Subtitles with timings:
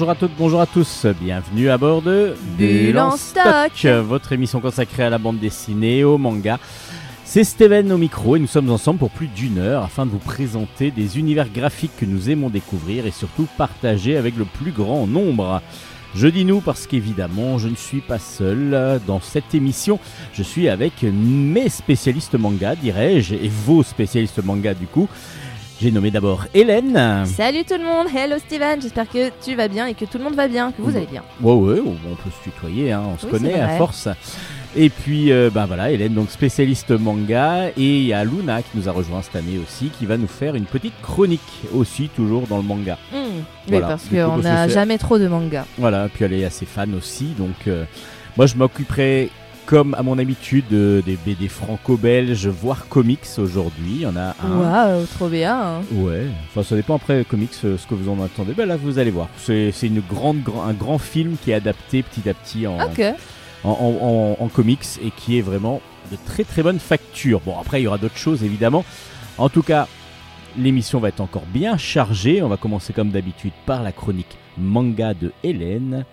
[0.00, 3.84] Bonjour à toutes, bonjour à tous, bienvenue à bord de Bulle en stock.
[3.84, 6.58] votre émission consacrée à la bande dessinée et au manga.
[7.26, 10.18] C'est Steven au micro et nous sommes ensemble pour plus d'une heure afin de vous
[10.18, 15.06] présenter des univers graphiques que nous aimons découvrir et surtout partager avec le plus grand
[15.06, 15.60] nombre.
[16.14, 19.98] Je dis nous parce qu'évidemment je ne suis pas seul dans cette émission,
[20.32, 25.10] je suis avec mes spécialistes manga dirais-je et vos spécialistes manga du coup.
[25.80, 27.24] J'ai nommé d'abord Hélène.
[27.24, 30.24] Salut tout le monde, hello Steven, j'espère que tu vas bien et que tout le
[30.24, 31.22] monde va bien, que vous allez bien.
[31.40, 34.06] Ouais ouais, on peut se tutoyer, hein, on se Oui, connaît à force.
[34.76, 38.76] Et puis euh, ben voilà, Hélène donc spécialiste manga et il y a Luna qui
[38.76, 41.40] nous a rejoint cette année aussi qui va nous faire une petite chronique
[41.74, 42.98] aussi toujours dans le manga.
[43.10, 43.40] Hmm,
[43.72, 45.64] Oui, parce qu'on n'a jamais trop de manga.
[45.78, 47.84] Voilà, puis elle est assez fan aussi donc euh,
[48.36, 49.30] moi je m'occuperai
[49.70, 54.34] comme à mon habitude euh, des BD franco-belges voire comics aujourd'hui, il y en a
[54.44, 54.58] un.
[54.98, 55.56] Waouh, trop bien.
[55.56, 55.80] hein.
[55.92, 58.52] Ouais, enfin ça dépend après comics euh, ce que vous en attendez.
[58.52, 61.54] Ben là vous allez voir, c'est c'est une grande, grand- un grand film qui est
[61.54, 63.00] adapté petit à petit en, Ok.
[63.62, 64.06] en, en-
[64.40, 67.40] en- en comics et qui est vraiment de très très bonne facture.
[67.46, 68.84] Bon après il y aura d'autres choses évidemment.
[69.38, 69.86] En tout cas,
[70.58, 72.42] l'émission va être encore bien chargée.
[72.42, 76.04] On va commencer comme d'habitude par la chronique manga de Hélène.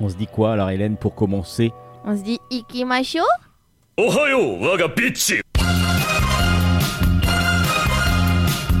[0.00, 1.70] On se dit quoi alors Hélène pour commencer
[2.10, 3.18] on se dit Ikimasho
[3.98, 4.88] Ohayo, waga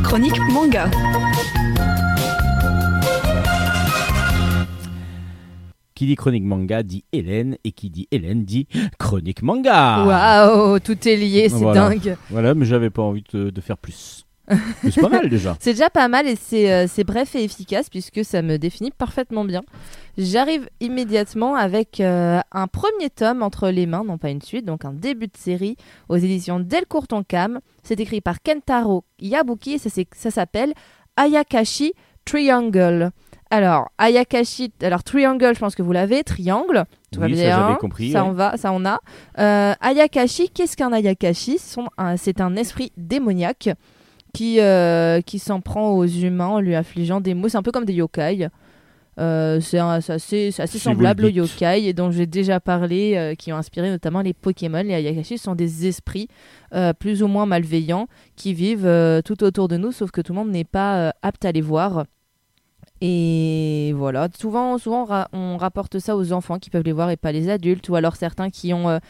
[0.02, 0.90] Chronique manga.
[5.94, 8.66] Qui dit chronique manga dit Hélène et qui dit Hélène dit
[8.98, 10.06] chronique manga.
[10.06, 12.16] Waouh, tout est lié, c'est dingue.
[12.30, 14.24] Voilà, mais j'avais pas envie de faire plus.
[14.90, 15.56] C'est pas mal déjà.
[15.60, 18.90] C'est déjà pas mal et c'est euh, c'est bref et efficace puisque ça me définit
[18.90, 19.62] parfaitement bien.
[20.16, 24.84] J'arrive immédiatement avec euh, un premier tome entre les mains, non pas une suite, donc
[24.84, 25.76] un début de série
[26.08, 27.60] aux éditions Delcourt Tonkam.
[27.82, 30.72] C'est écrit par Kentaro Yabuki et ça, ça s'appelle
[31.16, 31.92] Ayakashi
[32.24, 33.10] Triangle.
[33.50, 37.56] Alors, Ayakashi, alors Triangle, je pense que vous l'avez, Triangle, tout va Oui, ça, bien,
[37.66, 38.28] j'avais compris, ça ouais.
[38.28, 39.00] on va, ça on a.
[39.38, 41.58] Euh, Ayakashi, qu'est-ce qu'un Ayakashi?
[41.96, 43.70] Un- C'est un esprit démoniaque
[44.38, 47.48] qui, euh, qui s'en prend aux humains en lui infligeant des mots.
[47.48, 48.48] C'est un peu comme des yokai.
[49.18, 53.52] Euh, c'est assez, assez semblable le aux yokai et dont j'ai déjà parlé, euh, qui
[53.52, 54.84] ont inspiré notamment les Pokémon.
[54.84, 56.28] Les Ayakashi sont des esprits
[56.72, 58.06] euh, plus ou moins malveillants
[58.36, 58.88] qui vivent
[59.24, 62.04] tout autour de nous, sauf que tout le monde n'est pas apte à les voir.
[63.00, 67.10] Et voilà, souvent, souvent on, ra- on rapporte ça aux enfants qui peuvent les voir
[67.10, 69.00] et pas les adultes, ou alors certains qui ont,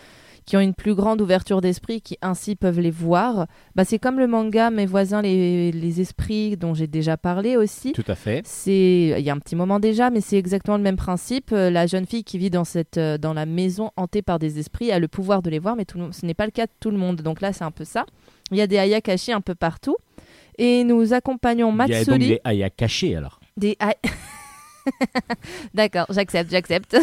[0.49, 3.47] qui ont une plus grande ouverture d'esprit qui ainsi peuvent les voir.
[3.75, 7.93] Bah, c'est comme le manga Mes voisins les, les esprits dont j'ai déjà parlé aussi.
[7.93, 8.41] Tout à fait.
[8.47, 11.51] C'est il y a un petit moment déjà, mais c'est exactement le même principe.
[11.53, 14.59] Euh, La jeune fille qui vit dans cette euh, dans la maison hantée par des
[14.59, 16.51] esprits a le pouvoir de les voir, mais tout le monde- ce n'est pas le
[16.53, 17.21] cas de tout le monde.
[17.21, 18.07] Donc là, c'est un peu ça.
[18.51, 19.97] Il y a des ayakashi un peu partout.
[20.57, 22.29] Et nous accompagnons Il y a donc Matsuri.
[22.31, 23.39] des Aya cachés alors.
[23.59, 23.77] Des
[25.75, 26.97] D'accord, j'accepte, j'accepte.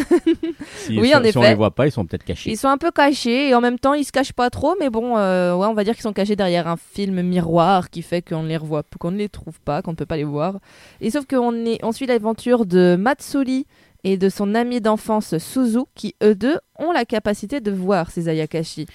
[0.76, 2.50] Si, Oui, si- en si on les voit pas, ils sont peut-être cachés.
[2.50, 4.90] Ils sont un peu cachés et en même temps ils se cachent pas trop, mais
[4.90, 8.22] bon, euh, ouais, on va dire qu'ils sont cachés derrière un film miroir qui fait
[8.22, 10.58] qu'on ne les revoit, qu'on ne les trouve pas, qu'on ne peut pas les voir.
[11.00, 13.66] Et sauf qu'on est, on suit l'aventure de Matsuri
[14.04, 18.28] et de son ami d'enfance Suzu, qui eux deux ont la capacité de voir ces
[18.28, 18.86] Ayakashi.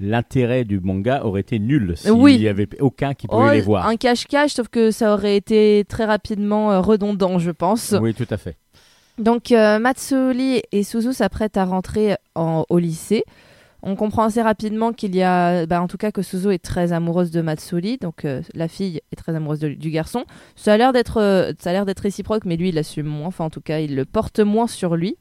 [0.00, 2.38] L'intérêt du manga aurait été nul s'il Oui.
[2.38, 3.86] n'y avait aucun qui pouvait Oh, les voir.
[3.86, 7.94] Un cache-cache, sauf que ça aurait été très rapidement euh, redondant, je pense.
[8.00, 8.56] Oui, tout à fait.
[9.18, 9.80] Donc euh,
[10.70, 13.24] et Suzu s'apprêtent à rentrer en- au lycée.
[13.82, 16.92] On comprend assez rapidement qu'il y a, bah, en tout cas que Suzu est très
[16.92, 20.24] amoureuse de Matsuri, donc euh, la fille est très amoureuse de- du garçon.
[20.56, 23.26] Ça a l'air d'être, euh, ça a l'air d'être réciproque, mais lui il assume moins.
[23.28, 25.16] Enfin en tout cas il le porte moins sur lui.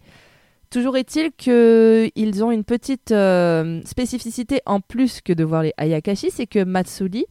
[0.69, 6.29] Toujours est-il qu'ils ont une petite euh, spécificité en plus que de voir les Ayakashi,
[6.29, 7.25] c'est que Matsuri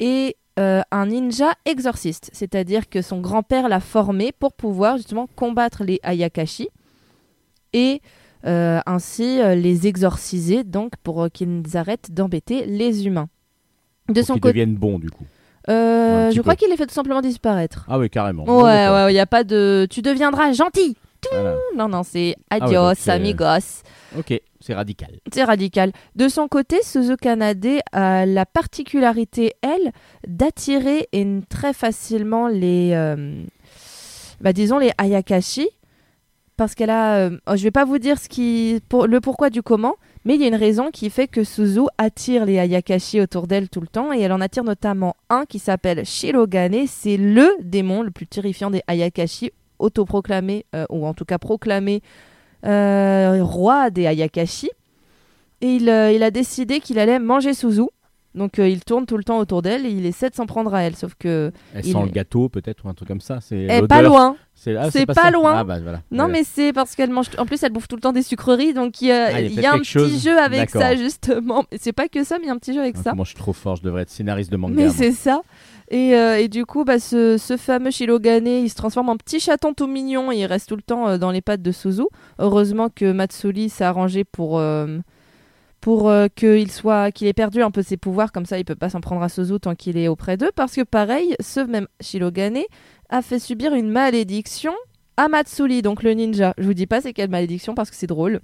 [0.00, 5.82] est euh, un ninja exorciste, c'est-à-dire que son grand-père l'a formé pour pouvoir justement combattre
[5.82, 6.68] les Ayakashi
[7.72, 8.02] et
[8.44, 13.28] euh, ainsi les exorciser, donc pour qu'ils arrêtent d'embêter les humains.
[14.08, 15.24] De Pour son qu'ils côté, deviennent bons du coup.
[15.68, 17.86] je crois qu'il les fait tout simplement disparaître.
[17.88, 18.44] Ah oui, carrément.
[18.44, 19.86] Ouais, ouais, il n'y a pas de.
[19.90, 20.96] Tu deviendras gentil.
[21.30, 21.56] Voilà.
[21.76, 23.82] Non, non, c'est ouais, adios, donc amigos.
[24.18, 25.18] Ok, c'est radical.
[25.32, 25.92] C'est radical.
[26.16, 29.92] De son côté, Suzu Kanade a la particularité, elle,
[30.26, 33.42] d'attirer et très facilement les, euh,
[34.40, 35.68] bah, disons les Ayakashi,
[36.56, 39.50] parce qu'elle a, euh, oh, je vais pas vous dire ce qui, pour, le pourquoi
[39.50, 39.94] du comment,
[40.24, 43.68] mais il y a une raison qui fait que Suzu attire les Ayakashi autour d'elle
[43.68, 48.02] tout le temps, et elle en attire notamment un qui s'appelle Shirogane, c'est le démon
[48.02, 52.02] le plus terrifiant des Ayakashi, autoproclamé, euh, ou en tout cas proclamé
[52.64, 54.70] euh, roi des Ayakashi.
[55.60, 57.82] Et il, euh, il a décidé qu'il allait manger Suzu.
[58.34, 60.72] Donc euh, il tourne tout le temps autour d'elle et il essaie de s'en prendre
[60.74, 60.94] à elle.
[60.94, 61.50] Sauf que.
[61.74, 63.40] Elle Il sent le gâteau peut-être ou un truc comme ça.
[63.40, 64.36] C'est pas loin.
[64.54, 65.54] C'est ah, pas loin.
[65.58, 65.98] Ah, bah, voilà.
[66.10, 66.32] Non, Voilà.
[66.32, 67.26] mais c'est parce qu'elle mange.
[67.38, 68.74] En plus, elle bouffe tout le temps des sucreries.
[68.74, 70.22] Donc il y a, Ah, il y a il y peut-être a un petit chose.
[70.22, 71.64] jeu avec ça, justement.
[71.80, 73.14] C'est pas que ça, mais il y a un petit jeu avec ça.
[73.14, 74.74] Moi je suis trop fort, je devrais être scénariste de manga.
[74.76, 75.40] Mais c'est ça.
[75.90, 79.72] Et, euh, et du coup, bah, ce, fameux Shirogane, il se transforme en petit chaton
[79.72, 82.02] tout mignon et il reste tout le temps euh, dans les pattes de Suzu.
[82.38, 84.98] Heureusement que Matsuri s'est arrangé pour, euh,
[85.80, 88.90] pour qu'il soit qu'il ait perdu un peu ses pouvoirs, comme ça il peut pas
[88.90, 90.50] s'en prendre à Suzu tant qu'il est auprès d'eux.
[90.54, 92.58] Parce que pareil, ce même Shirogane
[93.08, 94.74] a fait subir une malédiction
[95.16, 96.52] à Matsuri, donc le ninja.
[96.58, 98.40] Je vous dis pas c'est quelle malédiction parce que c'est drôle.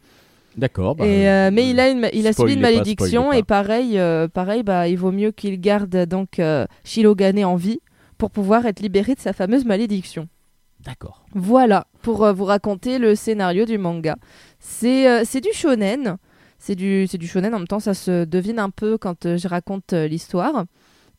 [0.56, 0.94] D'accord.
[0.94, 4.28] bah, Et, euh, mais il a, une, il a subi une malédiction et pareil, euh,
[4.28, 7.80] pareil bah, il vaut mieux qu'il garde donc euh, Shirogane en vie
[8.18, 10.28] pour pouvoir être libéré de sa fameuse malédiction.
[10.84, 11.24] D'accord.
[11.34, 14.16] Voilà pour euh, vous raconter le scénario du manga.
[14.60, 16.16] C'est c'est du shonen,
[16.58, 19.92] c'est du, du shonen en même temps, ça se devine un peu quand je raconte
[19.92, 20.64] l'histoire.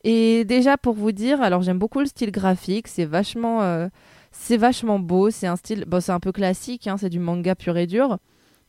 [0.04, 3.88] Et déjà pour vous dire, alors j'aime beaucoup le style graphique, c'est vachement,
[4.30, 7.54] c'est vachement beau, c'est un style, bon c'est un peu classique, hein, c'est du manga
[7.54, 8.18] pur et dur.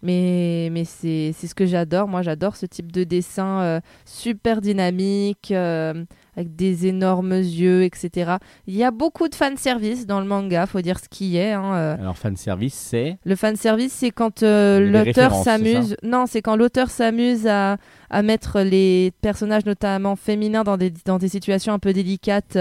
[0.03, 2.07] Mais, mais c'est ce que j'adore.
[2.07, 6.05] Moi, j'adore ce type de dessin euh, super dynamique, euh,
[6.35, 8.33] avec des énormes yeux, etc.
[8.67, 11.53] Il y a beaucoup de fanservice dans le manga, faut dire ce qui est.
[11.53, 11.95] hein, euh.
[11.99, 13.17] Alors fan service c'est?
[13.25, 15.97] Le fanservice, c'est quand euh, y l'auteur s'amuse.
[16.03, 17.77] Non, c'est quand l'auteur s'amuse à,
[18.11, 22.55] à mettre les personnages, notamment féminins, dans des, dans des situations un peu délicates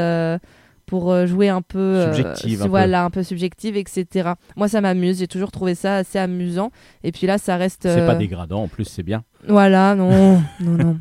[0.87, 1.79] pour euh, jouer un peu.
[1.79, 2.71] euh, Subjective, un peu.
[2.71, 4.31] voilà, un peu subjective, etc.
[4.57, 5.19] Moi, ça m'amuse.
[5.19, 6.71] J'ai toujours trouvé ça assez amusant.
[7.05, 7.83] Et puis là, ça reste.
[7.83, 9.25] c'est euh, pas dégradant en plus c'est bien.
[9.49, 10.99] Voilà, non, non, non.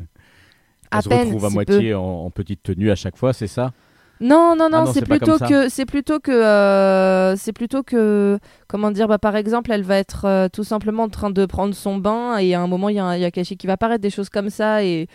[0.90, 3.46] À se peine, retrouve à si moitié en, en petite tenue à chaque fois, c'est
[3.48, 3.72] ça?
[4.18, 8.38] Non, non, non, Ah non, c'est plutôt que c'est plutôt que euh, c'est plutôt que
[8.66, 11.74] comment dire bah par exemple elle va être euh, tout simplement en train de prendre
[11.74, 14.08] son bain et à un moment il y a un Yakashi qui va apparaître des
[14.08, 15.06] choses comme ça et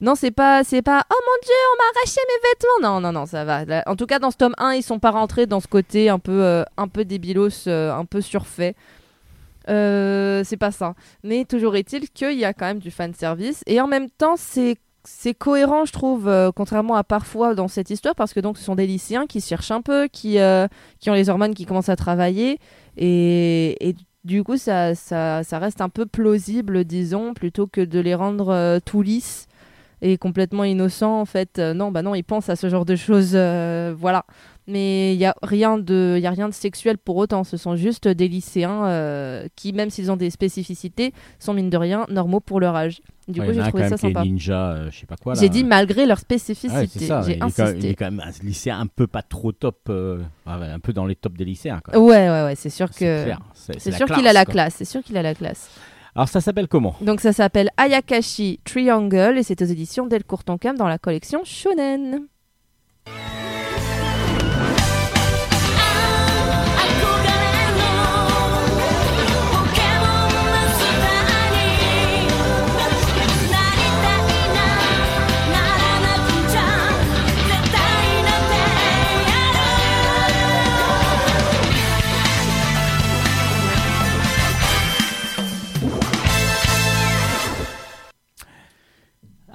[0.00, 2.94] non c'est pas c'est pas oh mon dieu on m'a arraché mes vêtements.
[2.94, 3.82] Non non non ça va.
[3.86, 6.18] En tout cas dans ce tome 1 ils sont pas rentrés dans ce côté un
[6.18, 8.74] peu euh, un peu débilos euh, un peu surfait.
[9.68, 10.94] Euh, c'est pas ça.
[11.24, 14.36] Mais toujours est-il qu'il y a quand même du fan service et en même temps
[14.36, 14.76] c'est
[15.08, 18.74] c'est cohérent, je trouve, contrairement à parfois dans cette histoire, parce que donc ce sont
[18.74, 20.38] des lycéens qui cherchent un peu, qui,
[20.98, 22.58] qui ont les hormones qui commencent à travailler,
[22.96, 23.94] et, et
[24.24, 28.80] du coup, ça, ça, ça reste un peu plausible, disons, plutôt que de les rendre
[28.84, 29.45] tout lisses
[30.02, 31.20] et complètement innocents.
[31.20, 34.24] En fait, Euh, non, bah non, ils pensent à ce genre de choses, euh, voilà.
[34.68, 37.44] Mais il y a rien de, y a rien de sexuel pour autant.
[37.44, 41.76] Ce sont juste des lycéens euh, qui, même s'ils ont des spécificités, sont mine de
[41.76, 43.00] rien normaux pour leur âge.
[43.28, 44.22] Du Ouais, coup, j'ai trouvé ça sympa.
[44.24, 45.34] ninja, je sais pas quoi.
[45.34, 46.74] J'ai dit malgré leur Ah spécificité.
[47.12, 47.22] ouais.
[47.24, 47.90] J'ai même, il insisté.
[47.90, 49.88] est quand même un lycéen un peu pas trop top,
[50.46, 51.80] un peu dans les tops des lycéens.
[51.84, 51.96] Quoi.
[51.98, 53.24] Ouais, ouais, ouais, c'est sûr que.
[53.54, 54.74] c'est sûr qu'il a la classe.
[54.78, 55.70] C'est sûr qu'il a la classe.
[56.16, 60.74] Alors ça s'appelle comment Donc ça s'appelle Ayakashi Triangle et c'est aux éditions Delcourt Tonkam
[60.74, 62.26] dans la collection Shonen.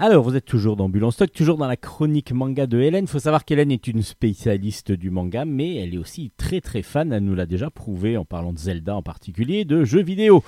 [0.03, 3.03] Alors, vous êtes toujours dans Bulle en Stock, toujours dans la chronique manga de Hélène.
[3.05, 6.81] Il faut savoir qu'Hélène est une spécialiste du manga, mais elle est aussi très très
[6.81, 10.43] fan, elle nous l'a déjà prouvé en parlant de Zelda en particulier, de jeux vidéo.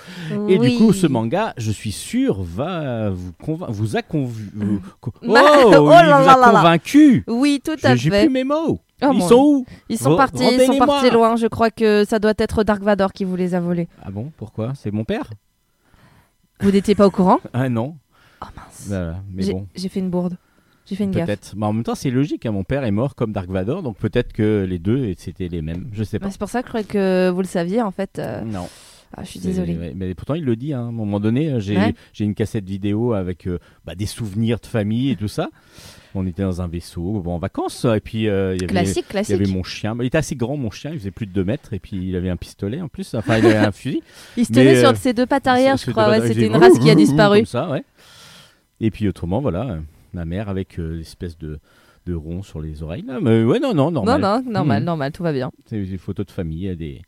[0.49, 3.31] Et du coup, ce manga, je suis sûr, va vous,
[3.69, 4.49] vous a convu...
[4.55, 7.23] vous- co- Oh, Ma- il Oh vous a convaincu.
[7.27, 8.21] Oui, tout à J'ai fait.
[8.25, 8.79] plus mes mots.
[9.03, 11.35] Oh, Ils sont où Ils sont partis, ils sont partis loin.
[11.35, 13.87] Je crois que ça doit être Dark Vador qui vous les a volés.
[14.03, 14.31] Ah bon?
[14.35, 14.73] Pourquoi?
[14.75, 15.29] C'est mon père?
[16.61, 17.39] Vous n'étiez pas au courant?
[17.53, 17.97] Ah non.
[17.97, 18.02] Oh
[18.55, 18.85] mince.
[18.87, 20.37] Voilà, Mais J'ai bon, j'ai fait une bourde.
[20.85, 21.27] J'ai fait une gaffe.
[21.27, 21.53] peut-être.
[21.55, 23.97] Mais en même temps, c'est logique, hein, mon père est mort comme Dark Vador, donc
[23.97, 25.87] peut-être que les deux, c'était les mêmes.
[25.93, 26.25] Je sais pas.
[26.25, 28.19] Bah, C'est pour ça que je croyais que vous le saviez en fait.
[28.19, 28.67] euh, Non.
[29.15, 29.93] ah, je suis désolée.
[29.95, 30.73] mais pourtant, il le dit.
[30.73, 30.79] hein.
[30.79, 31.93] À un moment donné, euh, j'ai Ouais.
[32.11, 35.49] j'ai une cassette vidéo avec euh, bah, des souvenirs de famille et tout ça.
[36.15, 38.97] On était dans un vaisseau, bon, en vacances, et puis euh, il y avait, Classique,
[38.97, 39.35] il y classique.
[39.35, 39.95] avait mon chien.
[39.95, 41.95] Bah, il était assez grand, mon chien, il faisait plus de 2 mètres, et puis
[42.09, 43.15] il avait un pistolet en plus.
[43.15, 44.03] Enfin, il avait un fusil.
[44.37, 46.09] Il se tenait mais, sur euh, ses deux pattes arrière, je crois.
[46.09, 47.37] Ouais, C'était une race qui a disparu.
[47.39, 47.83] Comme ça, ouais.
[48.79, 49.79] Et puis autrement, voilà, euh,
[50.13, 51.59] ma mère avec euh, l'espèce de,
[52.05, 53.03] de rond sur les oreilles.
[53.07, 53.19] Là.
[53.21, 54.21] Mais ouais, non, non, normal.
[54.21, 54.85] Non, non, normal, Mhm.
[54.85, 55.51] normal, tout va bien.
[55.67, 57.01] C'est des photos de famille, euh, des,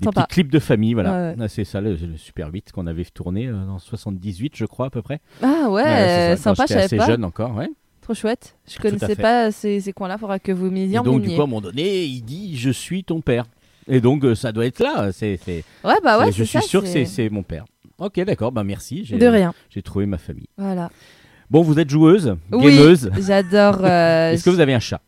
[0.00, 1.12] des petits clips de famille, voilà.
[1.12, 1.36] Ouais, ouais.
[1.40, 4.90] Ah, C'est ça le, le Super 8 qu'on avait tourné en 78, je crois, à
[4.90, 5.20] peu près.
[5.42, 7.06] Ah ouais, ça, sympa, je savais pas.
[7.06, 7.68] jeune encore, ouais.
[8.00, 8.56] Trop chouette.
[8.68, 11.44] Je Tout connaissais pas ces, ces coins-là, faudra que vous m'y donc, du coup, à
[11.44, 13.44] un moment donné, il dit Je suis ton père.
[13.86, 15.12] Et donc, ça doit être là.
[15.12, 15.38] C'est,
[15.84, 17.64] Ouais, bah ouais, c'est- je suis ça, sûr que c'est mon père.
[18.02, 19.04] Ok, d'accord, bah merci.
[19.04, 19.54] J'ai, De rien.
[19.70, 20.48] J'ai trouvé ma famille.
[20.58, 20.90] Voilà.
[21.50, 23.10] Bon, vous êtes joueuse, Oui, gameuse.
[23.26, 23.78] j'adore.
[23.84, 25.00] euh, Est-ce que vous avez un chat?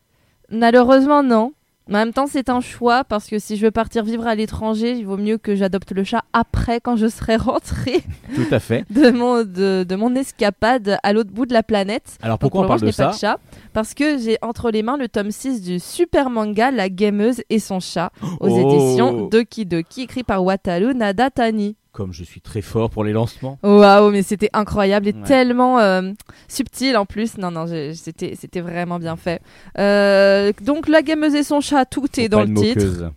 [0.49, 1.53] Malheureusement, non.
[1.87, 4.33] Mais en même temps, c'est un choix parce que si je veux partir vivre à
[4.33, 8.01] l'étranger, il vaut mieux que j'adopte le chat après, quand je serai rentrée
[8.35, 8.85] Tout à fait.
[8.89, 12.17] de mon, de, de mon escapade à l'autre bout de la planète.
[12.23, 13.39] Alors Donc, pourquoi pour on le parle de ça pas de chat
[13.73, 17.59] Parce que j'ai entre les mains le tome 6 du super manga La Gameuse et
[17.59, 18.71] son chat aux Oh.
[18.73, 21.75] éditions Doki Doki, écrit par Wataru Nadatani.
[21.95, 23.57] Comme je suis très fort pour les lancements.
[23.63, 25.23] Waouh, mais c'était incroyable et Ouais.
[25.25, 26.11] tellement euh,
[26.49, 27.37] subtil en plus.
[27.37, 29.41] Non, non, c'était c'était vraiment bien fait.
[29.79, 33.11] Euh, donc, La Gameuse et son chat, tout est dans le titre.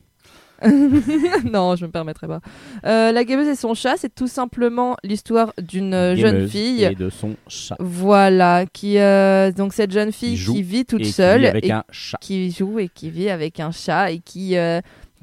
[1.45, 2.41] non, je me permettrai pas.
[2.85, 6.83] Euh, la gameuse et son chat, c'est tout simplement l'histoire d'une jeune fille.
[6.83, 7.77] Et de son chat.
[7.79, 11.67] Voilà, qui euh, donc cette jeune fille Qui qui vit toute et qui seule avec
[11.67, 12.19] et un chat.
[12.21, 14.81] qui joue et qui vit avec un chat et qui euh,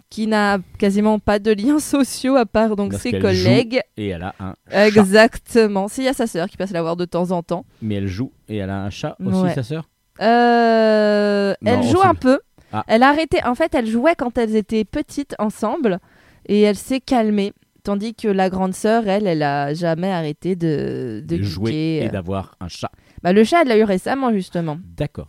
[0.10, 3.82] qui n'a quasiment pas de liens sociaux à part donc ses collègues.
[3.98, 4.88] Et elle a un chat.
[4.88, 5.88] Exactement.
[5.88, 7.66] S'il y a sa sœur qui passe la voir de temps en temps.
[7.82, 9.54] Mais elle joue et elle a un chat aussi, Ouais.
[9.54, 9.90] sa sœur?
[10.22, 12.40] Euh, Non, elle joue un peu.
[12.72, 12.84] Ah.
[12.88, 13.44] Elle a arrêté.
[13.46, 16.00] En fait, elle jouait quand elles étaient petites ensemble
[16.48, 17.54] et elle s'est calmée.
[17.84, 22.06] Tandis que la grande sœur, elle, elle a jamais arrêté de, de De jouer geeker.
[22.08, 22.90] et d'avoir un chat.
[23.22, 24.78] Bah, le chat, elle l'a eu récemment, justement.
[24.98, 25.28] D'accord.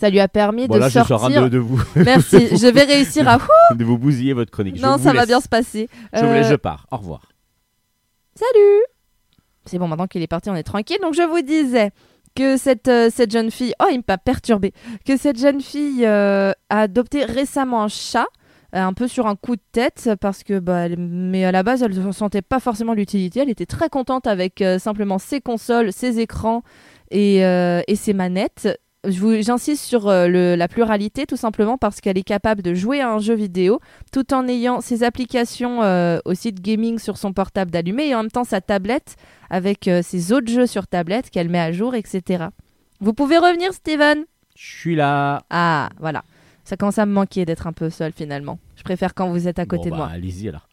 [0.00, 1.42] Ça lui a permis Bon, de là, je suis en train sortir.
[1.44, 3.38] de, de vous, Merci, je vais réussir à.
[3.74, 4.76] de vous bousiller votre chronique.
[4.76, 5.88] Je non, ça va bien se passer.
[6.12, 6.86] Je vous Euh, laisse, je pars.
[6.90, 7.22] Au revoir.
[8.34, 8.82] Salut
[9.66, 10.98] C'est bon, maintenant qu'il est parti, on est tranquille.
[11.00, 11.90] Donc je vous disais
[12.34, 13.72] que cette, euh, cette jeune fille...
[13.80, 14.72] Oh, il m'a perturbé.
[15.06, 18.26] Que cette jeune fille euh, a adopté récemment un chat,
[18.74, 20.58] euh, un peu sur un coup de tête, parce que...
[20.58, 23.38] Bah, elle- Mais à la base, elle ne sentait pas forcément l'utilité.
[23.40, 26.64] Elle était très contente avec euh, simplement ses consoles, ses écrans
[27.12, 28.68] et, euh, et ses manettes.
[29.06, 33.00] Vous- J'insiste sur euh, le- la pluralité tout simplement parce qu'elle est capable de jouer
[33.00, 33.80] à un jeu vidéo
[34.12, 38.22] tout en ayant ses applications euh, aussi de gaming sur son portable d'allumé et en
[38.22, 39.16] même temps sa tablette
[39.50, 42.44] avec euh, ses autres jeux sur tablette qu'elle met à jour, etc.
[43.00, 44.24] Vous pouvez revenir, Steven?
[44.56, 45.42] Je suis là.
[45.50, 46.22] Ah, voilà.
[46.64, 48.58] Ça commence à me manquer d'être un peu seul finalement.
[48.76, 50.10] Je préfère quand vous êtes à côté Bon, de bah, moi.
[50.14, 50.66] Allez-y alors.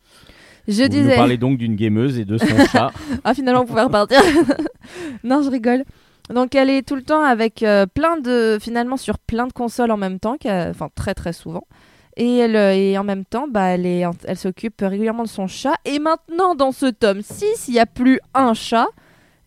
[0.68, 1.10] Je vous disais.
[1.10, 2.92] nous parlez donc d'une gameuse et de son chat.
[3.24, 4.22] Ah, finalement, on pouvait repartir.
[5.24, 5.84] non, je rigole.
[6.34, 8.58] Donc, elle est tout le temps avec euh, plein de.
[8.62, 11.66] Finalement, sur plein de consoles en même temps, enfin, très très souvent.
[12.18, 15.76] Et, elle, euh, et en même temps, bah, elle, elle s'occupe régulièrement de son chat.
[15.86, 18.88] Et maintenant, dans ce tome 6, il n'y a plus un chat,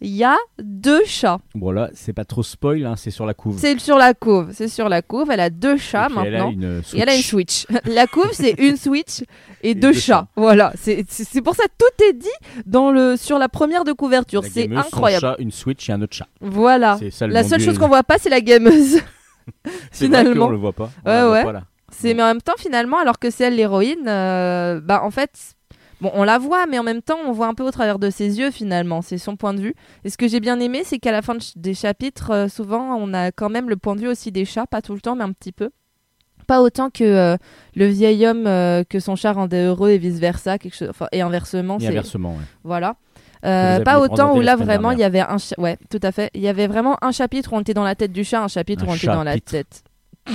[0.00, 1.38] il y a deux chats.
[1.54, 3.58] Bon là, c'est pas trop spoil, hein, c'est sur la couve.
[3.58, 4.50] C'est sur la couve.
[4.52, 5.30] C'est sur la couve.
[5.30, 6.52] Elle a deux chats Et puis elle a maintenant.
[6.52, 7.66] une Et elle a une Switch.
[7.84, 9.22] La couve, c'est une Switch
[9.62, 10.00] et, deux, deux chats.
[10.00, 10.28] chats.
[10.36, 11.04] Voilà, c'est
[11.42, 12.28] pour ça tout est dit
[12.66, 14.42] dans le, sur la première de couverture.
[14.44, 15.20] C'est incroyable.
[15.20, 16.26] chat, une Switch et un autre chat.
[16.40, 16.98] Voilà.
[17.10, 19.00] Ça La seule chose qu'on voit pas, c'est la gameuse.
[19.90, 20.46] C'est vrai finalement.
[20.46, 20.90] qu'on le voit pas.
[21.04, 21.60] On Ouais, ouais.
[21.90, 25.54] C'est mais en même temps finalement, alors que c'est elle l'héroïne, euh, bah en fait,
[26.04, 28.10] bon, on la voit, mais en même temps, on voit un peu au travers de
[28.10, 29.02] ses yeux finalement.
[29.02, 29.74] C'est son point de vue.
[30.04, 32.48] Et ce que j'ai bien aimé, c'est qu'à la fin de ch- des chapitres, euh,
[32.48, 35.00] souvent, on a quand même le point de vue aussi des chats, pas tout le
[35.00, 35.70] temps, mais un petit peu.
[36.46, 37.36] Pas autant que euh,
[37.74, 41.06] le vieil homme euh, que son chat rendait heureux et vice versa, quelque chose, enfin,
[41.10, 41.78] et inversement.
[41.78, 42.44] Et inversement, ouais.
[42.64, 42.96] Voilà.
[43.46, 46.30] Euh, pas autant où là vraiment il y avait un cha- ouais tout à fait
[46.32, 48.48] il y avait vraiment un chapitre où on était dans la tête du chat un
[48.48, 49.84] chapitre Un où on était dans la tête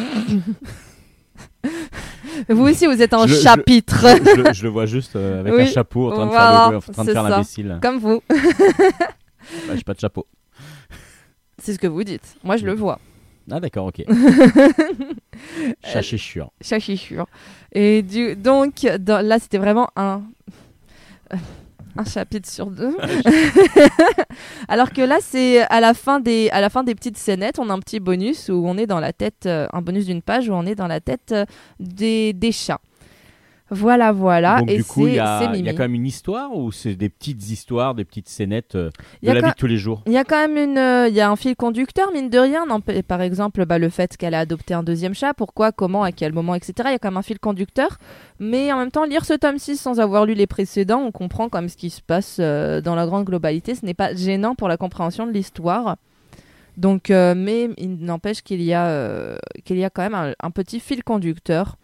[2.50, 4.06] vous aussi vous êtes Je je- chapitre.
[4.08, 6.72] je, le- je le vois juste euh, avec Oui, un chapeau en train de faire,
[6.72, 7.80] le- en train de c'est faire l'imbécile.
[7.82, 8.22] comme vous.
[8.30, 8.36] Bah,
[9.76, 10.26] j'ai pas de chapeau.
[11.62, 12.36] c'est ce que vous dites.
[12.44, 13.00] Moi je le vois.
[13.52, 14.04] Ah d'accord, ok.
[15.84, 17.26] Chat chichur
[17.72, 20.22] et du donc dans- là c'était vraiment un
[22.00, 22.96] un chapitre sur deux.
[24.68, 27.70] Alors que là c'est à la fin des à la fin des petites scénettes on
[27.70, 30.50] a un petit bonus où on est dans la tête euh, un bonus d'une page
[30.50, 31.46] où on est dans la tête euh,
[31.80, 32.80] des, des chats
[33.72, 36.56] voilà voilà Donc et du coup, il c'est y, a y quand même une histoire
[36.56, 38.90] ou c'est des petites histoires, des petites scénettes euh,
[39.22, 40.02] de la vie de tous les jours?
[40.08, 42.66] Il y a quand même une, euh, y a un fil conducteur, mine de rien.
[42.66, 46.12] non, Par exemple, bah, le fait qu'elle a adopté un deuxième chat, pourquoi, comment, à
[46.12, 46.74] quel moment, etc.
[46.86, 47.98] Il y a quand même un fil conducteur.
[48.40, 51.50] Mais en même temps, lire ce tome 6 sans avoir lu les précédents, on comprend
[51.50, 53.76] quand même ce qui se passe euh, dans la grande globalité.
[53.76, 55.98] Ce n'est pas gênant pour la compréhension de l'histoire.
[56.78, 58.74] Donc, euh, mais il n'empêche qu'il y
[59.66, 61.76] qu'il y a quand même un, un petit fil conducteur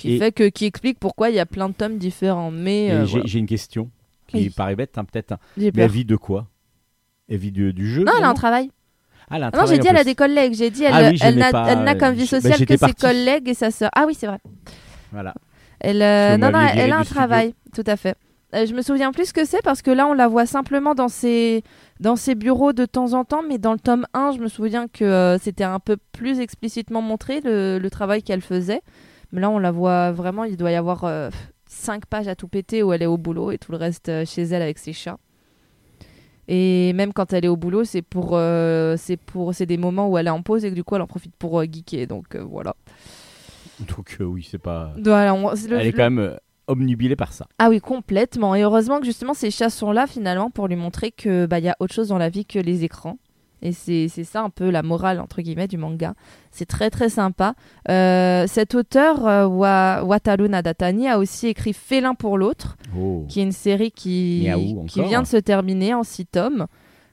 [0.00, 2.50] qui Et- fait que, qui explique pourquoi il y a plein de tomes différents.
[2.50, 3.30] Mais euh, j'ai voilà.
[3.34, 3.90] une question
[4.26, 4.50] qui Oui.
[4.50, 5.32] paraît bête, hein, peut-être.
[5.32, 5.38] hein.
[5.56, 6.46] Mais elle vit de quoi?
[7.28, 8.70] Elle vit du jeu Non, elle a un travail.
[9.32, 10.54] Ah, Ah non, j'ai dit elle a des collègues.
[10.54, 13.48] J'ai dit elle, Ah oui, elle n'a comme vie bah, sociale j'étais que ses collègues
[13.48, 13.90] et sa sœur.
[13.94, 14.38] Ah oui, c'est vrai.
[15.12, 15.34] Voilà.
[15.78, 17.14] Elle, euh, non, non, elle a un studio.
[17.20, 18.16] travail, tout à fait.
[18.52, 20.96] Euh, je me souviens plus ce que c'est parce que là, on la voit simplement
[20.96, 21.62] dans ses,
[22.00, 24.88] dans ses bureaux de temps en temps, mais dans le tome 1, je me souviens
[24.88, 28.80] que euh, c'était un peu plus explicitement montré le, le travail qu'elle faisait.
[29.32, 31.04] Mais là, on la voit vraiment, il doit y avoir
[31.66, 34.24] 5 pages à tout péter où elle est au boulot et tout le reste euh,
[34.26, 35.18] chez elle avec ses chats.
[36.48, 40.08] Et même quand elle est au boulot, c'est pour, euh, c'est pour, c'est des moments
[40.08, 42.06] où elle est en pause et que du coup elle en profite pour euh, geeker.
[42.08, 42.74] Donc euh, voilà.
[43.96, 44.92] Donc euh, oui, c'est pas.
[45.02, 47.46] Voilà, on- c'est le- Elle est le- quand même euh, obnubilée par ça.
[47.60, 48.56] Ah oui, complètement.
[48.56, 51.64] Et heureusement que justement ces chats sont là finalement pour lui montrer que bah il
[51.64, 53.16] y a autre chose dans la vie que les écrans.
[53.62, 56.14] Et c'est ça un peu la morale entre guillemets du manga.
[56.50, 57.54] C'est très très sympa.
[57.88, 63.24] Euh, cet auteur euh, Wa- Wataru Nadatani a aussi écrit Félin pour l'autre, Oh.
[63.28, 66.66] qui est une série qui Miaou, qui vient de se terminer en six tomes.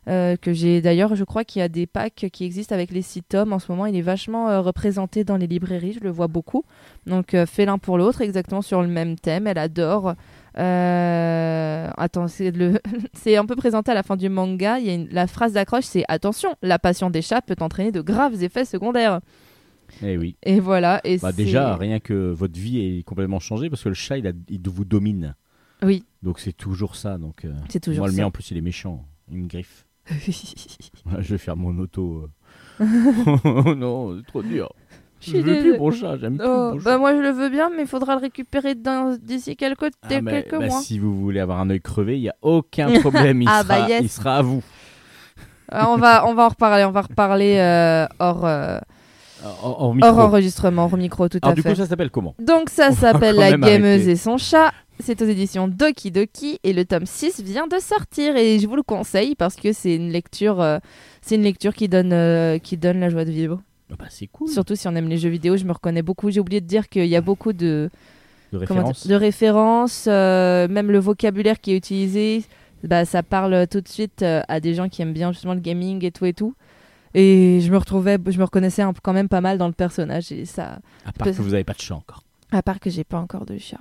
[0.09, 3.01] euh, que j'ai d'ailleurs, je crois qu'il y a des packs qui existent avec les
[3.01, 3.51] six tomes.
[3.51, 6.63] En ce moment, il est vachement euh, représenté dans les librairies, je le vois beaucoup.
[7.07, 9.47] Donc, euh, l'un pour l'autre, exactement sur le même thème.
[9.47, 10.13] Elle adore.
[10.57, 12.79] Euh, Attends, c'est le...
[13.37, 14.79] un peu présenté à la fin du manga.
[14.79, 17.91] Il y a une- La phrase d'accroche, c'est attention, la passion des chats peut entraîner
[17.91, 19.19] de graves effets secondaires.
[20.03, 20.35] Eh oui.
[20.43, 20.99] Et voilà.
[21.03, 24.27] Et Bah, déjà, rien que votre vie est complètement changée parce que le chat, il,
[24.27, 25.35] a- il vous domine.
[25.83, 27.17] Oui, Donc c'est toujours ça.
[27.17, 29.05] Donc, euh, c'est toujours moi, le mien, en plus, il est méchant.
[29.31, 29.85] Il me griffe.
[31.05, 32.27] Voilà, je vais faire mon auto.
[32.81, 32.85] euh.
[33.65, 34.71] oh non, c'est trop dur.
[35.19, 36.97] Je veux plus mon chat, j'aime plus Oh, mon bah chat.
[36.97, 38.75] moi je le veux bien, mais il faudra le récupérer
[39.21, 40.79] d'ici quelques, Ah, quelques bah, mois.
[40.81, 43.41] si vous voulez avoir un œil crevé, il n'y a aucun problème.
[43.41, 44.01] Il, Ah, sera, bah, yes.
[44.03, 44.61] il sera à vous.
[45.73, 48.79] Euh, on va on va en reparler, on va reparler euh, hors euh,
[49.93, 50.09] micro.
[50.09, 51.69] hors enregistrement, hors micro, tout Alors à du fait.
[51.71, 52.35] coup, ça s'appelle comment?
[52.39, 54.11] Donc ça s'appelle La gameuse arrêter.
[54.11, 54.71] et son chat.
[54.99, 58.75] C'est aux éditions Doki Doki et le tome 6 vient de sortir et je vous
[58.75, 60.79] le conseille parce que c'est une lecture euh,
[61.21, 63.61] c'est une lecture qui donne euh, qui donne la joie de vivre.
[63.91, 64.49] Ah bah, C'est cool.
[64.49, 66.29] Surtout si on aime les jeux vidéo, je me reconnais beaucoup.
[66.29, 67.89] J'ai oublié de dire qu'il y a beaucoup de
[69.15, 72.43] références, euh, même le vocabulaire qui est utilisé,
[72.83, 75.59] bah, ça parle tout de suite euh, à des gens qui aiment bien justement le
[75.59, 76.53] gaming et tout et tout.
[77.13, 80.31] Et je me retrouvais, je me reconnaissais un quand même pas mal dans le personnage
[80.31, 82.23] et ça, À part que vous n'avez pas de chat encore.
[82.51, 83.79] à part que j'ai pas encore de chat.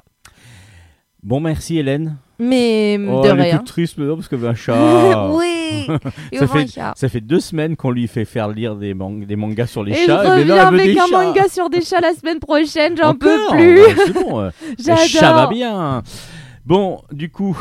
[1.23, 2.16] Bon, merci Hélène.
[2.38, 3.57] Mais Oh, de est rien.
[3.59, 5.31] toute triste maintenant parce veut un chat.
[5.33, 5.87] oui.
[6.33, 6.92] Et Ça fait- chat.
[6.96, 9.92] Ça fait deux semaines qu'on lui fait faire lire des, man- des mangas sur les
[9.92, 10.22] Et chats.
[10.22, 11.25] je mais reviens veut avec un chats.
[11.25, 13.81] manga sur des chats la semaine prochaine, j'en peux plus.
[13.83, 14.40] Ouais, C'est bon.
[14.40, 15.03] euh, J'adore.
[15.05, 16.03] Le chat va bien.
[16.66, 17.57] Bon, du coup,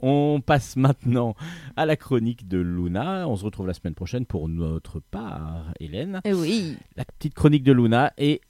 [0.00, 1.34] on passe maintenant
[1.76, 3.28] à la chronique de Luna.
[3.28, 6.20] On se retrouve la semaine prochaine pour notre part, Hélène.
[6.24, 6.76] Eh Oui.
[6.96, 8.40] La petite chronique de Luna et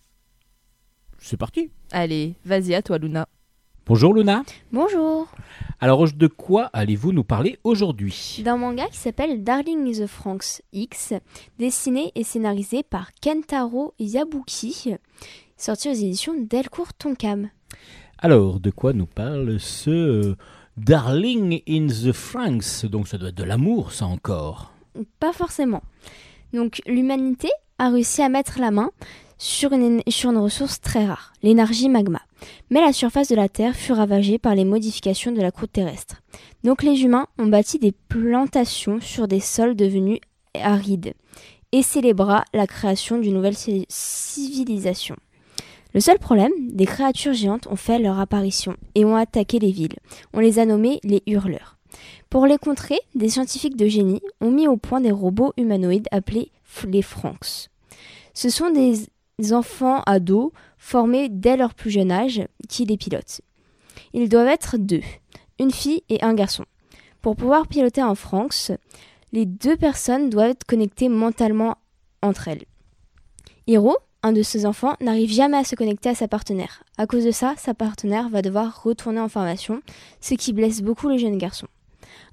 [1.19, 1.71] c'est parti.
[1.93, 3.27] Allez, vas-y à toi Luna.
[3.87, 4.43] Bonjour Luna.
[4.73, 5.27] Bonjour.
[5.81, 8.41] Alors de quoi allez-vous nous parler aujourd'hui?
[8.45, 11.15] D'un manga qui s'appelle Darling in the Franks X,
[11.59, 14.95] dessiné et scénarisé par Kentaro Yabuki,
[15.57, 17.49] sorti aux éditions Delcourt Tonkam.
[18.19, 20.37] Alors de quoi nous parle ce euh,
[20.77, 24.73] Darling in the Franks Donc ça doit être de l'amour ça encore.
[25.19, 25.83] Pas forcément.
[26.53, 28.91] Donc l'humanité a réussi à mettre la main
[29.41, 30.03] sur une,
[30.37, 32.21] ressource très rare, l'énergie magma.
[32.69, 36.21] Mais la surface de la Terre fut ravagée par les modifications de la croûte terrestre.
[36.63, 40.19] Donc les humains ont bâti des plantations sur des sols devenus
[40.55, 41.15] arides
[41.73, 45.17] et célébra la création d'une nouvelle ci- civilisation.
[45.95, 49.97] Le seul problème, des créatures géantes ont fait leur apparition et ont attaqué les villes.
[50.35, 51.79] On les a nommés les hurleurs.
[52.29, 56.53] Pour les contrer, des scientifiques de génie ont mis au point des robots humanoïdes appelés
[56.87, 57.71] les Franks.
[58.35, 58.95] Ce sont des
[59.53, 63.41] enfants ados formés dès leur plus jeune âge qui les pilotent.
[64.13, 65.03] Ils doivent être deux,
[65.59, 66.65] une fille et un garçon.
[67.21, 68.73] Pour pouvoir piloter un Franks,
[69.33, 71.77] les deux personnes doivent être connectées mentalement
[72.23, 72.65] entre elles.
[73.67, 76.83] Hiro, un de ces enfants, n'arrive jamais à se connecter à sa partenaire.
[76.99, 79.81] À cause de ça, sa partenaire va devoir retourner en formation,
[80.21, 81.67] ce qui blesse beaucoup le jeune garçon.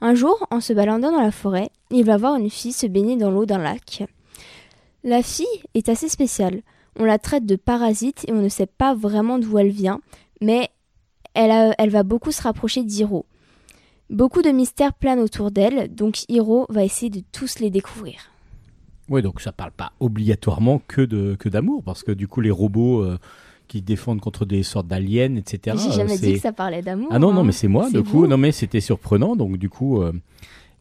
[0.02, 3.16] Un jour, en se baladant dans la forêt, il va voir une fille se baigner
[3.16, 4.04] dans l'eau d'un lac.
[5.04, 6.62] La fille est assez spéciale.
[7.00, 10.02] On la traite de parasite et on ne sait pas vraiment d'où elle vient,
[10.42, 10.70] mais
[11.34, 13.26] elle, a- elle va beaucoup se rapprocher d'Hiro.
[14.10, 18.32] Beaucoup de mystères planent autour d'elle, donc Hiro va essayer de tous les découvrir.
[19.10, 22.52] Oui, donc ça parle pas obligatoirement que de que d'amour, parce que du coup les
[22.52, 23.18] robots euh,
[23.68, 25.78] qui défendent contre des sortes d'aliens, etc.
[25.82, 27.10] J'ai jamais euh, dit que ça parlait d'amour.
[27.12, 27.44] Ah non, non, hein.
[27.46, 28.20] mais c'est moi, du coup.
[28.22, 28.28] vous.
[28.28, 30.14] Non, mais c'était surprenant, donc du coup, euh,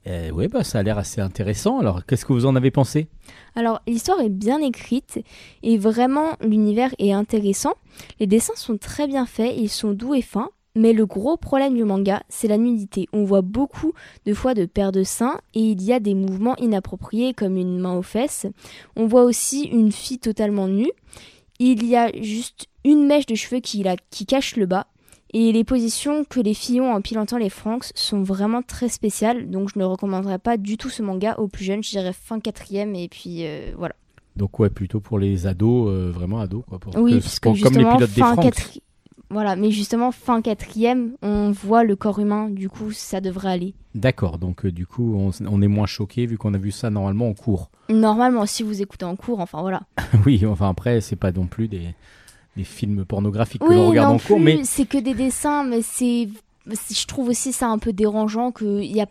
[0.07, 1.79] euh, ouais, bah, ça a l'air assez intéressant.
[1.79, 3.09] Alors, qu'est-ce que vous en avez pensé?
[3.55, 5.19] Alors, l'histoire est bien écrite
[5.62, 7.75] et vraiment l'univers est intéressant.
[8.21, 10.51] Les dessins sont très bien faits, ils sont doux et fins.
[10.79, 13.09] Mais le gros problème du manga, c'est la nudité.
[13.14, 13.95] On voit beaucoup
[14.27, 17.79] de fois de paires de seins et il y a des mouvements inappropriés comme une
[17.79, 18.47] main aux fesses.
[18.95, 20.90] On voit aussi une fille totalement nue.
[21.59, 24.87] Il y a juste une mèche de cheveux qui, la- qui cache le bas.
[25.38, 29.51] Et les positions que les filles ont en pilotant les Franks sont vraiment très spéciales.
[29.51, 31.83] Donc je ne recommanderais pas du tout ce manga aux plus jeunes.
[31.85, 33.94] Je dirais fin quatrième et puis euh, voilà.
[34.37, 36.79] Donc, ouais, plutôt pour les ados, euh, vraiment ados, quoi.
[36.79, 38.44] Pour Oui, que- parce que comme les pilotes des fin Franks.
[38.46, 38.81] quatri-
[39.31, 43.75] voilà, mais justement, fin quatrième, on voit le corps humain, du coup, ça devrait aller.
[43.94, 46.90] D'accord, donc euh, du coup, on, on est moins choqué vu qu'on a vu ça
[46.90, 47.70] normalement en cours.
[47.88, 49.83] Normalement, si vous écoutez en cours, enfin voilà.
[50.27, 51.94] oui, enfin après, c'est pas non plus des,
[52.57, 55.64] des films pornographiques que oui, l'on regarde non en cours, mais c'est que des dessins,
[55.64, 56.29] mais c'est,
[56.66, 59.07] je trouve aussi ça un peu dérangeant que il y a,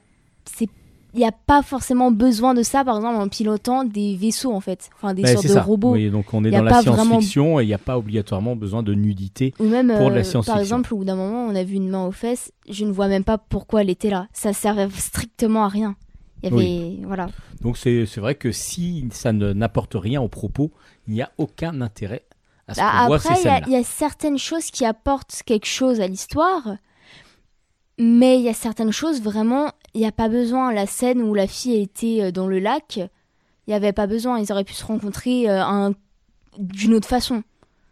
[0.45, 0.67] c'est,
[1.13, 4.59] il y a pas forcément besoin de ça, par exemple, en pilotant des vaisseaux en
[4.59, 5.61] fait, enfin des bah, sortes c'est de ça.
[5.61, 5.93] robots.
[5.93, 8.83] Oui, donc on est dans la vraiment- science-fiction et il n'y a pas obligatoirement besoin
[8.83, 9.53] de nudité.
[9.59, 10.53] Ou même, Pour de la euh, science-fiction.
[10.53, 12.51] par exemple, au bout d'un moment, on a vu une main aux fesses.
[12.69, 14.27] Je ne vois même pas pourquoi elle était là.
[14.33, 15.95] Ça servait strictement à rien.
[16.43, 17.27] Il y avait, voilà.
[17.61, 20.71] Donc c'est vrai que si ça n'apporte rien au propos,
[21.07, 22.23] il n'y a aucun intérêt
[22.67, 23.35] à ce Bah, voit après,
[23.67, 26.77] il y, a- y certaines choses qui apportent quelque chose à l'histoire,
[27.97, 30.73] mais il y a certaines choses vraiment, il n'y a pas besoin.
[30.73, 33.09] La scène où la fille était euh, dans le lac, il
[33.69, 34.39] n'y avait pas besoin.
[34.39, 35.93] Ils auraient pu se rencontrer euh, un-
[36.57, 37.43] d'une autre façon.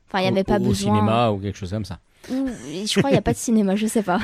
[0.07, 0.93] Enfin, il n'y Au- avait pas au, besoin.
[0.95, 1.99] cinéma ou quelque chose comme ça.
[2.29, 4.19] Ou- je crois qu'il n'y a pas de cinéma, je sais pas.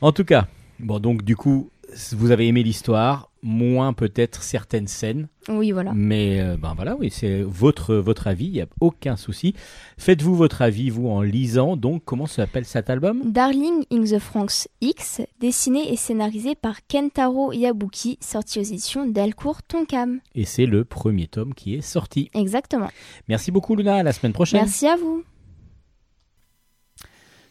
[0.00, 0.46] En tout cas,
[0.78, 1.70] bon donc du coup,
[2.12, 5.92] vous avez aimé l'histoire, moins peut-être certaines scènes, Oui, voilà.
[5.94, 9.54] mais euh, ben voilà, oui, c'est votre votre avis, il n'y a aucun souci.
[9.96, 11.76] Faites-vous votre avis vous en lisant.
[11.76, 13.30] Donc comment s'appelle cet album?
[13.32, 19.62] Darling in the Franxx X, dessiné et scénarisé par Kentaro Yabuki, sorti aux éditions Delcourt
[19.62, 20.20] Tonkam.
[20.34, 22.30] Et c'est le premier tome qui est sorti.
[22.34, 22.88] Exactement.
[23.28, 24.60] Merci beaucoup Luna, à la semaine prochaine.
[24.60, 25.22] Merci à vous.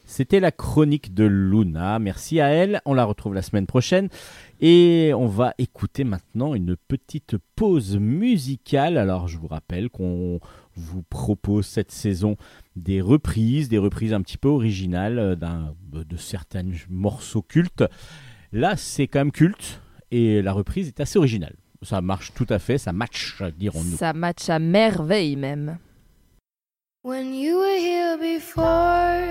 [0.09, 1.99] C'était la chronique de Luna.
[1.99, 2.81] Merci à elle.
[2.85, 4.07] On la retrouve la semaine prochaine.
[4.61, 8.97] Et on va écouter maintenant une petite pause musicale.
[8.97, 10.39] Alors, je vous rappelle qu'on
[10.75, 12.37] vous propose cette saison
[12.77, 17.83] des reprises, des reprises un petit peu originales euh, d'un- de certains morceaux cultes.
[18.53, 21.55] Là, c'est quand même culte et la reprise est assez originale.
[21.81, 23.97] Ça marche tout à fait, ça match, dirons-nous.
[23.97, 25.77] Ça match à merveille même.
[27.03, 29.21] When you were here before,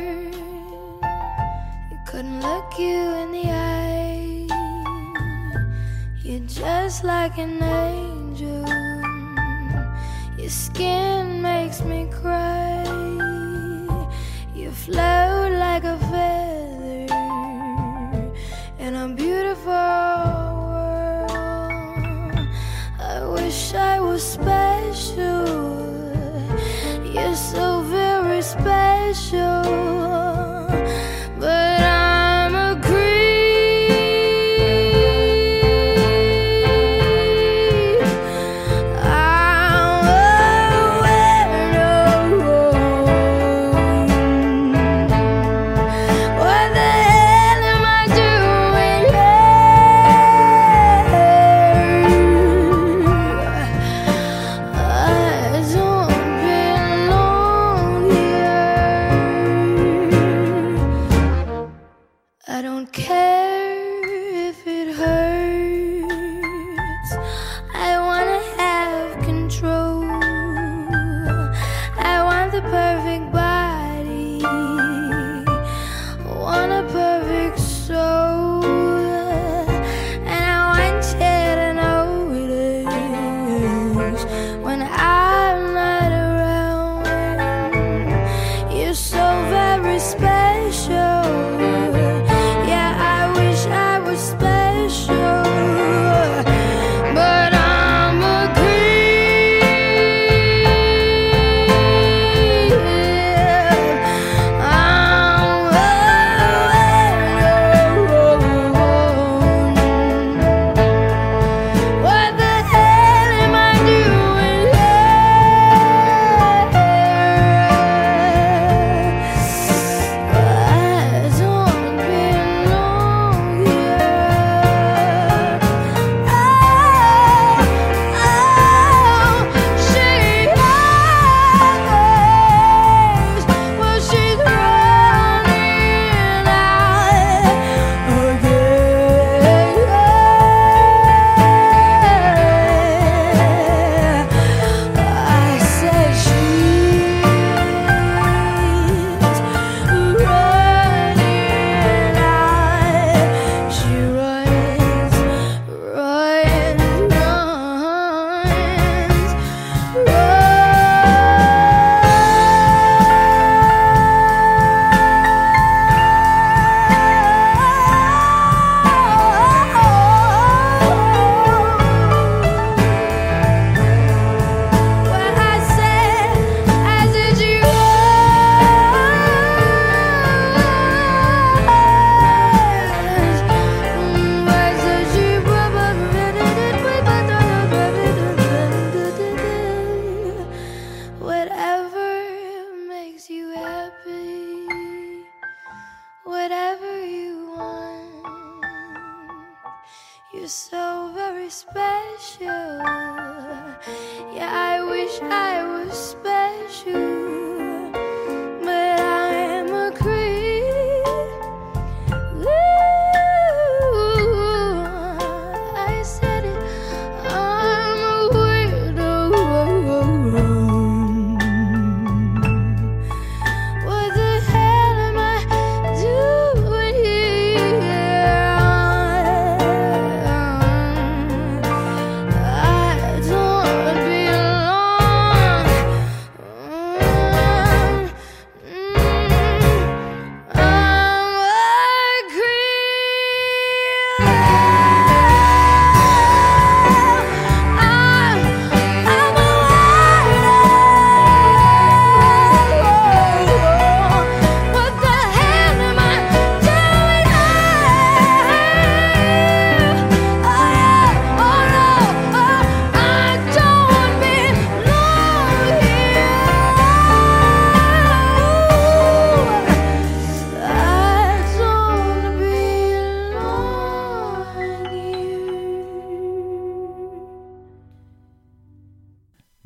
[2.06, 4.46] couldn't look you in the eye.
[6.22, 8.64] You're just like an angel.
[10.38, 12.84] Your skin makes me cry.
[14.54, 17.06] You float like a feather
[18.78, 19.72] in a beautiful
[20.70, 21.30] world.
[23.00, 25.44] I wish I was special.
[27.12, 29.62] You're so very special,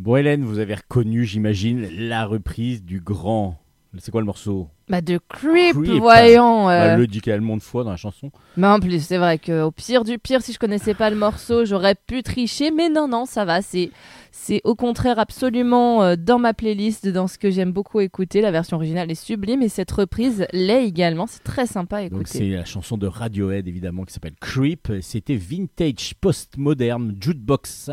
[0.01, 3.59] Bon, Hélène, vous avez reconnu, j'imagine, la reprise du grand.
[3.99, 4.69] C'est quoi le morceau?
[4.89, 5.99] Bah de creep, Creep.
[6.01, 6.71] voyons.
[6.71, 6.93] euh.
[6.95, 8.31] Elle le dit tellement de fois dans la chanson.
[8.57, 11.17] Mais en plus, c'est vrai que au pire du pire, si je connaissais pas le
[11.17, 12.71] morceau, j'aurais pu tricher.
[12.71, 13.61] Mais non, non, ça va.
[13.61, 13.91] C'est,
[14.31, 18.41] c'est au contraire absolument euh, dans ma playlist, dans ce que j'aime beaucoup écouter.
[18.41, 21.27] La version originale est sublime et cette reprise l'est également.
[21.27, 22.39] C'est très sympa à Donc écouter.
[22.39, 24.91] c'est la chanson de Radiohead évidemment qui s'appelle Creep.
[25.03, 27.91] C'était vintage post-moderne jukebox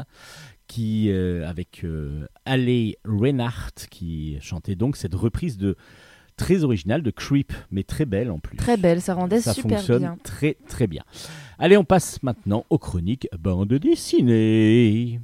[0.68, 5.76] qui euh, avec euh, Halle Reinhardt qui chantait donc cette reprise de
[6.36, 8.58] très originale de Creep mais très belle en plus.
[8.58, 10.18] Très belle, ça rendait Ça super fonctionne bien.
[10.24, 11.04] très très bien.
[11.58, 15.20] Allez, on passe maintenant aux chroniques bande dessinée.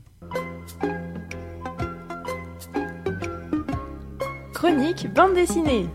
[4.53, 5.87] Chronique bande dessinée.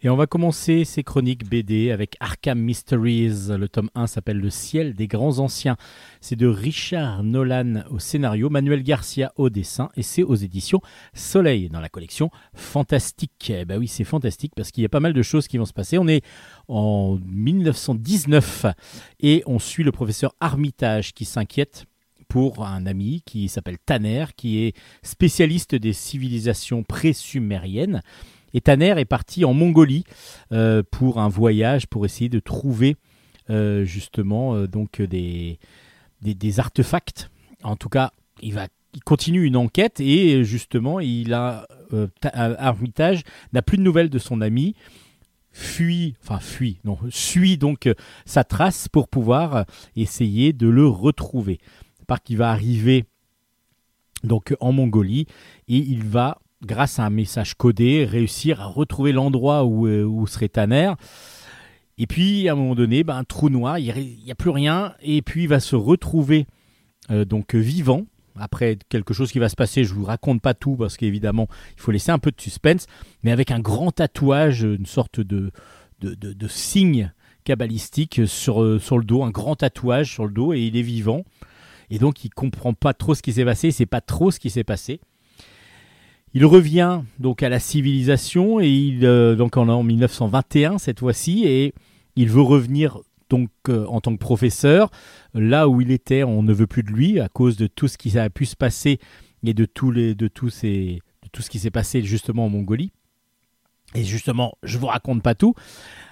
[0.00, 3.48] Et on va commencer ces chroniques BD avec Arkham Mysteries.
[3.48, 5.76] Le tome 1 s'appelle Le ciel des grands anciens.
[6.20, 10.80] C'est de Richard Nolan au scénario, Manuel Garcia au dessin et c'est aux éditions
[11.14, 13.50] Soleil dans la collection Fantastique.
[13.52, 15.66] Eh ben oui, c'est fantastique parce qu'il y a pas mal de choses qui vont
[15.66, 15.98] se passer.
[15.98, 16.24] On est
[16.68, 18.66] en 1919
[19.18, 21.86] et on suit le professeur Armitage qui s'inquiète
[22.28, 28.00] pour un ami qui s'appelle Tanner, qui est spécialiste des civilisations pré-sumériennes.
[28.54, 30.04] Et Tanner est parti en Mongolie
[30.52, 32.96] euh, pour un voyage pour essayer de trouver
[33.50, 35.58] euh, justement euh, donc des,
[36.22, 37.30] des, des artefacts.
[37.62, 41.68] En tout cas, il va il continue une enquête et justement il a
[42.22, 44.74] Ta- Armitage n'a plus de nouvelles de son ami
[45.52, 47.88] fuit enfin fuit non suit donc
[48.24, 51.58] sa trace pour pouvoir essayer de le retrouver
[52.06, 53.04] par qu'il va arriver
[54.24, 55.26] donc en Mongolie
[55.68, 60.26] et il va grâce à un message codé réussir à retrouver l'endroit où, euh, où
[60.26, 60.92] serait Tanner
[61.98, 63.92] et puis à un moment donné ben, un trou noir il
[64.24, 66.46] n'y a plus rien et puis il va se retrouver
[67.10, 68.06] euh, donc vivant
[68.40, 71.80] après quelque chose qui va se passer, je vous raconte pas tout parce qu'évidemment il
[71.80, 72.86] faut laisser un peu de suspense,
[73.24, 75.50] mais avec un grand tatouage, une sorte de,
[76.00, 80.32] de, de- de signe cabalistique sur, euh, sur le dos, un grand tatouage sur le
[80.32, 81.24] dos et il est vivant.
[81.90, 84.50] Et donc il comprend pas trop ce qui s'est passé, c'est pas trop ce qui
[84.50, 85.00] s'est passé.
[86.34, 91.44] Il revient donc à la civilisation et il euh, donc en, en 1921 cette fois-ci
[91.46, 91.74] et
[92.16, 92.98] il veut revenir
[93.30, 94.90] donc euh, en tant que professeur
[95.34, 97.96] là où il était, on ne veut plus de lui à cause de tout ce
[97.96, 98.98] qui a pu se passer
[99.44, 102.50] et de tous les de tous ces de tout ce qui s'est passé justement en
[102.50, 102.92] Mongolie.
[103.94, 105.54] Et justement, je vous raconte pas tout,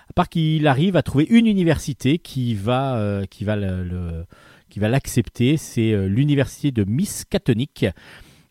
[0.08, 3.56] à part qu'il arrive à trouver une université qui va euh, qui va
[4.70, 7.86] qui va l'accepter, c'est l'université de Miskatonic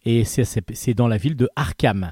[0.05, 2.11] et c'est- dans la ville de Arkham.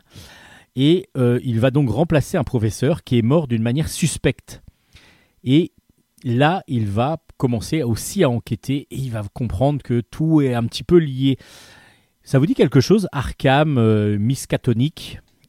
[0.75, 4.63] Et euh, il va donc remplacer un professeur qui est mort d'une manière suspecte.
[5.43, 5.71] Et
[6.23, 10.63] là, il va commencer aussi à enquêter et il va comprendre que tout est un
[10.63, 11.37] petit peu lié.
[12.23, 14.17] Ça vous dit quelque chose Arkham, euh,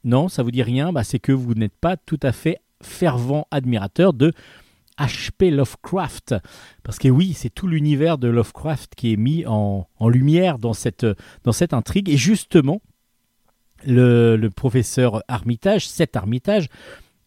[0.03, 0.93] Non, ça vous dit rien?
[0.93, 4.33] Bah, C'est que vous n'êtes pas tout à fait fervent admirateur de
[4.99, 5.51] H.P.
[5.51, 6.35] Lovecraft.
[6.83, 11.07] Parce que oui, c'est tout l'univers de Lovecraft qui est mis en, lumière dans cette,
[11.45, 12.09] dans cette intrigue.
[12.09, 12.81] Et justement,
[13.87, 16.69] le, le professeur Armitage, cet Armitage,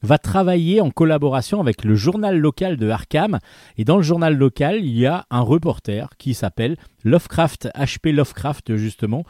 [0.03, 3.39] va travailler en collaboration avec le journal local de Arkham.
[3.77, 8.75] Et dans le journal local, il y a un reporter qui s'appelle Lovecraft, HP Lovecraft
[8.75, 9.23] justement,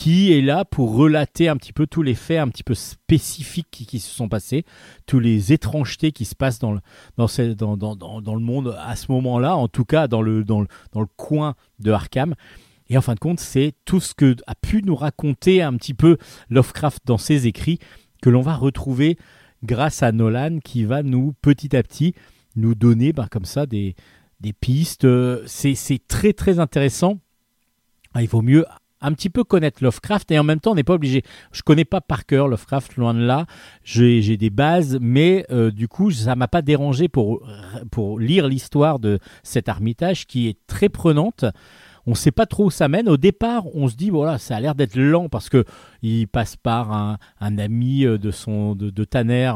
[0.00, 3.68] qui est là pour relater un petit peu tous les faits un petit peu spécifiques
[3.70, 4.64] qui, se sont passés,
[5.04, 6.80] tous les étrangetés qui se passent dans le,
[7.18, 10.42] dans, ce- dans, dans, dans, le monde à ce moment-là, en tout cas dans le,
[10.42, 12.34] dans le, dans le coin de Arkham.
[12.88, 15.92] Et en fin de compte, c'est tout ce que a pu nous raconter un petit
[15.92, 16.16] peu
[16.48, 17.78] Lovecraft dans ses écrits
[18.22, 19.18] que l'on va retrouver
[19.64, 22.14] grâce à Nolan qui va nous petit à petit
[22.56, 23.94] nous donner ben, comme ça des,
[24.40, 25.04] des pistes.
[25.04, 27.18] Euh, C'est c'est très très intéressant.
[28.14, 28.64] Ah, Il vaut mieux
[29.00, 31.22] un petit peu connaître Lovecraft et en même temps on n'est pas obligé.
[31.52, 33.46] Je connais pas par cœur Lovecraft, loin de là.
[33.82, 37.42] J'ai des bases, mais euh, du coup ça m'a pas dérangé pour,
[37.90, 41.44] pour lire l'histoire de cet ermitage qui est très prenante.
[42.06, 43.08] On ne sait pas trop où ça mène.
[43.08, 45.64] Au départ, on se dit voilà, ça a l'air d'être lent parce que
[46.02, 47.18] il passe par un,
[47.58, 49.52] ami euh, de son de, de Tanner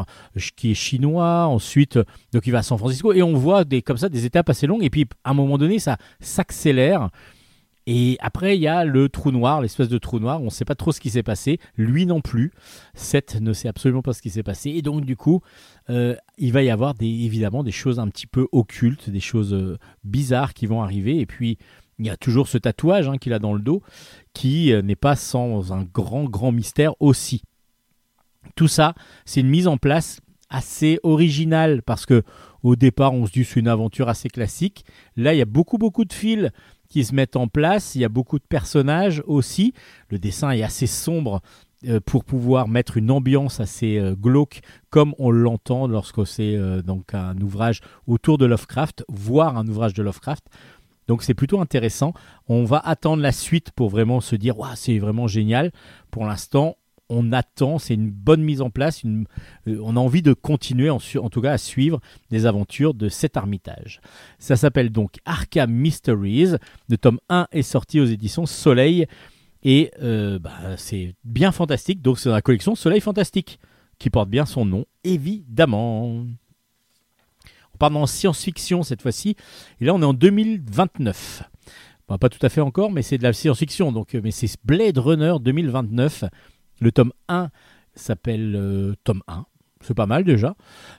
[0.57, 1.47] qui est chinois.
[1.47, 1.99] Ensuite,
[2.33, 4.67] donc il va à San Francisco et on voit des comme ça des étapes assez
[4.67, 4.85] longues.
[4.85, 7.11] Et puis à un moment donné, ça s'accélère.
[7.87, 10.41] Et après, il y a le trou noir, l'espèce de trou noir.
[10.41, 11.59] On ne sait pas trop ce qui s'est passé.
[11.77, 12.53] Lui non plus.
[12.95, 14.71] Seth ne sait absolument pas ce qui s'est passé.
[14.71, 15.43] Et donc, du coup,
[15.91, 19.79] euh, il va y avoir évidemment des choses un petit peu occultes, des choses euh,
[20.03, 21.19] bizarres qui vont arriver.
[21.19, 21.59] Et puis,
[21.99, 23.83] il y a toujours ce tatouage hein, qu'il a dans le dos
[24.33, 27.43] qui euh, n'est pas sans un grand, grand mystère aussi.
[28.57, 28.95] Tout ça,
[29.27, 30.21] c'est une mise en place
[30.51, 32.23] assez originale parce que
[32.63, 34.87] au départ, on se dit c'est une aventure assez classique.
[35.17, 36.51] Là, il y a beaucoup, beaucoup de fils
[36.95, 37.97] qui se mettent en place.
[37.97, 39.75] Il y a beaucoup de personnages aussi.
[40.11, 41.41] Le dessin est assez sombre
[41.89, 46.83] euh, pour pouvoir mettre une ambiance assez euh, glauque comme on l'entend lorsque c'est euh,
[46.83, 50.45] donc un ouvrage autour de Lovecraft, voire un ouvrage de Lovecraft.
[51.09, 52.15] Donc c'est plutôt intéressant.
[52.47, 55.73] On va attendre la suite pour vraiment se dire Ouah, c'est vraiment génial.
[56.13, 56.77] Pour l'instant,
[57.09, 60.99] on attend, c'est une bonne mise en place, euh, on a envie de continuer en,
[61.21, 64.01] en tout cas à suivre des aventures de cet Armitage.
[64.39, 66.57] Ça s'appelle donc Arkham Mysteries.
[66.89, 69.07] Le tome 1 est sorti aux éditions Soleil
[69.63, 72.03] et euh, bah, c'est bien fantastique.
[72.03, 73.59] Donc c'est dans la collection Soleil Fantastique
[73.99, 76.25] qui porte bien son nom, évidemment.
[77.75, 79.37] On part dans science-fiction cette fois-ci.
[79.81, 81.43] Et là, on est en 2029.
[82.07, 83.91] Bon, pas tout à fait encore, mais c'est de la science-fiction.
[83.91, 86.25] Donc, euh, mais c'est Blade Runner 2029.
[86.81, 87.51] Le tome 1
[87.95, 89.47] s'appelle euh, tome 1.
[89.81, 90.57] C'est pas mal déjà.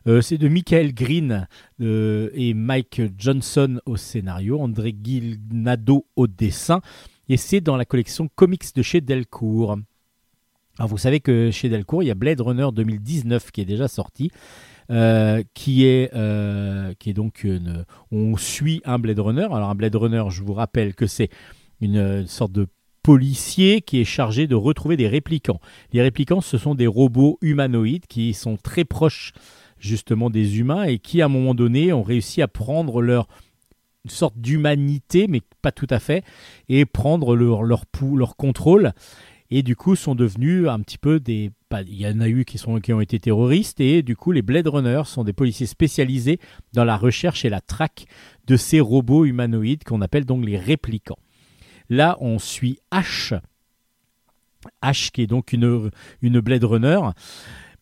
[0.07, 1.47] Euh, c'est de Michael Green
[1.81, 6.81] euh, et Mike Johnson au scénario, André Guilnado au dessin.
[7.27, 9.77] Et c'est dans la collection comics de chez Delcourt.
[10.77, 13.87] Alors vous savez que chez Delcourt, il y a Blade Runner 2019 qui est déjà
[13.87, 14.29] sorti.
[15.55, 17.47] qui est donc
[18.11, 19.45] on suit un Blade Runner.
[19.45, 21.29] Alors un Blade Runner, je vous rappelle que c'est
[21.81, 22.67] une, sorte de
[23.05, 25.59] policier qui est chargé de retrouver des réplicants.
[25.93, 29.31] Les réplicants, ce sont des robots humanoïdes qui sont très proches
[29.77, 33.27] justement des humains et qui, à un moment donné, ont réussi à prendre leur
[34.05, 36.23] une sorte d'humanité, mais pas tout à fait,
[36.67, 37.83] et prendre leur, leur,
[38.15, 38.91] leur contrôle.
[39.51, 41.51] Et du coup, sont devenus un petit peu des.
[41.69, 44.31] pas- Il y en a eu qui, sont, qui ont été terroristes, et du coup,
[44.31, 46.39] les Blade Runners sont des policiers spécialisés
[46.73, 48.05] dans la recherche et la traque
[48.47, 51.19] de ces robots humanoïdes qu'on appelle donc les réplicants.
[51.89, 53.39] Là, on suit H.
[54.83, 56.99] H, qui est donc une, une Blade Runner,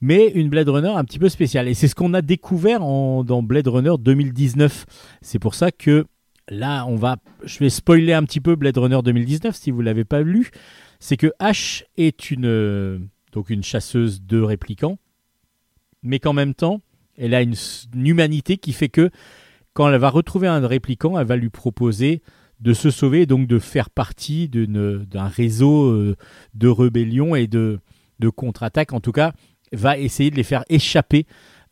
[0.01, 1.67] mais une Blade Runner un petit peu spéciale.
[1.67, 4.85] Et c'est ce qu'on a découvert en- dans Blade Runner 2019.
[5.21, 6.05] C'est pour ça que
[6.49, 7.17] là, on va.
[7.45, 10.51] Je vais spoiler un petit peu Blade Runner 2019 si vous ne l'avez pas lu.
[10.99, 14.97] C'est que H est une, donc une chasseuse de réplicants,
[16.01, 16.81] mais qu'en même temps,
[17.17, 17.55] elle a une,
[17.95, 19.09] une humanité qui fait que
[19.73, 22.21] quand elle va retrouver un réplicant, elle va lui proposer
[22.63, 26.15] de se sauver donc de faire partie d'un réseau euh,
[26.53, 27.79] de rébellion et de,
[28.35, 28.93] contre-attaque.
[28.93, 29.33] En tout cas,
[29.73, 31.25] va essayer de les faire échapper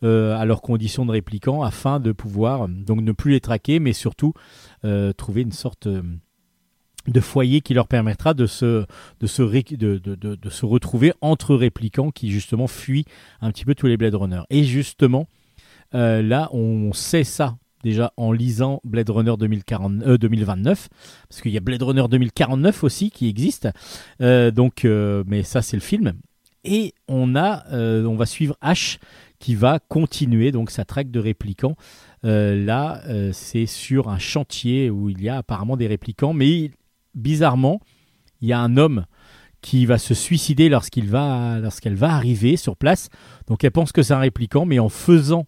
[0.04, 3.80] euh, à leurs conditions de réplicants afin de pouvoir euh, donc ne plus les traquer,
[3.80, 4.34] mais surtout
[5.16, 5.88] trouver une sorte
[7.08, 8.84] de foyer qui leur permettra de se,
[10.62, 13.06] retrouver entre réplicants qui justement fuient
[13.40, 14.42] un petit peu tous les Blade Runner.
[14.50, 15.26] Et justement,
[15.92, 20.88] là, on sait ça déjà en lisant Blade Runner 2040, euh, 2029,
[21.28, 23.68] parce qu'il y a Blade Runner 2049 aussi qui existe.
[24.20, 26.14] Euh, donc, euh, mais ça c'est le film.
[26.64, 28.98] Et on a, euh, on va suivre H
[29.38, 31.76] qui va continuer donc sa traque de réplicants.
[32.24, 36.70] Euh, là, euh, c'est sur un chantier où il y a apparemment des réplicants, mais
[37.14, 37.80] bizarrement,
[38.40, 39.06] il y a un homme
[39.60, 43.08] qui va se suicider lorsqu'il va, lorsqu'elle va arriver sur place.
[43.48, 45.46] Donc elle pense que c'est un réplicant, mais en faisant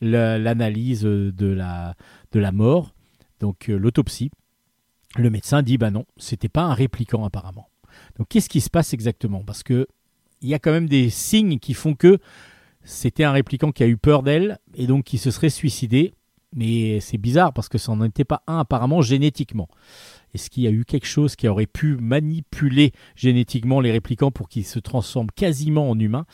[0.00, 1.94] l'analyse de la,
[2.32, 2.94] de la mort,
[3.40, 4.30] donc euh, l'autopsie,
[5.16, 7.68] le médecin dit bah non, c'était pas un réplicant apparemment.
[8.18, 9.42] Donc qu'est-ce qui se passe exactement?
[9.44, 9.88] Parce que
[10.42, 12.18] il y a quand même des signes qui font que
[12.82, 16.14] c'était un réplicant qui a eu peur d'elle et donc qui se serait suicidé.
[16.54, 19.68] mais c'est bizarre parce que ça n'en était pas un apparemment génétiquement.
[20.34, 24.48] Est-ce qu'il y a eu quelque chose qui aurait pu manipuler génétiquement les réplicants pour
[24.48, 26.26] qu'ils se transforment quasiment en humains?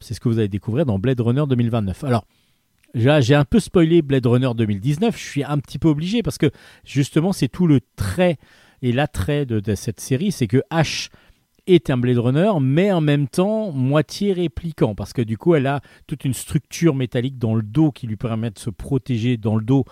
[0.00, 2.04] C'est ce que vous allez découvrir dans Blade Runner 2029.
[2.04, 2.24] Alors,
[2.94, 5.16] j'ai un peu spoilé Blade Runner 2019.
[5.16, 6.50] Je suis un petit peu obligé parce que
[6.84, 8.38] justement, c'est tout le trait
[8.82, 11.08] et l'attrait de, de cette série, c'est que H
[11.66, 15.66] est un Blade Runner, mais en même temps moitié répliquant, parce que du coup, elle
[15.66, 19.56] a toute une structure métallique dans le dos qui lui permet de se protéger dans
[19.56, 19.84] le dos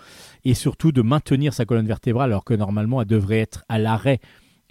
[0.43, 4.19] et surtout de maintenir sa colonne vertébrale, alors que normalement, elle devrait être à l'arrêt.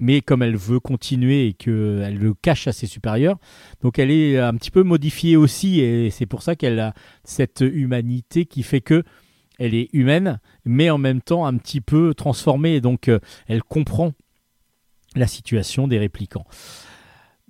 [0.01, 3.39] Mais comme elle veut continuer et qu'elle le cache à ses supérieurs,
[3.83, 7.61] donc elle est un petit peu modifiée aussi, et c'est pour ça qu'elle a cette
[7.61, 9.05] humanité qui fait que
[9.59, 13.63] elle est humaine, mais en même temps un petit peu transformée, et donc euh, elle
[13.63, 14.13] comprend
[15.15, 16.47] la situation des réplicants.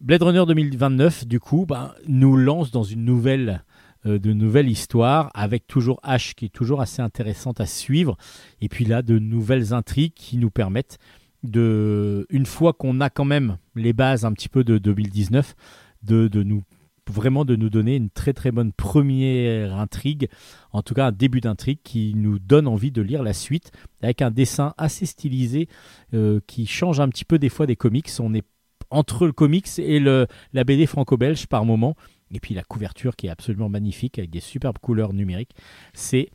[0.01, 3.65] Blade Runner 2029, du coup, ben, nous lance dans une nouvelle,
[4.07, 8.17] euh, de nouvelle histoire, avec toujours H qui est toujours assez intéressante à suivre,
[8.61, 10.99] et puis là, de nouvelles intrigues qui nous permettent
[11.43, 15.55] de, une fois qu'on a quand même les bases un petit peu de 2019,
[16.03, 16.63] de, de nous
[17.11, 20.29] vraiment de nous donner une très très bonne première intrigue,
[20.73, 24.23] en tout cas un début d'intrigue qui nous donne envie de lire la suite, avec
[24.23, 25.69] un dessin assez stylisé
[26.15, 28.09] euh, qui change un petit peu des fois des comics.
[28.21, 28.45] On est
[28.91, 31.97] entre le comics et le, la BD franco-belge par moment.
[32.33, 35.55] Et puis la couverture qui est absolument magnifique avec des superbes couleurs numériques.
[35.93, 36.31] C'est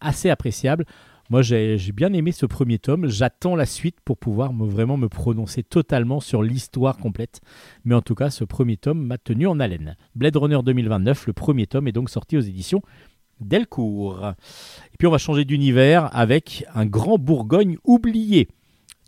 [0.00, 0.86] assez appréciable.
[1.30, 3.06] Moi, j'ai bien aimé ce premier tome.
[3.06, 7.40] J'attends la suite pour pouvoir me, vraiment me prononcer totalement sur l'histoire complète.
[7.84, 9.96] Mais en tout cas, ce premier tome m'a tenu en haleine.
[10.16, 12.82] Blade Runner 2029, le premier tome est donc sorti aux éditions
[13.40, 14.32] Delcourt.
[14.92, 18.48] Et puis, on va changer d'univers avec un grand Bourgogne oublié.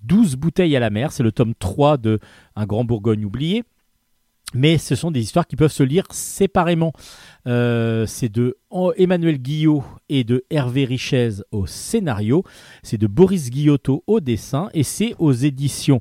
[0.05, 2.21] 12 bouteilles à la mer, c'est le tome 3 de
[2.55, 3.65] Un grand Bourgogne oublié.
[4.55, 6.93] Mais ce sont des histoires qui peuvent se lire séparément.
[7.47, 8.59] Euh, c'est de
[8.97, 12.45] Emmanuel Guillot et de Hervé Richez au scénario.
[12.83, 14.69] C'est de Boris Guillotto au dessin.
[14.75, 16.01] Et c'est aux éditions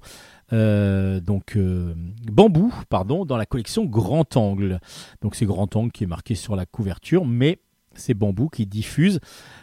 [0.53, 1.93] euh, donc euh,
[2.31, 4.79] Bambou, pardon, dans la collection Grand Angle.
[5.21, 7.59] Donc c'est Grand Angle qui est marqué sur la couverture, mais
[7.93, 9.19] c'est Bambou qui diffuse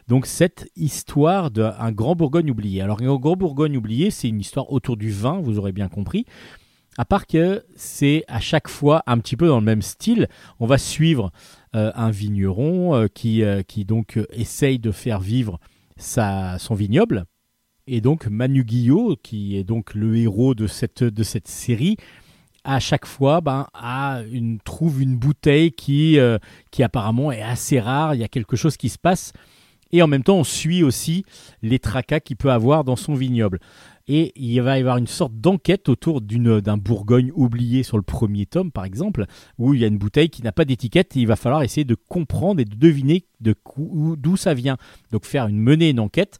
[0.06, 2.82] donc cette histoire d'un grand Bourgogne oublié.
[2.82, 6.26] Alors un grand Bourgogne oublié, c'est une histoire autour du vin, vous aurez bien compris.
[6.98, 10.26] À part que c'est à chaque fois un petit peu dans le même style.
[10.58, 11.30] On va suivre
[11.76, 15.60] euh, un vigneron euh, qui, euh, qui donc essaye de faire vivre
[15.96, 17.24] sa, son vignoble.
[17.86, 21.96] Et donc Manu Guillot, qui est donc le héros de cette, de cette série,
[22.64, 26.18] à chaque fois ben, a une, trouve une bouteille qui,
[26.72, 28.16] qui apparemment est assez rare.
[28.16, 29.32] Il y a quelque chose qui se passe.
[29.90, 31.24] Et en même temps, on suit aussi
[31.62, 33.60] les tracas qu'il peut avoir dans son vignoble.
[34.08, 38.46] Et il va y avoir une sorte d'enquête autour d'un Bourgogne oublié sur le premier
[38.46, 39.26] tome, par exemple,
[39.58, 41.84] où il y a une bouteille qui n'a pas d'étiquette et il va falloir essayer
[41.84, 44.78] de comprendre et de deviner d'où ça vient.
[45.12, 46.38] Donc faire une mener une enquête.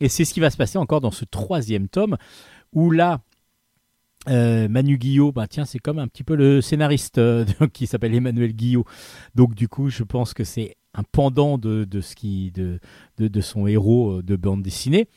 [0.00, 2.16] Et c'est ce qui va se passer encore dans ce troisième tome,
[2.72, 3.20] où là,
[4.28, 8.14] euh, Manu Guillot, bah tiens, c'est comme un petit peu le scénariste euh, qui s'appelle
[8.14, 8.84] Emmanuel Guillot.
[9.34, 12.80] Donc du coup, je pense que c'est un pendant de, de ce qui de,
[13.18, 15.08] de son héros euh, de bande dessinée.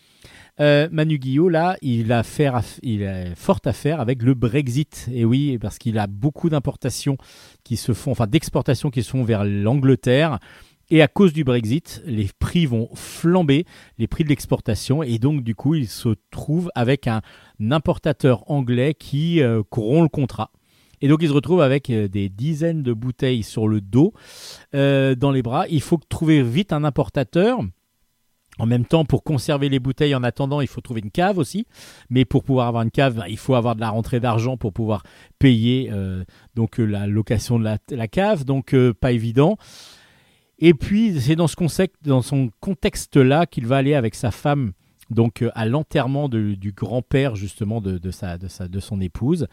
[0.59, 5.09] Euh, Manu Guillot, là, il a, faire, il a fort affaire avec le Brexit.
[5.11, 7.17] Et oui, parce qu'il a beaucoup d'importations
[7.63, 10.39] qui se font, enfin d'exportations qui se font vers l'Angleterre.
[10.89, 13.65] Et à cause du Brexit, les prix vont flamber,
[13.97, 15.01] les prix de l'exportation.
[15.01, 17.21] Et donc, du coup, il se trouve avec un
[17.71, 20.51] importateur anglais qui euh, le contrat.
[21.01, 24.13] Et donc, il se retrouve avec euh, des dizaines de bouteilles sur le dos,
[24.73, 25.67] euh, dans les bras.
[25.67, 27.59] Il faut trouver vite un importateur.
[28.59, 31.65] En même temps, pour conserver les bouteilles en attendant, il faut trouver une cave aussi.
[32.09, 35.03] Mais pour pouvoir avoir une cave, il faut avoir de la rentrée d'argent pour pouvoir
[35.39, 36.23] payer euh,
[36.55, 38.45] donc euh, la location de la, cave.
[38.45, 39.57] Donc, euh, pas évident.
[40.59, 41.55] Et puis, c'est dans ce
[42.21, 44.73] son contexte-là qu'il va aller avec sa femme
[45.09, 49.47] donc à l'enterrement du grand-père justement de, sa, de, sa, de son épouse.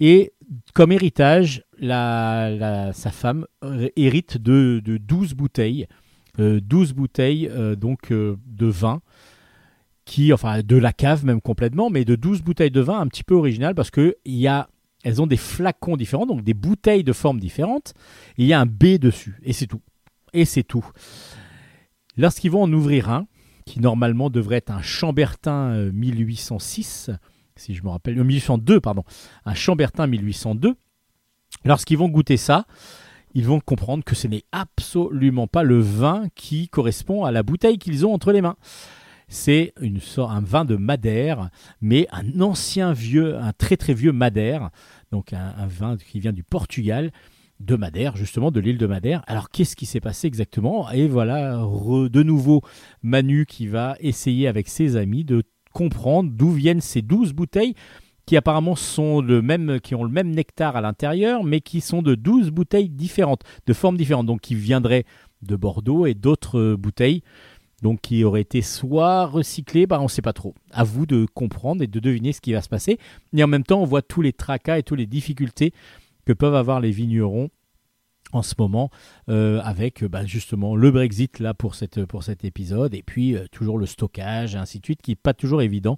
[0.00, 0.32] Et
[0.74, 3.46] comme héritage, la, sa femme
[3.94, 5.86] hérite de, de 12 bouteilles,
[6.38, 9.00] 12 bouteilles euh, donc euh, de vin,
[10.04, 13.24] qui, enfin de la cave même complètement, mais de 12 bouteilles de vin un petit
[13.24, 14.68] peu originales parce que y a,
[15.02, 17.94] elles ont des flacons différents, donc des bouteilles de formes différentes,
[18.38, 19.82] et il y a un B dessus, et c'est tout.
[20.32, 20.86] Et c'est tout.
[22.16, 23.26] Lorsqu'ils vont en ouvrir un,
[23.66, 27.10] qui normalement devrait être un Chambertin euh, 1806,
[27.56, 29.04] si je me rappelle, euh, 1802, pardon,
[29.44, 30.74] un Chambertin 1802.
[31.64, 32.66] Lorsqu'ils vont goûter ça,
[33.36, 37.76] ils vont comprendre que ce n'est absolument pas le vin qui correspond à la bouteille
[37.76, 38.56] qu'ils ont entre les mains.
[39.28, 41.50] C'est une sorte, un vin de Madère,
[41.82, 44.70] mais un ancien vieux, un très très vieux Madère,
[45.12, 47.12] donc un, vin qui vient du Portugal.
[47.60, 49.22] de Madère, justement, de l'île de Madère.
[49.26, 50.90] Alors, qu'est-ce qui s'est passé exactement?
[50.90, 52.62] Et voilà, de nouveau,
[53.02, 55.42] Manu qui va essayer avec ses amis de
[55.74, 57.74] comprendre d'où viennent ces 12 bouteilles
[58.26, 62.02] qui apparemment sont le même, qui ont le même nectar à l'intérieur, mais qui sont
[62.02, 65.04] de 12 bouteilles différentes, de formes différentes, donc qui viendraient
[65.42, 67.22] de Bordeaux et d'autres euh, bouteilles,
[67.82, 70.54] donc qui auraient été soit recyclées, bah, on ne sait pas trop.
[70.72, 72.98] À vous de comprendre et de deviner ce qui va se passer.
[73.34, 75.72] Et en même temps, on voit tous les tracas et toutes les difficultés
[76.24, 77.50] que peuvent avoir les vignerons
[78.32, 78.90] en ce moment
[79.28, 83.46] euh, avec bah, justement le Brexit là pour, cette, pour cet épisode et puis euh,
[83.52, 85.96] toujours le stockage et ainsi de suite qui n'est pas toujours évident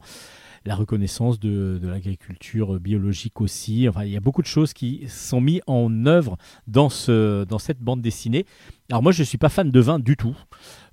[0.65, 3.89] la reconnaissance de, l'agriculture biologique aussi.
[3.89, 6.37] Enfin il y a beaucoup de choses qui sont mises en œuvre
[6.67, 8.47] dans, ce, dans cette bande dessinée.
[8.91, 10.37] Alors moi je ne suis pas fan de vin du tout.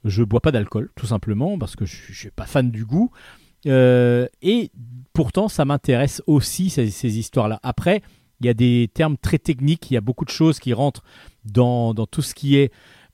[0.04, 3.12] Je bois pas d'alcool tout simplement parce que je ne suis pas fan du goût.
[3.68, 4.72] Euh, et
[5.14, 8.04] pourtant ça m'intéresse aussi ces, ces histoires là après
[8.40, 11.04] il y a des termes très techniques, il y a beaucoup de choses qui rentrent
[11.46, 12.72] dans, tout ce qui est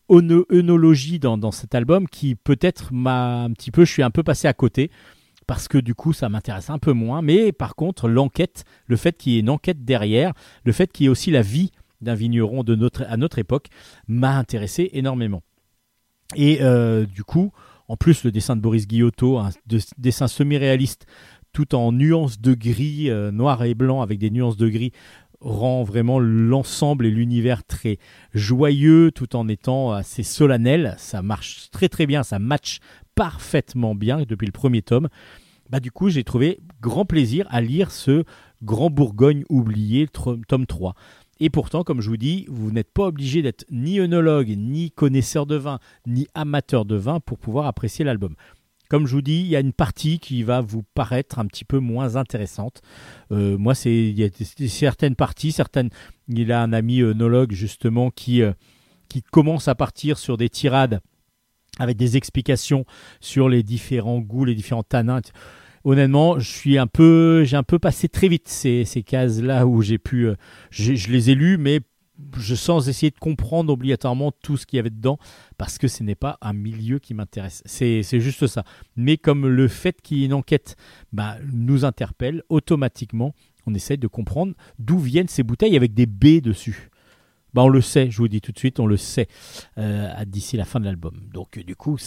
[0.10, 4.24] œnologie dans, dans cet album qui peut-être m'a un petit peu, je suis un peu
[4.24, 4.92] passé à côté
[5.52, 7.22] parce que du coup ça m'intéresse un peu moins.
[7.22, 10.32] Mais par contre l'enquête, le fait qu'il y ait une enquête derrière,
[10.64, 13.68] le fait qu'il y ait aussi la vie d'un vigneron à notre époque
[14.08, 15.42] m'a intéressé énormément.
[16.38, 17.52] Et euh, du coup,
[17.90, 21.06] en plus le dessin de Boris Guillotto, un de- dessin semi-réaliste
[21.52, 24.94] tout en nuances de gris, euh, noir et blanc avec des nuances de gris,
[25.42, 27.98] rend vraiment l'ensemble et l'univers très
[28.34, 30.96] joyeux tout en étant assez solennel.
[30.98, 32.80] Ça marche très très bien, ça match
[33.16, 35.10] parfaitement bien depuis le premier tome.
[35.72, 38.26] Bah, du coup, j'ai trouvé grand plaisir à lire ce
[38.62, 40.06] Grand Bourgogne oublié,
[40.48, 40.96] tome 3.
[41.40, 45.46] Et pourtant, comme je vous dis, vous n'êtes pas obligé d'être ni œnologue, ni connaisseur
[45.46, 48.36] de vin, ni amateur de vin pour pouvoir apprécier l'album.
[48.90, 51.64] Comme je vous dis, il y a une partie qui va vous paraître un petit
[51.64, 52.82] peu moins intéressante.
[53.32, 54.30] Euh, moi, c'est il y a
[54.68, 55.90] certaines parties, certaines.
[56.28, 58.54] Il a un ami œnologue justement euh,
[59.08, 61.00] qui commence à partir sur des tirades
[61.82, 62.86] avec des explications
[63.20, 65.22] sur les différents goûts, les différents tanins.
[65.84, 69.66] Honnêtement, je suis un peu, j'ai un peu passé très vite ces, ces cases là
[69.66, 70.36] où j'ai pu, euh,
[70.70, 71.82] je les ai lues, mais
[72.38, 75.18] je sens essayer de comprendre obligatoirement tout ce qu'il y avait dedans
[75.58, 77.64] parce que ce n'est pas un milieu qui m'intéresse.
[77.66, 78.64] C'est c'est juste ça.
[78.96, 80.76] Mais comme le fait qu'il y ait une enquête
[81.12, 83.34] bah, nous interpelle automatiquement,
[83.66, 86.91] on essaye de comprendre d'où viennent ces bouteilles avec des B dessus.
[87.54, 89.28] Bah, on le sait, je vous dis tout de suite, on le sait
[89.78, 91.20] euh, d'ici la fin de l'album.
[91.34, 91.98] Donc du coup,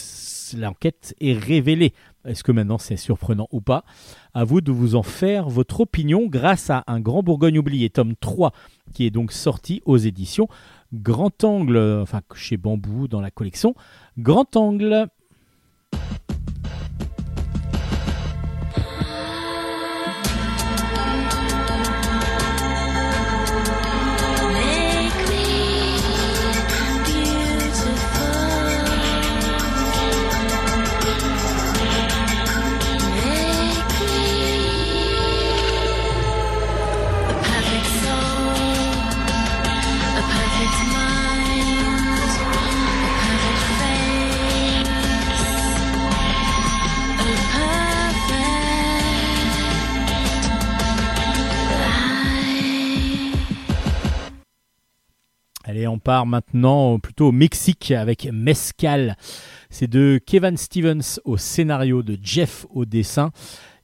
[0.57, 1.93] l'enquête est révélée.
[2.25, 3.85] Est-ce que maintenant c'est surprenant ou pas?
[4.33, 8.15] À vous de vous en faire votre opinion grâce à un Grand Bourgogne oublié, tome
[8.15, 8.53] 3,
[8.93, 10.47] qui est donc sorti aux éditions
[10.93, 13.75] Grand Angle, euh, enfin chez Bambou dans la collection
[14.17, 15.07] Grand Angle.
[55.87, 59.17] On part maintenant plutôt au Mexique avec Mescal.
[59.69, 63.31] C'est de Kevin Stevens au scénario, de Jeff au dessin.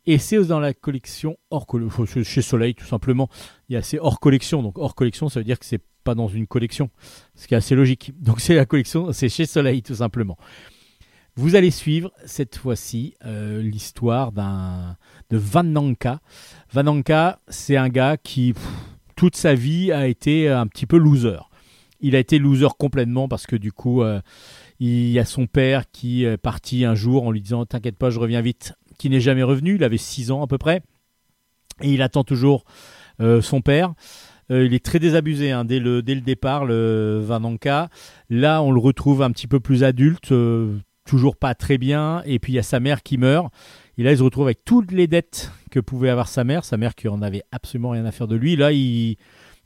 [0.06, 3.30] Et c'est dans la collection hors collection, chez Soleil tout simplement.
[3.70, 6.16] Il y a c'est hors collection, donc hors collection ça veut dire que c'est pas
[6.16, 6.90] dans une collection,
[7.36, 8.12] ce qui est assez logique.
[8.20, 10.38] Donc c'est la collection, c'est chez Soleil tout simplement.
[11.36, 14.98] Vous allez suivre cette fois-ci euh, l'histoire d'un
[15.30, 16.20] de Van Nanka.
[16.74, 18.56] Van Nanka, c'est un gars qui
[19.16, 21.51] toute sa vie a été un petit peu loser.
[22.02, 24.20] Il a été loser complètement parce que du coup, euh,
[24.80, 28.10] il y a son père qui est parti un jour en lui disant T'inquiète pas,
[28.10, 29.76] je reviens vite, qui n'est jamais revenu.
[29.76, 30.82] Il avait 6 ans à peu près.
[31.82, 32.64] Et il attend toujours
[33.20, 33.94] euh, son père.
[34.52, 37.90] Euh, il est très désabusé hein, dès, le, dès le départ, le Vananka.
[38.30, 40.34] Là, on le retrouve un petit peu plus adulte,
[41.06, 42.22] toujours pas très bien.
[42.26, 43.54] Et puis il y a sa mère qui meurt.
[43.98, 46.66] Et là, il se retrouve avec toutes les dettes que pouvait avoir sa mère.
[46.66, 48.56] Sa mère qui en avait absolument rien à faire de lui.
[48.56, 49.18] Là, il,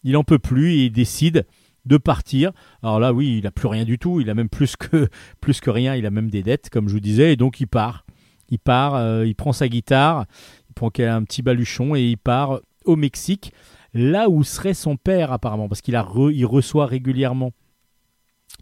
[0.04, 1.46] il en peut plus et il décide
[1.86, 2.52] de partir.
[2.82, 4.20] Alors là, oui, il a plus rien du tout.
[4.22, 5.96] Il a même plus que rien.
[5.96, 8.06] Il a même des dettes, comme je vous disais, et donc il part.
[8.50, 8.96] Il part.
[8.96, 10.26] euh, il prend sa guitare,
[10.70, 13.52] il prend un petit baluchon et il part au Mexique,
[13.94, 17.52] là où serait son père apparemment, parce qu'il re- reçoit régulièrement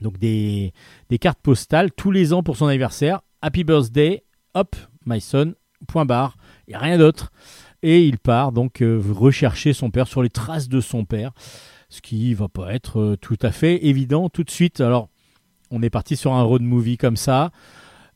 [0.02, 0.72] donc des
[1.10, 3.22] des cartes postales tous les ans pour son anniversaire.
[3.42, 5.56] Happy birthday, hop, my son.
[5.86, 6.38] Point barre.
[6.68, 7.34] Il n'y a rien d'autre.
[7.82, 11.34] Et il part donc euh, rechercher son père sur les traces de son père
[11.94, 14.82] ce qui va pas être euh, tout à fait évident tout de suite.
[14.82, 15.10] Alors,
[15.70, 17.52] on est parti sur un road movie comme ça.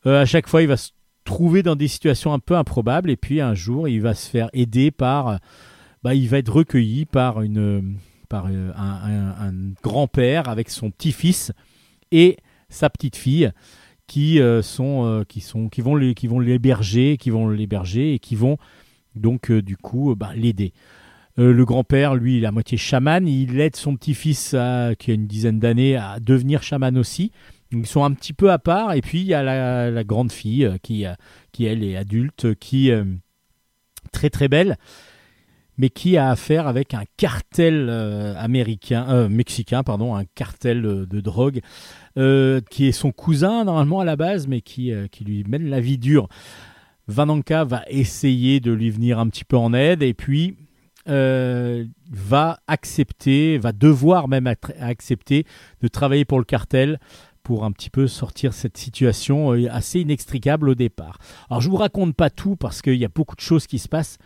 [0.04, 0.90] Euh, à chaque fois, il va se
[1.22, 4.50] trouver dans des situations un peu improbables, et puis un jour, il va se faire
[4.52, 5.38] aider par,
[6.02, 7.82] bah, il va être recueilli par euh,
[8.32, 9.52] un,
[9.82, 11.52] grand-père avec son petit-fils
[12.10, 12.36] et
[12.68, 13.52] sa petite-fille
[14.08, 18.56] qui sont, qui sont, qui vont les- qui l'héberger, et qui vont
[19.14, 20.72] donc du coup bah, l'aider.
[21.38, 23.26] Euh, le grand-père, lui, il est à moitié chaman.
[23.28, 27.30] Il aide son petit-fils, à- qui a une dizaine d'années, à devenir chaman aussi.
[27.70, 28.92] Ils sont un petit peu à part.
[28.94, 31.14] Et puis, il y a la, grande fille euh, qui, euh,
[31.52, 33.04] qui, elle, est adulte, qui euh,
[34.10, 34.76] très très belle,
[35.76, 41.06] mais qui a affaire avec un cartel euh, américain, euh, mexicain, pardon, un cartel euh,
[41.06, 41.60] de drogue,
[42.16, 45.68] euh, qui est son cousin normalement à la base, mais qui, euh, qui lui mène
[45.68, 46.28] la vie dure.
[47.06, 50.56] Vananka va essayer de lui venir un petit peu en aide, et puis
[51.08, 54.46] euh, va accepter, va devoir même
[54.80, 55.44] accepter
[55.80, 56.98] de travailler pour le cartel
[57.42, 61.18] pour un petit peu sortir cette situation euh, assez inextricable au départ.
[61.48, 63.88] Alors je vous raconte pas tout parce qu'il y a beaucoup de choses qui se
[63.88, 64.18] passent.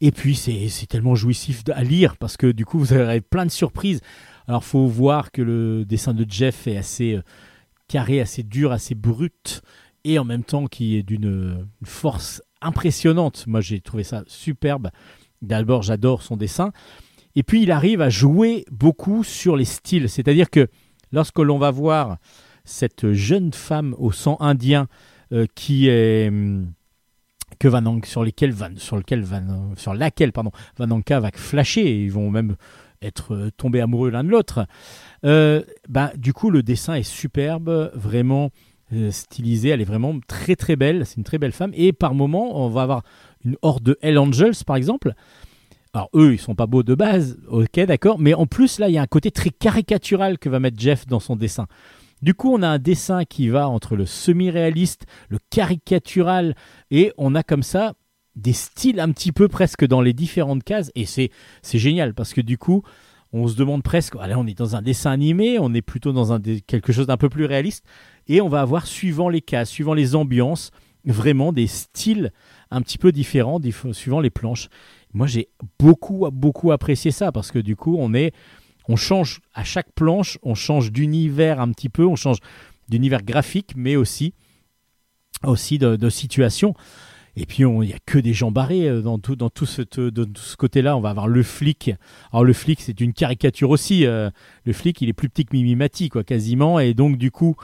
[0.00, 3.50] Et puis c'est tellement jouissif à lire parce que du coup vous aurez plein de
[3.50, 4.00] surprises.
[4.46, 7.22] Alors faut voir que le dessin de Jeff est assez euh,
[7.88, 9.62] carré, assez dur, assez brut
[10.04, 13.48] et en même temps qui est d'une une force impressionnante.
[13.48, 14.90] Moi j'ai trouvé ça superbe.
[15.42, 16.72] D'abord j'adore son dessin.
[17.34, 20.08] Et puis il arrive à jouer beaucoup sur les styles.
[20.08, 20.68] C'est-à-dire que
[21.12, 22.16] lorsque l'on va voir
[22.64, 24.88] cette jeune femme au sang indien
[25.32, 26.72] euh, qui est hum,
[27.58, 32.12] que Van sur Van, sur lequel Van, sur laquelle pardon Vananka va flasher et ils
[32.12, 32.56] vont même
[33.00, 34.66] être euh, tombés amoureux l'un de l'autre.
[35.24, 38.50] Euh, bah, du coup le dessin est superbe, vraiment
[39.10, 42.62] stylisé, elle est vraiment très très belle, c'est une très belle femme et par moment
[42.62, 43.02] on va avoir
[43.44, 45.14] une horde de Hell Angels par exemple.
[45.94, 48.94] Alors eux, ils sont pas beaux de base, ok, d'accord, mais en plus là, il
[48.94, 51.66] y a un côté très caricatural que va mettre Jeff dans son dessin.
[52.22, 56.54] Du coup, on a un dessin qui va entre le semi-réaliste, le caricatural,
[56.90, 57.94] et on a comme ça
[58.36, 61.30] des styles un petit peu presque dans les différentes cases, et c'est
[61.74, 62.82] génial parce que du coup,
[63.34, 66.40] on se demande presque, allez, on est dans un dessin animé, on est plutôt dans
[66.66, 67.84] quelque chose d'un peu plus réaliste,
[68.28, 70.70] et on va avoir suivant les cases, suivant les ambiances,
[71.04, 72.32] vraiment des styles
[72.72, 74.68] un petit peu différents dif- suivant les planches.
[75.12, 75.48] Moi, j'ai
[75.78, 78.32] beaucoup, beaucoup apprécié ça parce que du coup, on est,
[78.88, 82.38] on change à chaque planche, on change d'univers un petit peu, on change
[82.88, 84.34] d'univers graphique, mais aussi,
[85.44, 86.74] aussi de situation.
[87.34, 89.82] Et puis, il n'y a que des gens barrés euh, dans tout, dans tout ce,
[89.90, 90.96] ce côté-là.
[90.96, 91.92] On va avoir le flic.
[92.30, 94.04] Alors, le flic, c'est une caricature aussi.
[94.04, 94.30] euh,
[94.64, 96.78] le flic, il est plus petit que Mimimati, quoi, quasiment.
[96.78, 97.56] Et donc, du coup,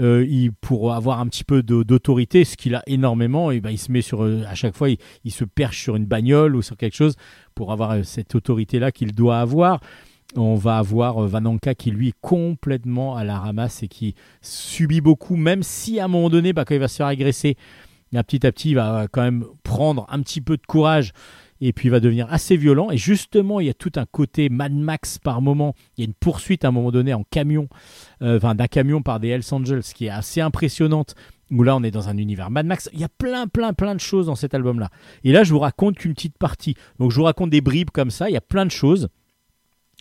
[0.00, 3.78] euh, il, pour avoir un petit peu d'autorité, ce qu'il a énormément, et ben, il
[3.78, 6.96] se met sur, à chaque fois, il, se perche sur une bagnole ou sur quelque
[6.96, 7.16] chose
[7.54, 9.80] pour avoir cette autorité-là qu'il doit avoir.
[10.36, 15.36] On va avoir Vananka qui lui est complètement à la ramasse et qui subit beaucoup,
[15.36, 17.56] même si à un moment donné, bah, quand il va se faire agresser,
[18.12, 21.12] là, petit à petit, il va quand même prendre un petit peu de courage
[21.60, 22.90] et puis il va devenir assez violent.
[22.90, 25.74] Et justement, il y a tout un côté Mad Max par moment.
[25.96, 27.68] Il y a une poursuite à un moment donné en camion,
[28.22, 31.14] euh, enfin d'un camion par des Hells Angels qui est assez impressionnante.
[31.52, 32.90] Où là, on est dans un univers Mad Max.
[32.92, 34.90] Il y a plein, plein, plein de choses dans cet album-là.
[35.22, 36.74] Et là, je vous raconte qu'une petite partie.
[36.98, 38.28] Donc, je vous raconte des bribes comme ça.
[38.28, 39.08] Il y a plein de choses.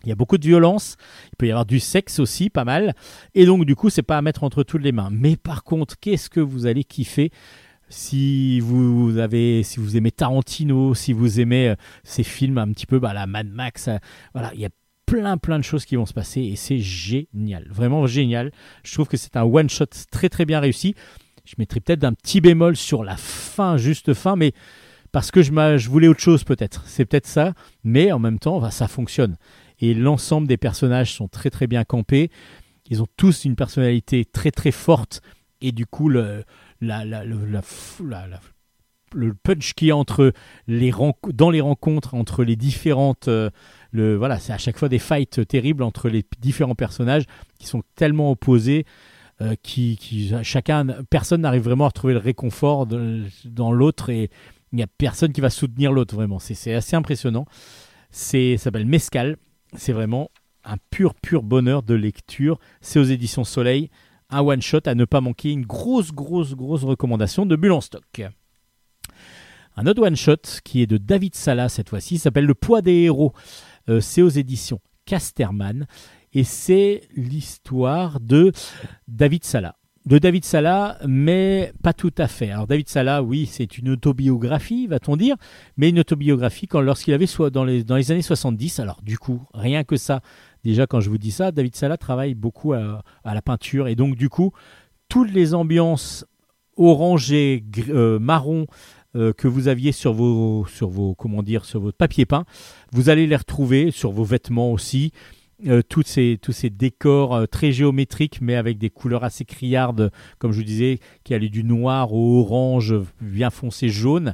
[0.04, 0.98] Il y a beaucoup de violence.
[1.28, 2.96] Il peut y avoir du sexe aussi, pas mal.
[3.36, 5.10] Et donc, du coup, c'est pas à mettre entre toutes les mains.
[5.12, 7.32] Mais par contre, qu'est-ce que vous allez kiffer?
[7.90, 12.86] Si vous avez, si vous aimez Tarantino, si vous aimez euh, ces films un petit
[12.86, 13.98] peu, bah, la Mad Max, euh,
[14.34, 14.70] voilà, il y a
[15.06, 18.52] plein plein de choses qui vont se passer et c'est génial, vraiment génial.
[18.84, 20.96] Je trouve que c'est un one shot très très bien réussi.
[21.46, 24.54] Je mettrais peut-être un petit bémol sur la fin, juste fin, mais
[25.12, 26.84] parce que je, je voulais autre chose peut-être.
[26.88, 29.38] C'est peut-être ça, mais en même temps, bah, ça fonctionne.
[29.80, 32.32] Et l'ensemble des personnages sont très très bien campés.
[32.90, 35.22] Ils ont tous une personnalité très très forte
[35.62, 36.44] et du coup le,
[36.86, 37.62] la, le-
[39.44, 40.34] punch qui entre
[40.68, 40.92] les
[41.34, 43.50] dans les rencontres entre les différentes euh,
[43.92, 47.24] le voilà c'est à chaque fois des fights terribles entre les différents personnages
[47.58, 48.86] qui sont tellement opposés
[49.42, 54.30] euh, qui, qui chacun personne n'arrive vraiment à retrouver le réconfort dans l'autre et
[54.72, 56.38] il n'y a personne qui va soutenir l'autre vraiment.
[56.38, 57.46] C'est assez impressionnant.
[58.12, 59.38] C'est s'appelle Mescal.
[59.78, 60.32] C'est vraiment
[60.64, 62.60] un pur pur bonheur de lecture.
[62.82, 63.90] C'est aux éditions Soleil
[64.30, 67.82] un one shot à ne pas manquer, une grosse, grosse, grosse recommandation de Bulle en
[67.82, 68.24] stock.
[69.78, 72.94] Un autre one shot qui est de David Sala cette fois-ci s'appelle Le poids des
[73.04, 73.34] héros.
[73.90, 75.86] Euh, c'est aux éditions Casterman
[76.34, 78.52] et c'est l'histoire de
[79.08, 79.76] David Sala.
[80.06, 82.52] de David Salah, mais pas tout à fait.
[82.52, 85.36] Alors David Salah, oui, c'est une autobiographie, va-t-on dire,
[85.78, 88.80] mais une autobiographie quand lorsqu'il avait soit dans les, dans les années 70.
[88.80, 90.22] Alors du coup, rien que ça,
[90.72, 94.16] déjà quand je vous dis ça, David Salah travaille beaucoup à, la peinture et donc
[94.16, 94.52] du coup,
[95.10, 96.26] toutes les ambiances
[96.76, 98.68] orangées, euh, marron
[99.16, 100.66] euh, que vous aviez sur vos,
[101.18, 102.44] comment dire, sur votre papier peint,
[102.92, 105.12] vous allez les retrouver sur vos vêtements aussi.
[105.66, 110.58] Euh, tous ces décors euh, très géométriques, mais avec des couleurs assez criardes, comme je
[110.58, 114.34] vous disais, qui allaient du noir au orange, bien foncé jaune,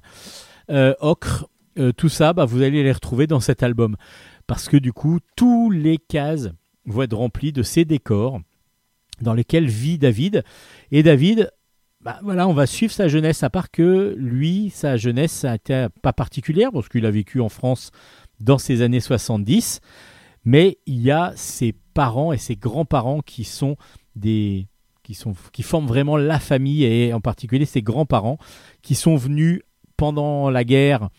[0.70, 1.48] ocre.
[1.96, 3.96] Tout ça, bah, vous allez les retrouver dans cet album.
[4.52, 6.50] Parce que du coup, tous les cases
[6.86, 8.42] vont être remplies de ces décors
[9.22, 10.44] dans lesquels vit David.
[10.92, 11.54] Et David,
[12.02, 15.56] bah, voilà, on va suivre sa jeunesse, à part que lui, sa jeunesse, ça a
[15.56, 17.92] été pas particulière, parce qu'il a vécu en France
[18.42, 19.80] dans ces années 70
[20.44, 23.78] mais il y a ses parents et ses grands-parents qui sont
[24.18, 24.68] des
[25.04, 28.38] qui sont qui forment vraiment la famille et en particulier ses grands-parents
[28.82, 29.62] qui sont venus
[29.96, 31.10] pendant la guerre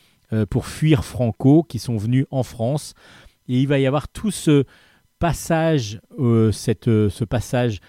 [0.51, 2.95] pour fuir Franco, qui sont venus en France
[3.49, 4.65] et il va y avoir tout ce
[5.19, 7.81] passage euh, cette, euh, ce passage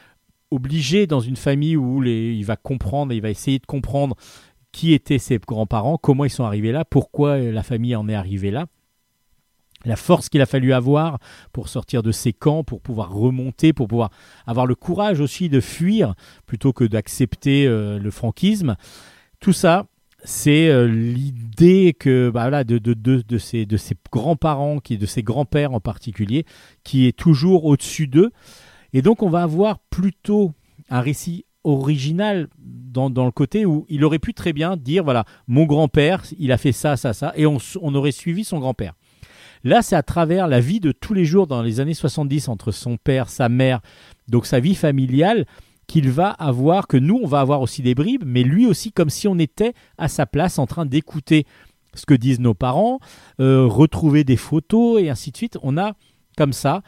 [0.51, 4.15] obligé dans une famille où les, il va comprendre, il va essayer de comprendre
[4.71, 8.51] qui étaient ses grands-parents, comment ils sont arrivés là, pourquoi la famille en est arrivée
[8.51, 8.67] là
[9.85, 11.19] la force qu'il a fallu avoir
[11.51, 14.11] pour sortir de ces camps, pour pouvoir remonter, pour pouvoir
[14.47, 16.15] avoir le courage aussi de fuir
[16.45, 18.77] plutôt que d'accepter euh, le franquisme.
[19.41, 19.87] Tout ça,
[20.23, 23.77] c'est euh, l'idée que bah, voilà, de, de, de, ces, de
[24.11, 26.45] grands-parents, de ces grands-pères en particulier,
[26.83, 28.31] qui est toujours au-dessus d'eux.
[28.93, 30.53] Et donc on va avoir plutôt
[30.89, 35.25] un récit original dans, dans, le côté où il aurait pu très bien dire, voilà,
[35.47, 38.93] mon grand-père, il a fait ça, ça, ça, et on, on aurait suivi son grand-père.
[39.63, 42.71] Là, c'est à travers la vie de tous les jours dans les années 70 entre
[42.71, 43.79] son père, sa mère,
[44.27, 45.45] donc sa vie familiale,
[45.93, 49.11] qu'il va avoir, que nous, on va avoir aussi des bribes, mais lui aussi comme
[49.11, 51.45] si on était à sa place en train d'écouter
[51.93, 52.97] ce que disent nos parents,
[53.39, 55.59] euh, retrouver des photos et ainsi de suite.
[55.61, 55.93] On a
[56.35, 56.81] comme ça,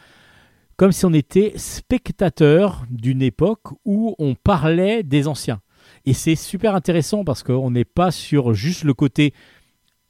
[0.75, 5.61] comme si on était spectateur d'une époque où on parlait des anciens.
[6.07, 9.35] Et c'est super intéressant parce qu'on n'est pas sur juste le côté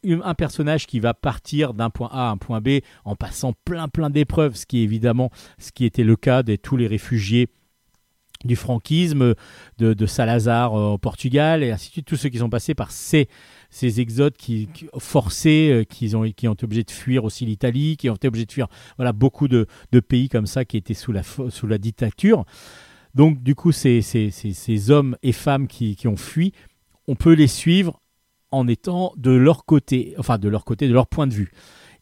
[0.05, 3.89] un personnage qui va partir d'un point A à un point B en passant plein
[3.89, 7.49] plein d'épreuves, ce qui est évidemment ce qui était le cas de tous les réfugiés
[8.45, 9.33] du franquisme,
[9.77, 12.91] de, Salazar euh, au Portugal et ainsi de suite, tous ceux qui sont passés par
[12.91, 13.27] ces,
[13.69, 18.09] ces exodes qui, qui forcés, euh, qui, ont, été obligés de fuir aussi l'Italie, qui
[18.09, 18.67] ont été obligés de fuir
[18.97, 22.45] voilà, beaucoup de, de pays comme ça qui étaient sous la, sous la dictature.
[23.15, 26.53] Donc du coup, ces, ces, ces, ces hommes et femmes qui, qui ont fui,
[27.07, 28.01] on peut les suivre
[28.51, 31.51] en étant de leur côté, enfin de leur côté, de leur point de vue.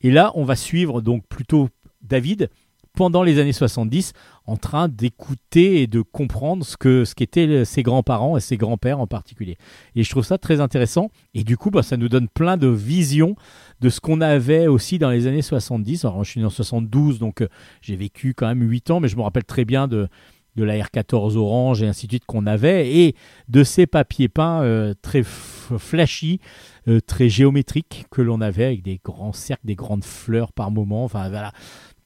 [0.02, 1.70] Et là, on va suivre donc plutôt
[2.02, 2.50] David
[2.96, 4.14] pendant les années 70
[4.46, 9.00] en train d'écouter et de comprendre ce que ce qu'étaient ses grands-parents et ses grands-pères
[9.00, 9.58] en particulier.
[9.96, 12.68] Et je trouve ça très intéressant et du coup bah, ça nous donne plein de
[12.68, 13.36] visions
[13.82, 16.06] de ce qu'on avait aussi dans les années 70.
[16.06, 17.48] Alors je suis né en 72 donc euh,
[17.82, 20.08] j'ai vécu quand même 8 ans mais je me rappelle très bien de
[20.56, 23.16] de la R14 orange et ainsi de suite qu'on avait, et
[23.50, 26.40] de ces papiers peints euh, très flashy,
[26.88, 31.04] euh, très géométriques que l'on avait avec des grands cercles, des grandes fleurs par moment,
[31.06, 31.52] enfin voilà,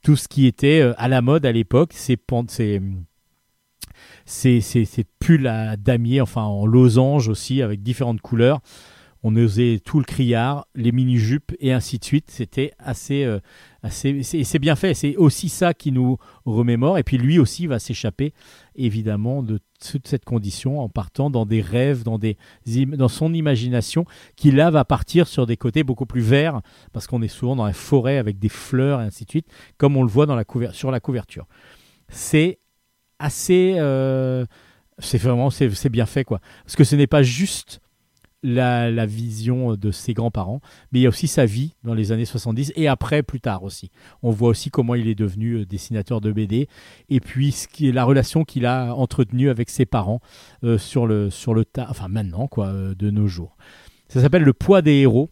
[0.07, 2.15] tout ce qui était euh, à la mode à l'époque, ces,
[5.19, 8.61] pulls à damier, enfin en losange aussi, avec différentes couleurs.
[9.21, 12.31] On osait tout le criard, les mini-jupes et ainsi de suite.
[12.31, 13.41] C'était assez, euh,
[13.76, 14.93] assez c'est, c'est bien fait.
[14.93, 16.97] C'est aussi ça qui nous remémore.
[16.97, 18.33] Et puis lui aussi va s'échapper,
[18.75, 24.69] évidemment, de toute cette condition en partant dans des rêves, dans, son imagination, qui là
[24.71, 26.61] va partir sur des côtés beaucoup plus verts,
[26.93, 29.97] parce qu'on est souvent dans la forêt avec des fleurs et ainsi de suite, comme
[29.97, 30.27] on le voit
[30.71, 31.47] sur la couverture.
[32.09, 32.59] C'est
[33.19, 33.75] assez.
[33.77, 34.45] euh,
[34.99, 36.39] c'est vraiment c'est bien fait, quoi.
[36.63, 37.81] Parce que ce n'est pas juste
[38.43, 40.61] la, vision de ses grands-parents,
[40.91, 43.63] mais il y a aussi sa vie dans les années 70 et après, plus tard
[43.63, 43.91] aussi.
[44.21, 46.67] On voit aussi comment il est devenu dessinateur de BD
[47.09, 50.19] et puis la relation qu'il a entretenue avec ses parents
[50.63, 53.57] euh, sur le sur le tas, enfin maintenant quoi, euh, de nos jours.
[54.07, 55.29] Ça s'appelle Le poids des héros.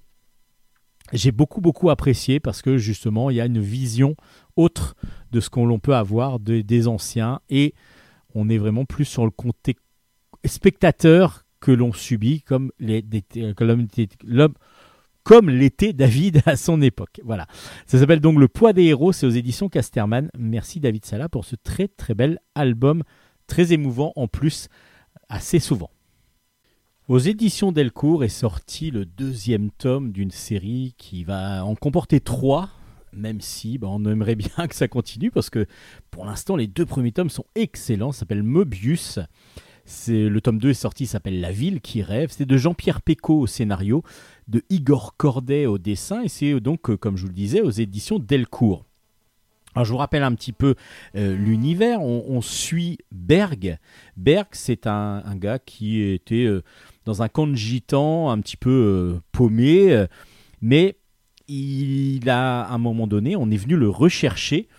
[1.13, 4.15] J'ai beaucoup beaucoup apprécié parce que justement il y a une vision
[4.55, 4.95] autre
[5.31, 7.75] de ce qu'on peut avoir de, des anciens et
[8.33, 9.75] on est vraiment plus sur le côté
[10.45, 13.53] spectateur que l'on subit comme l'était
[15.93, 17.21] David à son époque.
[17.23, 17.47] Voilà.
[17.85, 20.29] Ça s'appelle donc Le poids des héros, c'est aux éditions Casterman.
[20.37, 23.03] Merci David Sala pour ce très très bel album,
[23.47, 24.67] très émouvant en plus,
[25.29, 25.89] assez souvent.
[27.07, 32.71] Aux éditions Delcourt est sorti le deuxième tome d'une série qui va en comporter trois,
[33.13, 35.67] même si bah, on aimerait bien que ça continue parce que
[36.09, 38.11] pour l'instant les deux premiers tomes sont excellents.
[38.11, 39.19] Ça s'appelle Mobius.
[39.85, 42.29] C'est le tome 2 est sorti, s'appelle La ville qui rêve.
[42.31, 44.03] C'est de Jean-Pierre Pécaud au scénario,
[44.47, 47.71] de Igor Corday au dessin, et c'est donc, euh, comme je vous le disais, aux
[47.71, 48.85] éditions Delcourt.
[49.75, 50.75] Alors je vous rappelle un petit peu
[51.15, 52.01] euh, l'univers.
[52.01, 53.77] On, suit Berg.
[54.15, 56.63] Berg, c'est un, gars qui était euh,
[57.03, 60.07] dans un camp de gitans, un petit peu euh, paumé, euh,
[60.61, 60.97] mais
[61.47, 64.69] il a, à un moment donné, on est venu le rechercher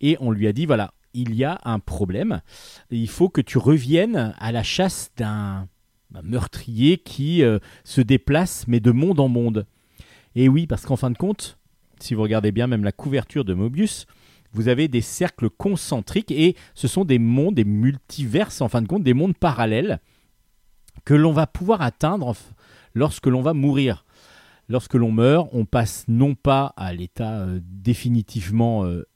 [0.00, 2.42] et on lui a dit voilà, il y a un problème.
[2.90, 5.68] Il faut que tu reviennes à la chasse d'un
[6.22, 9.66] meurtrier qui euh, se déplace, mais de monde en monde.
[10.34, 11.58] Et oui, parce qu'en fin de compte,
[11.98, 14.06] si vous regardez bien même la couverture de Mobius,
[14.52, 18.86] vous avez des cercles concentriques et ce sont des mondes, des multiverses, en fin de
[18.86, 20.00] compte, des mondes parallèles
[21.04, 22.34] que l'on va pouvoir atteindre
[22.94, 24.04] lorsque l'on va mourir.
[24.68, 29.06] Lorsque l'on meurt, on passe non pas à l'état euh, définitivement euh,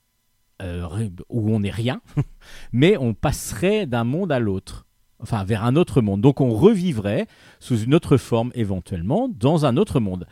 [0.61, 2.01] euh, où on n'est rien,
[2.73, 4.87] mais on passerait d'un monde à l'autre,
[5.19, 6.21] enfin vers un autre monde.
[6.21, 7.27] Donc on revivrait
[7.59, 10.27] sous une autre forme éventuellement dans un autre monde.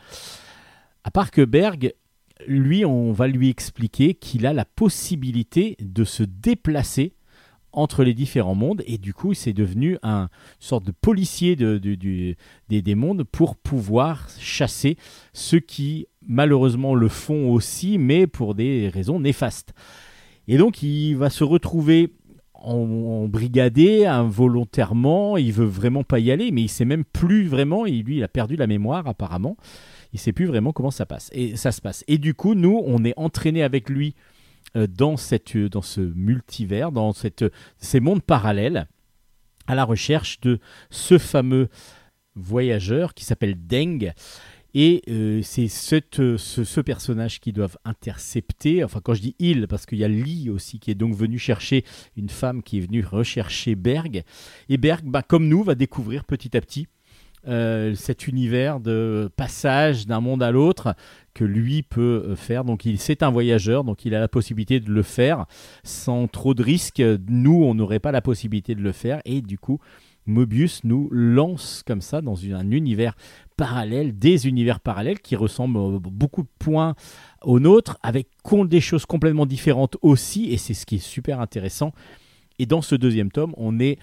[1.03, 1.93] À part que Berg,
[2.47, 7.13] lui, on va lui expliquer qu'il a la possibilité de se déplacer
[7.71, 10.27] entre les différents mondes et du coup c'est devenu un une
[10.59, 12.35] sorte de policier des,
[12.67, 14.97] des mondes pour pouvoir chasser
[15.33, 19.73] ceux qui malheureusement le font aussi mais pour des raisons néfastes.
[20.49, 22.11] Et donc il va se retrouver
[22.55, 27.47] en, en brigadé involontairement, il veut vraiment pas y aller mais il sait même plus
[27.47, 29.55] vraiment, et lui il a perdu la mémoire apparemment,
[30.11, 32.03] il sait plus vraiment comment ça passe et ça se passe.
[32.07, 34.15] Et du coup nous on est entraîné avec lui
[34.75, 38.87] euh, dans, cette, dans ce multivers, dans ces mondes parallèles,
[39.67, 41.69] à la recherche de ce fameux
[42.35, 44.13] voyageur qui s'appelle Deng.
[44.73, 48.83] Et euh, c'est cette- ce, personnage qu'ils doivent intercepter.
[48.83, 51.37] Enfin, quand je dis il, parce qu'il y a Lee aussi qui est donc venu
[51.37, 51.83] chercher
[52.15, 54.23] une femme qui est venue rechercher Berg.
[54.69, 56.87] Et Berg, bah, comme nous, va découvrir petit à petit
[57.47, 60.93] euh, cet univers de passage d'un monde à l'autre
[61.33, 62.65] que lui peut euh, faire.
[62.65, 65.45] Donc, il c'est un voyageur, donc il a la possibilité de le faire
[65.83, 67.01] sans trop de risques.
[67.29, 69.21] Nous, on n'aurait pas la possibilité de le faire.
[69.25, 69.79] Et du coup,
[70.25, 73.15] Mobius nous lance comme ça dans un univers
[73.57, 76.95] parallèle, des univers parallèles qui ressemblent euh, beaucoup de points
[77.41, 78.27] au nôtre, avec
[78.65, 81.93] des choses complètement différentes aussi, et c'est ce qui est super intéressant.
[82.57, 83.99] Et dans ce deuxième tome, on est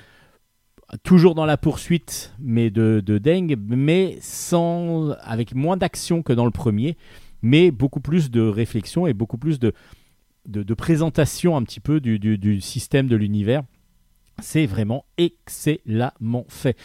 [1.02, 6.44] toujours dans la poursuite mais de, de Deng, mais sans, avec moins d'action que dans
[6.44, 6.96] le premier,
[7.42, 9.72] mais beaucoup plus de réflexion et beaucoup plus de,
[10.74, 13.62] présentation un petit peu du système de l'univers.
[14.42, 16.76] C'est vraiment excellemment fait.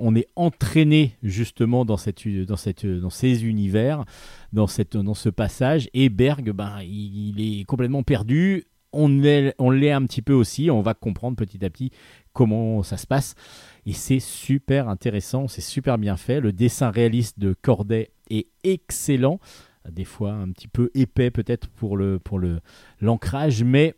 [0.00, 4.04] On est entraîné justement dans, ces univers,
[4.52, 8.64] dans, ce passage, et Berg, ben, il, est complètement perdu.
[8.92, 11.92] On est- on l'est un petit peu aussi, on va comprendre petit à petit
[12.32, 13.34] comment ça se passe.
[13.86, 16.40] Et c'est super intéressant, c'est super bien fait.
[16.40, 19.40] Le dessin réaliste de Corday est excellent.
[19.90, 21.98] Des fois un petit peu épais peut-être pour
[23.00, 23.94] l'ancrage, mais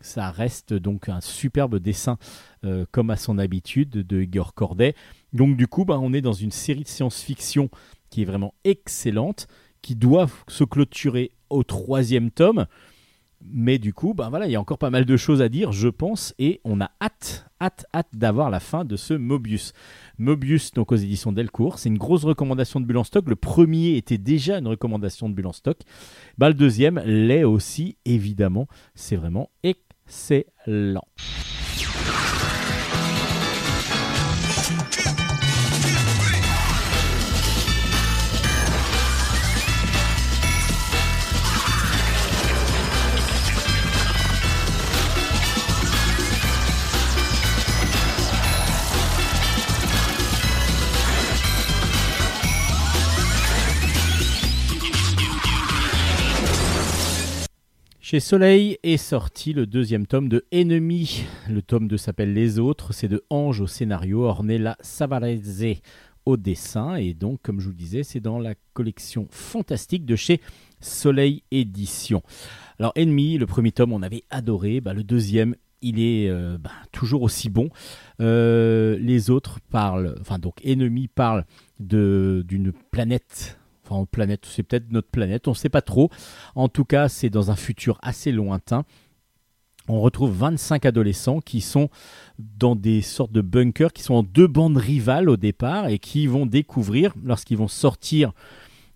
[0.00, 2.18] ça reste donc un superbe dessin
[2.64, 4.94] euh, comme à son habitude de Igor Corday.
[5.32, 7.70] Donc du coup, bah, on est dans une série de science-fiction
[8.10, 9.46] qui est vraiment excellente,
[9.82, 12.66] qui doit se clôturer au troisième tome.
[13.44, 15.70] Mais du coup, ben voilà, il y a encore pas mal de choses à dire,
[15.70, 19.72] je pense, et on a hâte, hâte, hâte d'avoir la fin de ce Mobius.
[20.18, 23.28] Mobius, donc aux éditions Delcourt, c'est une grosse recommandation de Bulle en stock.
[23.28, 25.78] Le premier était déjà une recommandation de Bulle en stock.
[26.38, 28.66] Bah, le deuxième l'est aussi, évidemment.
[28.94, 31.06] C'est vraiment excellent c'est lent.
[58.08, 61.24] Chez Soleil est sorti le deuxième tome de Ennemi.
[61.50, 62.94] Le tome 2 s'appelle Les Autres.
[62.94, 65.80] C'est de Ange au scénario, Ornella Savarese
[66.24, 66.94] au dessin.
[66.94, 70.40] Et donc, comme je vous le disais, c'est dans la collection fantastique de chez
[70.78, 72.22] Soleil Édition.
[72.78, 74.80] Alors, Ennemi, le premier tome, on avait adoré.
[74.80, 77.70] Bah, le deuxième, il est euh, bah, toujours aussi bon.
[78.20, 81.44] Euh, les autres parlent, enfin, donc, Ennemi parle
[81.80, 83.58] d'une planète.
[83.88, 86.10] Enfin, planète, c'est peut-être notre planète, on ne sait pas trop.
[86.54, 88.84] En tout cas, c'est dans un futur assez lointain.
[89.88, 91.88] On retrouve 25 adolescents qui sont
[92.38, 96.26] dans des sortes de bunkers, qui sont en deux bandes rivales au départ et qui
[96.26, 98.32] vont découvrir, lorsqu'ils vont sortir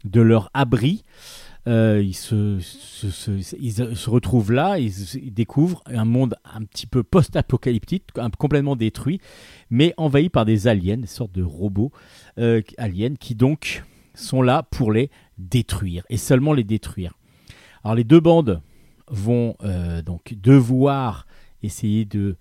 [0.05, 1.05] de leur abri,
[1.69, 8.05] Euh, ils, se, retrouvent là, ils, découvrent un monde un petit peu post-apocalyptique,
[8.39, 9.21] complètement détruit,
[9.69, 11.93] mais envahi par des aliens, des sortes de robots
[12.39, 13.83] euh, aliens qui donc
[14.21, 17.15] sont là pour les détruire et seulement les détruire.
[17.83, 18.61] Alors les deux bandes
[19.09, 21.27] vont euh, donc devoir
[21.63, 22.37] essayer de,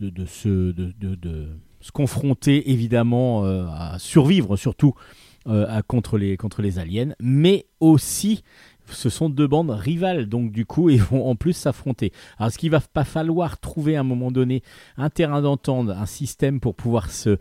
[0.00, 1.48] de, se, de,
[1.80, 4.94] se confronter évidemment euh, à survivre surtout
[5.46, 8.42] euh, à- contre, les, contre les aliens, mais aussi
[8.90, 12.12] ce sont deux bandes rivales, donc du coup ils vont en plus s'affronter.
[12.38, 14.62] Alors ce qu'il va pas falloir trouver à un moment donné
[14.96, 17.36] un terrain d'entente, un système pour pouvoir se,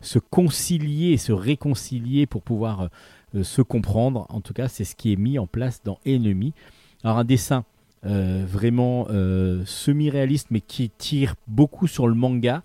[0.00, 2.88] se concilier, se réconcilier, pour pouvoir
[3.40, 4.26] se comprendre.
[4.28, 6.52] En tout cas, c'est ce qui est mis en place dans Ennemi.
[7.04, 7.64] Alors un dessin
[8.04, 12.62] euh, vraiment euh, semi-réaliste, mais qui tire beaucoup sur le manga,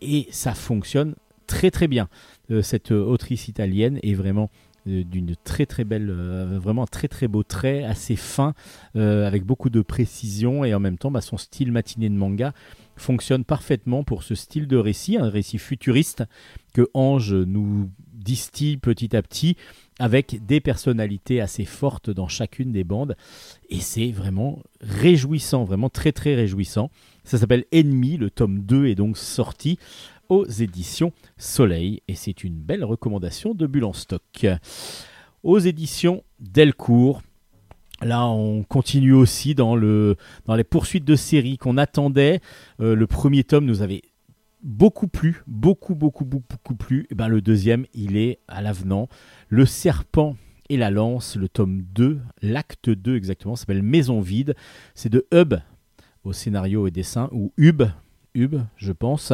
[0.00, 1.14] et ça fonctionne
[1.46, 2.08] très très bien.
[2.50, 4.50] Euh, cette euh, autrice italienne est vraiment
[4.86, 8.54] euh, d'une très très belle, euh, vraiment très très beau trait, assez fin,
[8.96, 12.54] euh, avec beaucoup de précision, et en même temps, bah, son style matiné de manga
[12.96, 16.24] fonctionne parfaitement pour ce style de récit, un récit futuriste
[16.72, 19.56] que Ange nous distille petit à petit
[20.00, 23.16] avec des personnalités assez fortes dans chacune des bandes
[23.68, 26.90] et c'est vraiment réjouissant, vraiment très très réjouissant.
[27.22, 29.78] Ça s'appelle Ennemi, le tome 2 est donc sorti
[30.30, 34.46] aux éditions Soleil et c'est une belle recommandation de Bulle en stock.
[35.42, 37.22] Aux éditions Delcourt,
[38.02, 42.40] Là, on continue aussi dans, le, dans les poursuites de séries qu'on attendait.
[42.80, 44.00] Euh, le premier tome nous avait
[44.62, 47.06] beaucoup plu, beaucoup, beaucoup, beaucoup, beaucoup plu.
[47.10, 49.08] Et ben, le deuxième, il est à l'avenant.
[49.50, 50.36] Le serpent
[50.68, 54.54] et la lance, le tome 2, l'acte 2 exactement, s'appelle Maison vide.
[54.94, 55.54] C'est de Hub
[56.22, 57.82] au scénario et dessin, ou Hub,
[58.36, 59.32] Hub, je pense.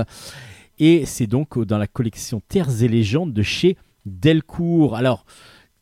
[0.79, 4.97] Et c'est donc dans la collection Terres et légendes de chez Delcourt.
[4.97, 5.27] Alors,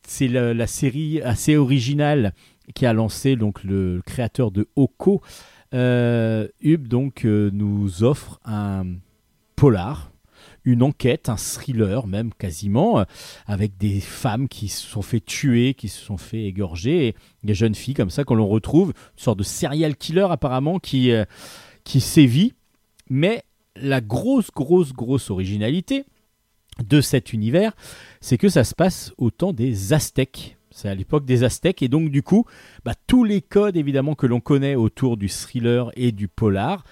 [0.05, 2.33] c'est la, série assez originale
[2.73, 5.21] qui a lancé donc le créateur de Oko.
[5.73, 8.83] Euh, Hub donc euh, nous offre un
[9.55, 10.11] polar,
[10.65, 13.03] une enquête, un thriller même quasiment, euh,
[13.45, 17.53] avec des femmes qui se sont fait tuer, qui se sont fait égorger, et des
[17.53, 21.25] jeunes filles comme ça qu'on l'on retrouve, une sorte de serial killer apparemment qui, euh,
[21.83, 22.53] qui sévit.
[23.09, 23.43] Mais
[23.75, 26.05] la grosse, grosse, grosse originalité
[26.83, 27.73] de cet univers,
[28.19, 30.57] c'est que ça se passe au temps des Aztèques.
[30.71, 32.45] C'est à l'époque des Aztèques et donc du coup,
[32.83, 36.83] bah, tous les codes évidemment que l'on connaît autour du thriller et du polar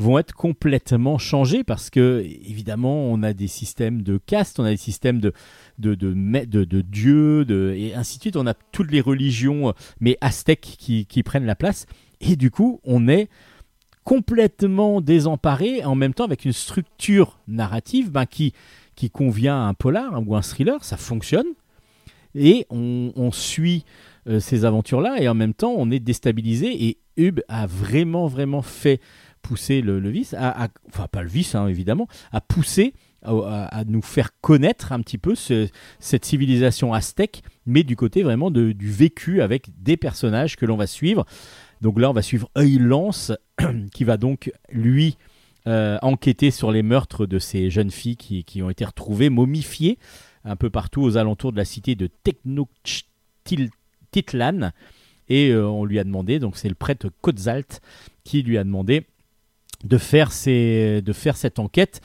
[0.00, 4.70] vont être complètement changés parce que évidemment on a des systèmes de caste, on a
[4.70, 5.32] des systèmes de
[5.78, 7.46] de de, dieux,
[7.76, 8.36] et ainsi de suite.
[8.36, 11.86] On a toutes les religions, mais aztèques qui, prennent la place.
[12.20, 13.28] Et du coup on est
[14.04, 18.52] complètement désemparé en même temps avec une structure narrative ben, qui
[18.96, 21.46] qui convient à un polar ou un thriller, ça fonctionne.
[22.34, 23.84] Et on, on suit
[24.28, 25.20] euh, ces aventures-là.
[25.20, 26.86] Et en même temps on est déstabilisé.
[26.86, 29.00] Et Hub a vraiment vraiment fait
[29.42, 34.30] pousser le, vice, à, enfin pas le vice hein, évidemment, à pousser à, nous faire
[34.40, 35.68] connaître un petit peu ce-
[35.98, 40.86] cette civilisation aztèque, mais du côté vraiment du vécu avec des personnages que l'on va
[40.86, 41.26] suivre.
[41.82, 43.32] Donc là on va suivre Œil Lance
[43.92, 45.18] qui va donc lui
[45.66, 49.98] euh, enquêter sur les meurtres de ces jeunes filles qui, qui ont été retrouvées momifiées
[50.44, 54.72] un peu partout aux alentours de la cité de Tenochtitlan.
[55.30, 57.80] Et euh, on lui a demandé, donc c'est le prêtre Kotzalt
[58.24, 59.06] qui lui a demandé
[59.84, 62.00] de faire, cette enquête.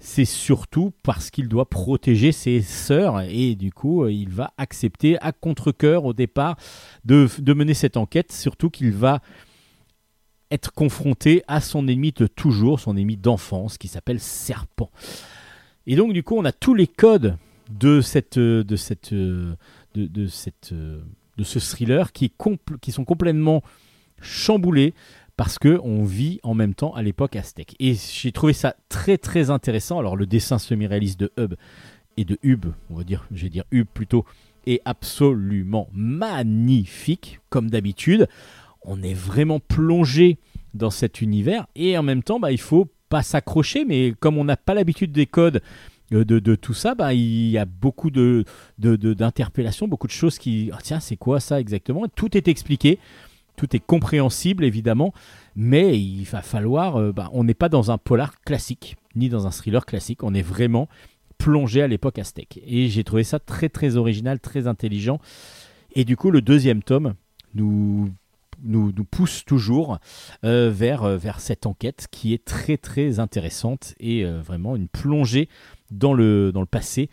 [0.00, 5.18] C'est surtout parce qu'il doit protéger ses sœurs et du coup euh, il va accepter
[5.20, 6.56] à contre-coeur au départ
[7.04, 9.20] de, mener cette enquête, surtout qu'il va
[10.52, 14.90] être confronté à son ennemi de toujours, son ennemi d'enfance qui s'appelle Serpent.
[15.88, 17.36] Et donc du coup on a tous les codes
[17.68, 18.38] de cette
[20.28, 20.74] cette
[21.38, 22.32] de ce thriller qui,
[22.90, 23.62] sont complètement
[24.20, 24.92] chamboulés
[25.36, 27.76] parce que on vit en même temps à l'époque aztèque.
[27.78, 30.00] Et j'ai trouvé ça très très intéressant.
[30.00, 31.54] Alors le dessin semi-réaliste de Hub
[32.16, 34.24] et de Hub, on va dire, je vais dire Hub plutôt,
[34.66, 38.28] est absolument magnifique comme d'habitude.
[38.82, 40.38] On est vraiment plongé
[40.74, 44.44] dans cet univers et en même temps, bah, il faut pas s'accrocher, mais comme on
[44.44, 45.62] n'a pas l'habitude des codes
[46.10, 48.44] de, de tout ça, bah, il y a beaucoup de,
[48.78, 52.06] d'interpellations, beaucoup de choses qui, Ah, tiens, c'est quoi ça exactement?
[52.08, 52.98] Tout est expliqué,
[53.56, 55.12] tout est compréhensible évidemment,
[55.56, 59.46] mais il va falloir, euh, bah, on n'est pas dans un polar classique, ni dans
[59.46, 60.88] un thriller classique, on est vraiment
[61.36, 62.60] plongé à l'époque aztèque.
[62.66, 65.20] Et j'ai trouvé ça très très original, très intelligent.
[65.94, 67.14] Et du coup, le deuxième tome
[67.54, 68.10] nous
[68.64, 69.98] nous, pousse toujours
[70.44, 74.88] euh, vers, euh, vers cette enquête qui est très très intéressante et euh, vraiment une
[74.88, 75.48] plongée
[75.90, 77.10] dans le, dans le passé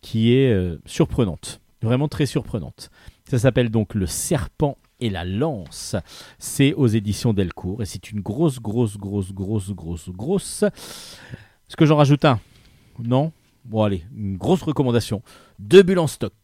[0.00, 2.90] qui est euh, surprenante, vraiment très surprenante.
[3.28, 5.96] Ça s'appelle donc Le Serpent et la Lance.
[6.38, 10.62] C'est aux éditions Delcourt et c'est une grosse, grosse, grosse, grosse, grosse, grosse.
[10.62, 12.38] Est-ce que j'en rajoute un?
[13.02, 13.32] Non?
[13.64, 15.22] Bon, allez, une grosse recommandation.
[15.58, 16.34] Deux bulles en stock.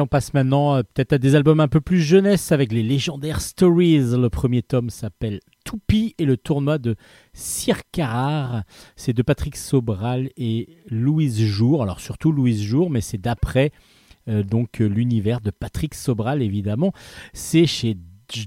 [0.00, 3.40] On passe maintenant euh, peut-être à des albums un peu plus jeunesse avec les légendaires
[3.40, 4.16] Stories.
[4.16, 6.96] Le premier tome s'appelle Toupie et le tournoi de
[7.32, 8.62] Circarar.
[8.96, 11.82] C'est de Patrick Sobral et Louise Jour.
[11.82, 13.72] Alors surtout Louise Jour, mais c'est d'après
[14.28, 16.92] euh, donc l'univers de Patrick Sobral évidemment.
[17.32, 17.96] C'est chez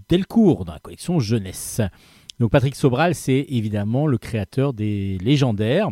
[0.09, 1.81] Delcourt dans la collection jeunesse.
[2.39, 5.89] Donc Patrick Sobral, c'est évidemment le créateur des légendaires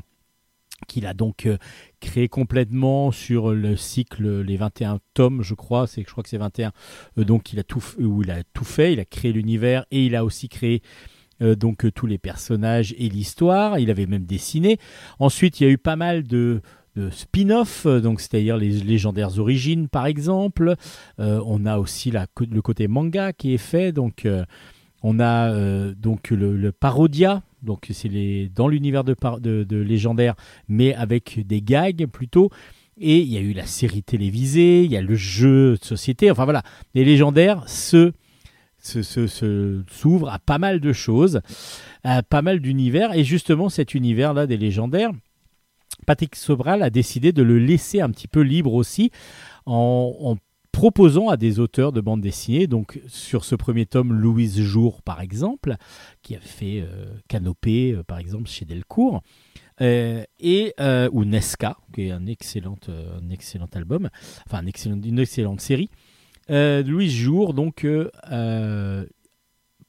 [0.88, 1.58] qu'il a donc euh,
[2.00, 5.88] créé complètement sur le cycle les 21 tomes je crois.
[5.88, 6.72] C'est je crois que c'est 21
[7.18, 8.94] Euh, donc il a tout où il a tout fait.
[8.94, 10.82] Il a créé l'univers et il a aussi créé
[11.42, 13.80] euh, donc tous les personnages et l'histoire.
[13.80, 14.78] Il avait même dessiné.
[15.20, 16.62] Ensuite il y a eu pas mal de
[17.12, 20.76] spin-off, donc c'est-à-dire les légendaires origines par exemple.
[21.18, 24.28] On a aussi la, le côté manga qui est fait, donc
[25.04, 30.36] on a euh, donc le, parodia, donc c'est dans l'univers de, de, de légendaires,
[30.68, 32.50] mais avec des gags plutôt.
[33.02, 36.30] Et il y a eu la série télévisée, il y a le jeu de société,
[36.32, 38.12] enfin voilà, les légendaires se
[38.82, 41.42] s'ouvrent à pas mal de choses,
[42.04, 45.12] à pas mal d'univers, et justement cet univers-là des légendaires,
[46.06, 49.12] Patrick Sobral a décidé de le laisser un petit peu libre aussi
[49.66, 50.38] en
[50.72, 55.22] proposant à des auteurs de bande dessinée, donc sur ce premier tome, Louise Jour par
[55.22, 55.76] exemple,
[56.22, 59.22] qui a fait euh, Canopée euh, par exemple chez Delcourt,
[59.82, 60.74] euh, et,
[61.12, 62.78] ou Nesca, qui est un excellent,
[63.32, 64.10] excellent album,
[64.46, 65.90] enfin une excellente série.
[66.50, 67.86] Louise Jour donc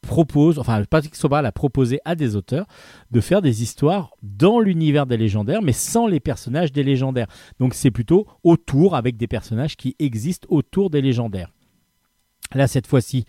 [0.01, 2.67] propose, enfin Patrick Sobral a proposé à des auteurs
[3.11, 7.29] de faire des histoires dans l'univers des légendaires, mais sans les personnages des légendaires.
[7.59, 11.51] Donc c'est plutôt autour, avec des personnages qui existent autour des légendaires.
[12.55, 13.27] Là, cette fois-ci,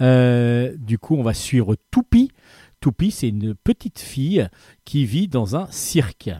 [0.00, 2.30] euh, du coup, on va suivre Toupie.
[2.80, 4.48] Toupie, c'est une petite fille
[4.84, 6.30] qui vit dans un cirque.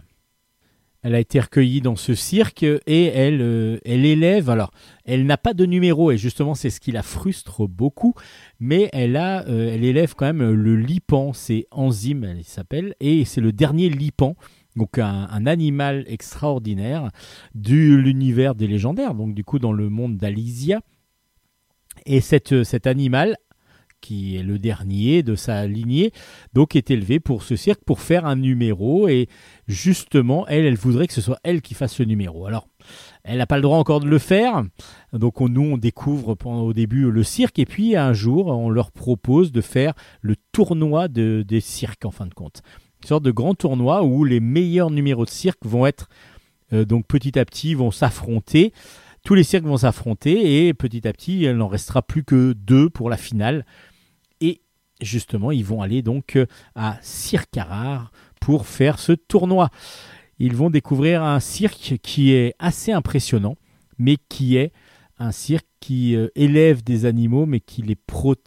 [1.02, 4.50] Elle a été recueillie dans ce cirque et elle, euh, elle élève.
[4.50, 4.70] Alors,
[5.10, 8.14] elle n'a pas de numéro et justement, c'est ce qui la frustre beaucoup.
[8.60, 11.32] Mais elle a, euh, elle élève quand même le lipan.
[11.32, 14.36] C'est enzyme, elle s'appelle, et c'est le dernier lipan.
[14.76, 17.10] Donc un, animal extraordinaire
[17.56, 19.14] de l'univers des légendaires.
[19.14, 20.80] Donc du coup, dans le monde d'Alysia.
[22.06, 23.36] Et cette, cet animal
[24.00, 26.12] qui est le dernier de sa lignée,
[26.54, 29.28] donc est élevé pour ce cirque pour faire un numéro et
[29.68, 32.46] justement elle, elle voudrait que ce soit elle qui fasse ce numéro.
[32.46, 32.69] Alors
[33.24, 34.64] elle n'a pas le droit encore de le faire,
[35.12, 38.90] donc on- nous on découvre au début le cirque et puis un jour on leur
[38.92, 42.62] propose de faire le tournoi de, des cirques en fin de compte.
[43.02, 46.08] Une sorte de grand tournoi où les meilleurs numéros de cirque vont être
[46.72, 48.72] euh, donc petit à petit vont s'affronter.
[49.24, 52.88] Tous les cirques vont s'affronter et petit à petit, il n'en restera plus que deux
[52.88, 53.66] pour la finale.
[54.40, 54.62] Et
[55.02, 56.38] justement, ils vont aller donc
[56.74, 59.68] à Circarar pour faire ce tournoi.
[60.40, 63.56] Ils vont découvrir un cirque qui est assez impressionnant,
[63.98, 64.72] mais qui est
[65.18, 67.96] un cirque qui euh, élève des animaux, mais qui les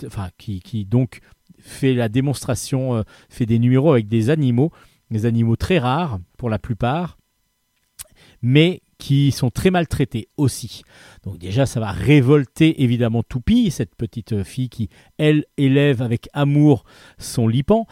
[0.08, 1.20] enfin, qui, qui donc
[1.60, 4.72] fait la démonstration, euh, fait des numéros avec des animaux,
[5.12, 7.20] des animaux très rares pour la plupart,
[8.42, 10.82] mais qui sont très maltraités aussi.
[11.24, 14.90] Donc déjà, ça va révolter évidemment Toupie, cette petite fille qui,
[15.20, 16.86] elle, élève avec amour
[17.20, 17.86] son lipan.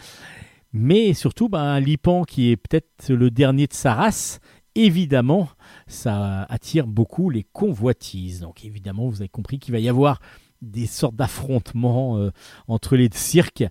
[0.74, 4.40] Mais surtout, ben, un lipan qui est peut-être le dernier de sa race,
[4.76, 5.50] évidemment,
[5.88, 8.42] ça attire beaucoup les convoitises.
[8.42, 10.20] Donc évidemment, vous avez compris qu'il va y avoir
[10.62, 12.32] des sortes d'affrontements euh,
[12.68, 13.64] entre les cirques.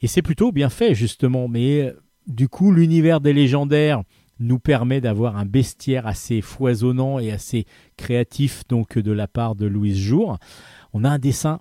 [0.00, 1.48] Et c'est plutôt bien fait, justement.
[1.48, 1.92] Mais euh,
[2.26, 4.02] du coup, l'univers des légendaires
[4.40, 7.66] nous permet d'avoir un bestiaire assez foisonnant et assez
[7.96, 10.38] créatif donc de la part de Louise Jour.
[10.92, 11.60] On a un dessin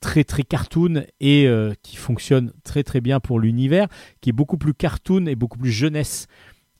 [0.00, 3.88] très très cartoon et euh, qui fonctionne très très bien pour l'univers,
[4.20, 6.26] qui est beaucoup plus cartoon et beaucoup plus jeunesse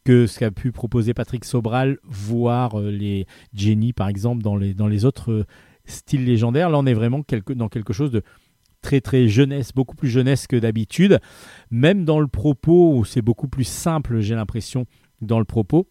[0.05, 4.75] que ce qu'a pu proposer Patrick Sobral, voire euh, les Jenny par exemple dans les,
[4.75, 5.45] dans les autres euh,
[5.87, 6.71] styles légendaires.
[6.71, 8.23] Là on est vraiment dans quelque chose de
[8.83, 11.19] très très jeunesse, beaucoup plus jeunesse que d'habitude,
[11.71, 14.87] même dans le propos où c'est beaucoup plus simple j'ai l'impression
[15.21, 15.89] dans le propos.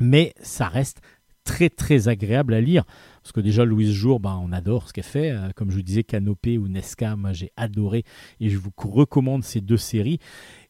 [0.00, 1.00] mais ça reste
[1.44, 2.84] très très agréable à lire.
[3.28, 5.32] Parce que déjà, Louise Jour, ben, on adore ce qu'elle fait.
[5.32, 8.04] Euh, Comme je vous disais, Canopée ou Nesca, moi j'ai adoré
[8.40, 10.18] et je vous recommande ces deux séries.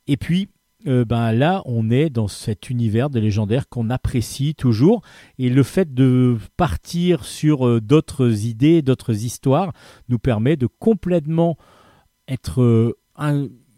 [0.09, 0.49] Et puis,
[0.89, 5.03] euh, ben, là, on est dans cet univers de légendaires qu'on apprécie toujours.
[5.39, 9.73] Et le fait de partir sur euh, d'autres idées, d'autres histoires,
[10.09, 11.57] nous permet de complètement
[12.27, 12.97] être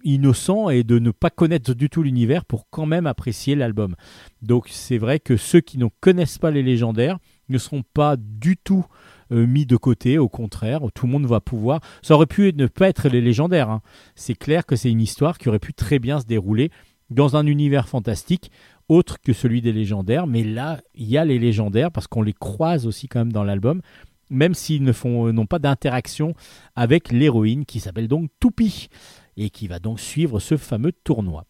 [0.04, 3.94] innocent et de ne pas connaître du tout l'univers pour quand même apprécier l'album.
[4.40, 7.18] Donc c'est vrai que ceux qui ne connaissent pas les légendaires
[7.50, 8.86] ne seront pas du tout
[9.32, 11.80] euh, mis de côté, au contraire, tout le monde va pouvoir.
[12.02, 13.70] Ça aurait pu ne pas être les légendaires.
[13.70, 13.82] hein.
[14.14, 16.70] C'est clair que c'est une histoire qui aurait pu très bien se dérouler
[17.10, 18.50] dans un univers fantastique
[18.88, 20.26] autre que celui des légendaires.
[20.26, 23.44] Mais là, il y a les légendaires parce qu'on les croise aussi quand même dans
[23.44, 23.82] l'album,
[24.30, 26.34] même s'ils ne font euh, n'ont pas d'interaction
[26.74, 28.88] avec l'héroïne qui s'appelle donc Toupie
[29.36, 31.44] et qui va donc suivre ce fameux tournoi.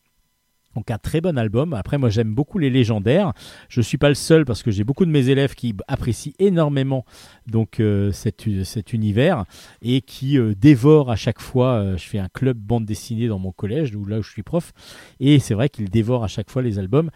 [0.76, 1.74] Donc un très bon album.
[1.74, 3.32] Après, moi j'aime beaucoup les légendaires.
[3.68, 7.04] Je suis pas le seul parce que j'ai beaucoup de mes élèves qui apprécient énormément
[7.46, 9.44] donc euh, cet, cet univers
[9.82, 11.74] et qui euh, dévorent à chaque fois.
[11.74, 14.42] euh, je fais un club bande dessinée dans mon collège, où là où je suis
[14.42, 14.72] prof,
[15.18, 17.10] et c'est vrai qu'ils dévorent à chaque fois les albums.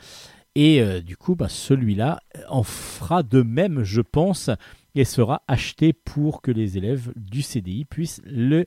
[0.54, 4.50] Et euh, du coup, bah, celui-là en fera de même, je pense,
[4.94, 8.66] et sera acheté pour que les élèves du CDI puissent le,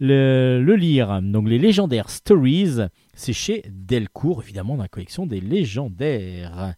[0.00, 1.20] le, lire.
[1.22, 2.78] Donc les légendaires Stories,
[3.14, 6.74] c'est chez Delcourt, évidemment, dans la collection des légendaires.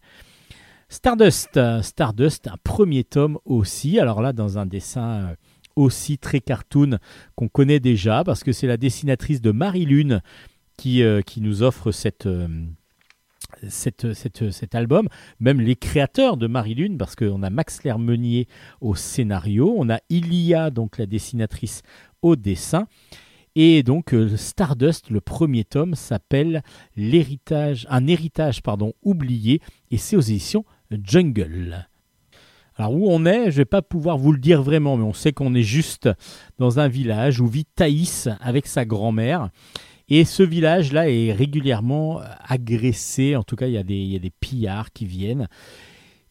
[0.89, 3.99] Stardust, Stardust, un premier tome aussi.
[3.99, 5.35] Alors là, dans un dessin euh,
[5.75, 6.97] aussi très cartoon
[7.35, 10.21] qu'on connaît déjà, parce que c'est la dessinatrice de Marie Lune
[10.77, 12.47] qui, euh, qui nous offre euh,
[14.49, 15.07] cet album.
[15.39, 18.47] Même les créateurs de Marie Lune, parce qu'on a Max Lermenier
[18.81, 21.81] au scénario, on a Ilia, donc la dessinatrice,
[22.21, 22.87] au dessin.
[23.55, 26.63] Et donc euh, Stardust, le premier tome, s'appelle
[26.95, 31.87] l'héritage, un héritage pardon oublié, et c'est aux éditions Jungle.
[32.75, 35.33] Alors où on est, je vais pas pouvoir vous le dire vraiment, mais on sait
[35.33, 36.09] qu'on est juste
[36.57, 39.49] dans un village où vit Thaïs avec sa grand-mère.
[40.07, 44.31] Et ce village-là est régulièrement euh, agressé, en tout cas il il y a des
[44.39, 45.47] pillards qui viennent.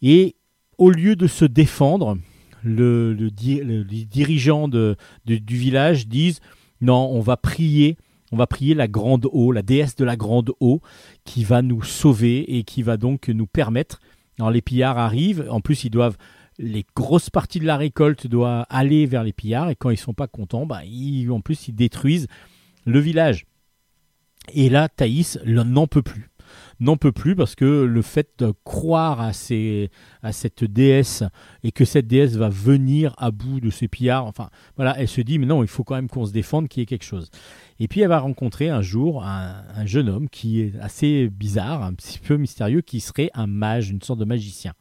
[0.01, 0.37] Et
[0.79, 2.17] au lieu de se défendre,
[2.63, 6.41] le, le les dirigeants du village disent
[6.81, 7.97] non, on va prier,
[8.33, 10.81] on va prier la grande eau, la déesse de la grande eau,
[11.25, 14.01] qui va nous sauver et qui va donc nous permettre.
[14.39, 16.17] Alors les pillards arrivent, en plus ils doivent,
[16.59, 20.15] les grosses parties de la récolte doivent aller vers les pillards et quand ils sont
[20.15, 22.29] pas contents, bah, ils, en plus ils détruisent
[22.85, 23.47] le village.
[24.55, 26.31] Et là, Thaïs n'en peut plus.
[26.81, 31.25] N'en peut plus parce que le fait de croire à, cette déesse
[31.65, 35.21] et que cette déesse va venir à bout de ces pillards, enfin voilà, elle se
[35.21, 37.31] dit mais non, il faut quand même qu'on se défende, qu'il y ait quelque chose.
[37.81, 41.83] Et puis elle va rencontrer un jour un, un jeune homme qui est assez bizarre,
[41.83, 44.75] un petit peu mystérieux, qui serait un mage, une sorte de magicien.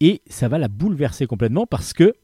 [0.00, 2.14] Et ça va la bouleverser complètement parce que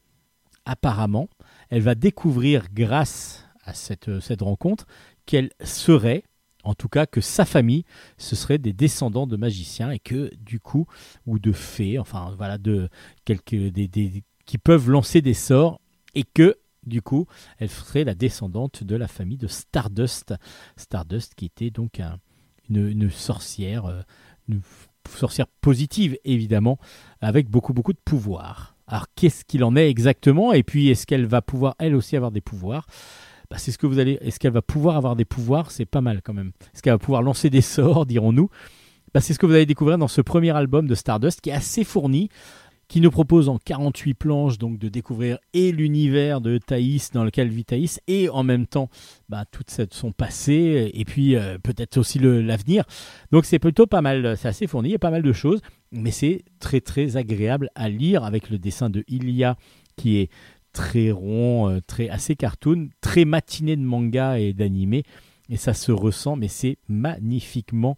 [0.65, 1.29] apparemment,
[1.69, 4.85] elle va découvrir grâce à cette, cette rencontre
[5.25, 6.23] qu'elle serait,
[6.63, 7.85] en tout cas que sa famille,
[8.17, 10.87] ce serait des descendants de magiciens et que du coup,
[11.25, 12.89] ou de fées, enfin voilà, de
[13.25, 15.79] quelques des, qui peuvent lancer des sorts
[16.15, 17.27] et que du coup,
[17.59, 20.33] elle serait la descendante de la famille de Stardust,
[20.75, 22.17] Stardust qui était donc un-
[22.69, 24.01] une, sorcière, euh,
[24.47, 24.61] une
[25.09, 26.77] sorcière positive évidemment,
[27.21, 28.75] avec beaucoup beaucoup de pouvoir.
[28.87, 30.51] Alors qu'est-ce qu'il en est exactement?
[30.53, 32.85] Et puis est-ce qu'elle va pouvoir elle aussi avoir des pouvoirs?
[33.49, 34.17] Bah, c'est ce que vous allez.
[34.21, 35.71] Est-ce qu'elle va pouvoir avoir des pouvoirs?
[35.71, 36.51] C'est pas mal quand même.
[36.73, 38.49] Est-ce qu'elle va pouvoir lancer des sorts, dirons-nous?
[39.13, 41.53] Bah, C'est ce que vous allez découvrir dans ce premier album de Stardust qui est
[41.53, 42.29] assez fourni,
[42.87, 47.49] qui nous propose en 48 planches donc de découvrir et l'univers de Thaïs dans lequel
[47.49, 48.89] vit Thaïs et en même temps
[49.29, 52.83] bah, tout son passé et puis euh, peut-être aussi l'avenir.
[53.31, 54.35] Donc c'est plutôt pas mal.
[54.37, 55.61] C'est assez fourni, il y a pas mal de choses,
[55.91, 59.55] mais c'est très très agréable à lire avec le dessin de Ilia
[59.95, 60.29] qui est
[60.73, 65.03] très rond, euh, très assez cartoon, très matiné de manga et d'animé,
[65.49, 67.97] et ça se ressent, mais c'est magnifiquement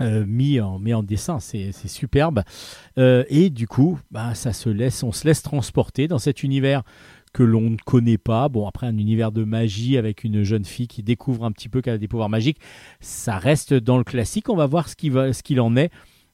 [0.00, 2.42] euh, mis, en, en dessin, c'est superbe.
[2.98, 6.82] Euh, et du coup, bah, ça se laisse, on se laisse transporter dans cet univers
[7.32, 8.48] que l'on ne connaît pas.
[8.48, 11.80] Bon, après un univers de magie avec une jeune fille qui découvre un petit peu
[11.80, 12.58] qu'elle a des pouvoirs magiques,
[13.00, 14.48] ça reste dans le classique.
[14.48, 15.90] On va voir ce qu'il en est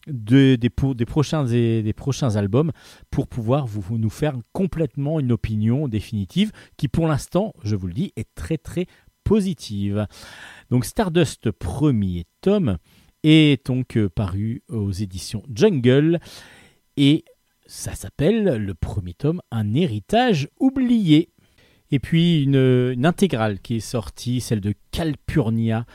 [0.09, 0.71] de- des,
[1.07, 2.73] prochains, des, prochains albums
[3.11, 7.95] pour pouvoir vous, nous faire complètement une opinion définitive qui pour l'instant, je vous le
[7.95, 8.87] dis, est très très
[9.25, 10.07] positive.
[10.71, 12.79] Donc Stardust premier tome
[13.23, 16.21] est donc euh, paru aux éditions Jungle
[16.97, 17.25] et
[17.67, 21.31] ça s'appelle le premier tome Un héritage oublié.
[21.91, 25.87] Et puis une intégrale qui est sortie, celle de Calpurnia,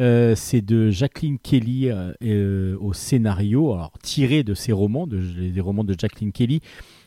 [0.00, 5.18] Euh, c'est de Jacqueline Kelly euh, euh, au scénario, alors tiré de ses romans, de,
[5.18, 6.60] des romans de Jacqueline Kelly,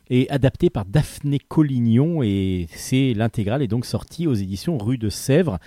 [0.09, 2.22] et adapté par Daphné Collignon.
[2.22, 5.57] Et c'est l'intégrale est donc sortie aux éditions Rue de Sèvres.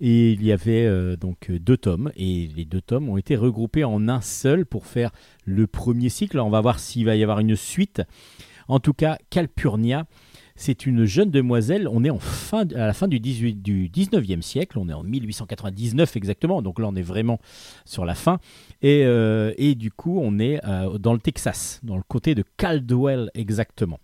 [0.00, 4.08] Et il y avait donc deux tomes, et les deux tomes ont été regroupés en
[4.08, 5.10] un seul pour faire
[5.44, 6.38] le premier cycle.
[6.38, 8.02] On va voir s'il va y avoir une suite.
[8.68, 10.06] En tout cas, Calpurnia,
[10.58, 11.88] c'est une jeune demoiselle.
[11.88, 14.78] On est en fin, à la fin du, 18, du 19e siècle.
[14.78, 16.60] On est en 1899 exactement.
[16.60, 17.38] Donc là, on est vraiment
[17.84, 18.40] sur la fin.
[18.82, 22.44] Et, euh, et du coup, on est euh, dans le Texas, dans le côté de
[22.56, 24.00] Caldwell exactement.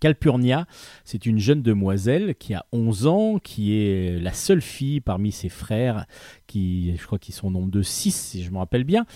[0.00, 0.66] Calpurnia,
[1.04, 5.48] c'est une jeune demoiselle qui a 11 ans, qui est la seule fille parmi ses
[5.48, 6.06] frères,
[6.46, 9.06] qui, je crois qu'ils sont au nombre de 6 si je me rappelle bien.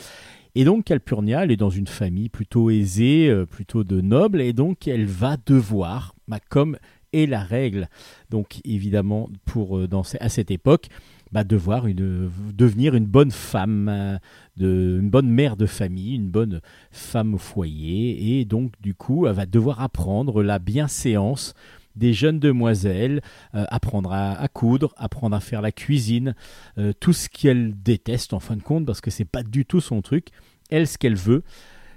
[0.55, 4.53] Et donc Calpurnia, elle est dans une famille plutôt aisée, euh, plutôt de nobles, et
[4.53, 6.77] donc elle va devoir, bah, comme
[7.13, 7.89] est la règle,
[8.31, 9.89] donc évidemment pour euh,
[10.21, 10.87] à cette époque,
[11.33, 14.19] bah, devoir devenir une bonne femme, euh,
[14.59, 16.61] une bonne mère de famille, une bonne
[16.91, 21.55] femme au foyer, et donc du coup elle va devoir apprendre la bienséance
[21.97, 23.21] des jeunes demoiselles,
[23.55, 26.35] euh, apprendre à, coudre, apprendre à faire la cuisine,
[26.79, 29.81] euh, tout ce qu'elle déteste en fin de compte, parce que c'est pas du tout
[29.81, 30.29] son truc.
[30.71, 31.43] Elle, ce qu'elle veut,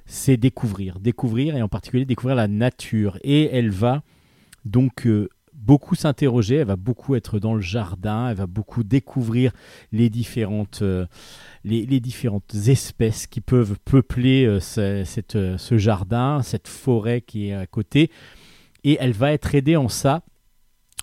[0.05, 3.17] c'est découvrir, découvrir, et en particulier découvrir la nature.
[3.23, 4.03] Et elle va
[4.65, 9.51] donc euh, beaucoup s'interroger, elle va beaucoup être dans le jardin, elle va beaucoup découvrir
[9.91, 10.83] les différentes,
[11.63, 17.67] les, différentes espèces qui peuvent peupler ce, cette, ce jardin, cette forêt qui est à
[17.67, 18.09] côté.
[18.84, 20.23] Et elle va être aidée en ça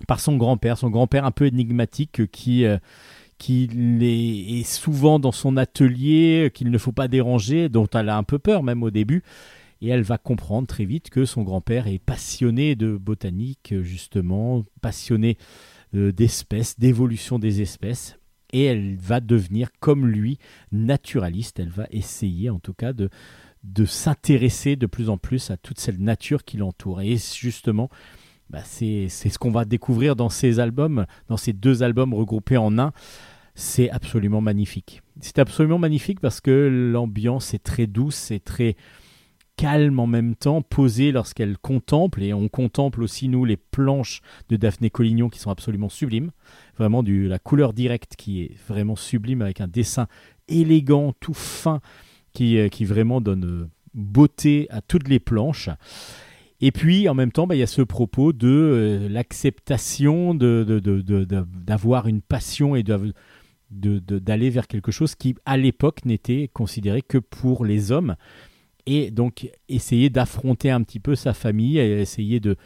[0.06, 2.78] par son grand-père, son grand-père un peu énigmatique euh, qui, euh,
[3.38, 3.68] qui
[4.00, 8.22] est, souvent dans son atelier, euh, qu'il ne faut pas déranger, dont elle a un
[8.22, 9.22] peu peur même au début.
[9.82, 15.38] Et elle va comprendre très vite que son grand-père est passionné de botanique, justement, passionné
[15.94, 18.18] d'espèces, d'évolution des espèces.
[18.52, 20.38] Et elle va devenir, comme lui,
[20.70, 21.60] naturaliste.
[21.60, 23.08] Elle va essayer, en tout cas, de,
[23.62, 27.00] de s'intéresser de plus en plus à toute cette nature qui l'entoure.
[27.00, 27.90] Et justement,
[28.48, 32.78] bah, c'est ce qu'on va découvrir dans ces albums, dans ces deux albums regroupés en
[32.78, 32.92] un.
[33.54, 35.02] C'est absolument magnifique.
[35.20, 38.76] C'est absolument magnifique parce que l'ambiance est très douce, c'est très
[39.60, 44.56] calme en même temps, posée lorsqu'elle contemple, et on contemple aussi, nous, les planches de
[44.56, 46.30] Daphné Collignon qui sont absolument sublimes.
[46.78, 50.06] Vraiment, du, la couleur directe qui est vraiment sublime avec un dessin
[50.48, 51.82] élégant, tout fin,
[52.32, 55.68] qui, euh, qui vraiment donne euh, beauté à toutes les planches.
[56.62, 60.62] Et puis, en même temps, bah, il y a ce propos de euh, l'acceptation de,
[60.68, 67.00] de- de- d'avoir une passion et d'aller vers quelque chose qui, à l'époque, n'était considéré
[67.00, 68.16] que pour les hommes.
[68.84, 72.56] Et donc, essayer d'affronter un petit peu sa famille, et essayer de,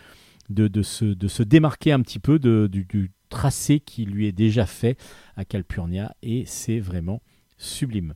[0.83, 4.99] se, de se démarquer un petit peu du tracé qui lui est déjà fait
[5.37, 6.15] à Calpurnia.
[6.23, 7.23] Et c'est vraiment
[7.59, 8.15] sublime.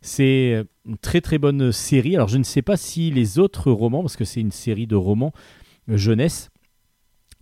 [0.00, 2.14] C'est une très très bonne série.
[2.16, 4.96] Alors je ne sais pas si les autres romans, parce que c'est une série de
[4.96, 5.32] romans
[5.88, 6.50] euh, jeunesse,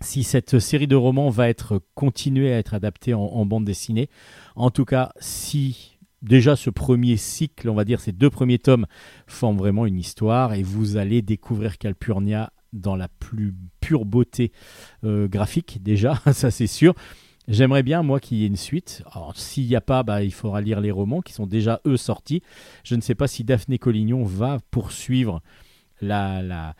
[0.00, 4.08] si cette série de romans va être continuée à être adaptée en, bande dessinée.
[4.56, 8.86] En tout cas, si déjà ce premier cycle, on va dire ces deux premiers tomes,
[9.26, 14.50] forment vraiment une histoire et vous allez découvrir Calpurnia dans la plus pure beauté
[15.04, 16.94] euh, graphique déjà, ça c'est sûr.
[17.46, 19.02] J'aimerais bien, moi, qu'il y ait une suite.
[19.34, 22.42] S'il n'y a pas, bah, il faudra lire les romans qui sont déjà, eux, sortis.
[22.84, 25.42] Je ne sais pas si Daphné Collignon va poursuivre
[26.00, 26.74] la, la,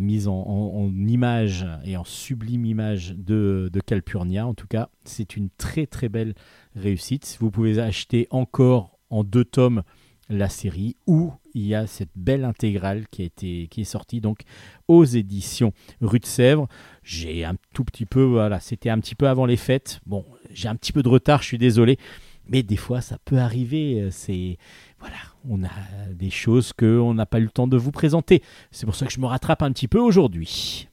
[0.00, 4.46] mise en image et en sublime image de, de Calpurnia.
[4.46, 6.34] En tout cas, c'est une très, très belle
[6.74, 7.36] réussite.
[7.40, 9.82] Vous pouvez acheter encore en deux tomes
[10.28, 14.20] la série ou il y a cette belle intégrale qui, a été, qui est sortie
[14.20, 14.40] donc
[14.88, 16.68] aux éditions Rue de Sèvres.
[17.02, 20.00] J'ai un tout petit peu, voilà, c'était un petit peu avant les fêtes.
[20.06, 21.98] Bon, j'ai un petit peu de retard, je suis désolé.
[22.46, 24.00] Mais des fois, ça peut arriver.
[24.02, 24.58] euh, C'est
[24.98, 25.16] voilà,
[25.48, 25.70] on a
[26.12, 28.42] des choses que on n'a pas eu le temps de vous présenter.
[28.70, 30.88] C'est pour ça que je me rattrape un petit peu aujourd'hui.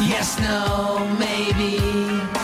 [0.00, 2.41] Yes, no, maybe.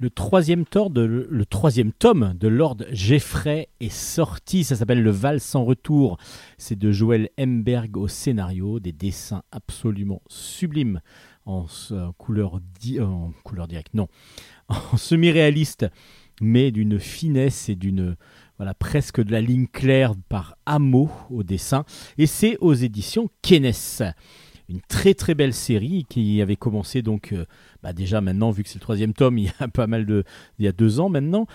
[0.00, 4.64] Le troisième, tome de Lord Jeffrey est sorti.
[4.64, 6.18] Ça s'appelle Le Val sans retour.
[6.58, 8.78] C'est de Joël Hemberg au scénario.
[8.78, 11.00] Des dessins absolument sublimes
[11.46, 12.60] en, euh, en couleur
[13.66, 14.08] directe, non,
[14.68, 15.86] en semi-réaliste,
[16.42, 18.16] mais d'une finesse et d'une
[18.58, 21.84] voilà, presque de la ligne claire par Amo au dessin.
[22.18, 23.30] Et c'est aux éditions.
[24.68, 27.46] Une très très belle série qui avait commencé donc euh,
[27.82, 30.24] bah déjà maintenant vu que c'est le troisième tome il y a pas mal de
[30.58, 31.46] il y a deux ans maintenant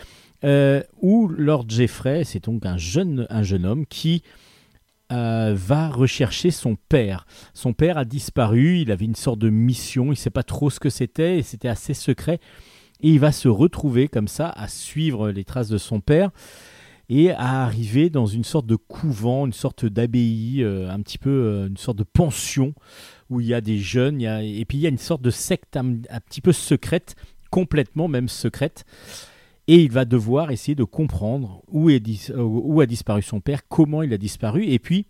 [0.43, 4.23] euh, où Lord Jeffrey c'est donc un jeune un jeune homme qui
[5.13, 7.27] euh, va rechercher son père.
[7.53, 10.71] Son père a disparu, il avait une sorte de mission, il ne sait pas trop
[10.71, 12.39] ce que c'était, et c'était assez secret.
[13.01, 16.31] Et il va se retrouver comme ça à suivre les traces de son père
[17.09, 21.29] et à arriver dans une sorte de couvent, une sorte d'abbaye, euh, un petit peu
[21.29, 22.73] euh, une sorte de pension
[23.29, 25.75] où il y a des jeunes, et puis il y a une sorte de secte
[25.75, 25.95] un,
[26.27, 27.15] petit peu secrète,
[27.49, 28.85] complètement même secrète.
[29.67, 33.67] Et il va devoir essayer de comprendre où, est euh, où a disparu son père,
[33.67, 35.07] comment il a disparu, et puis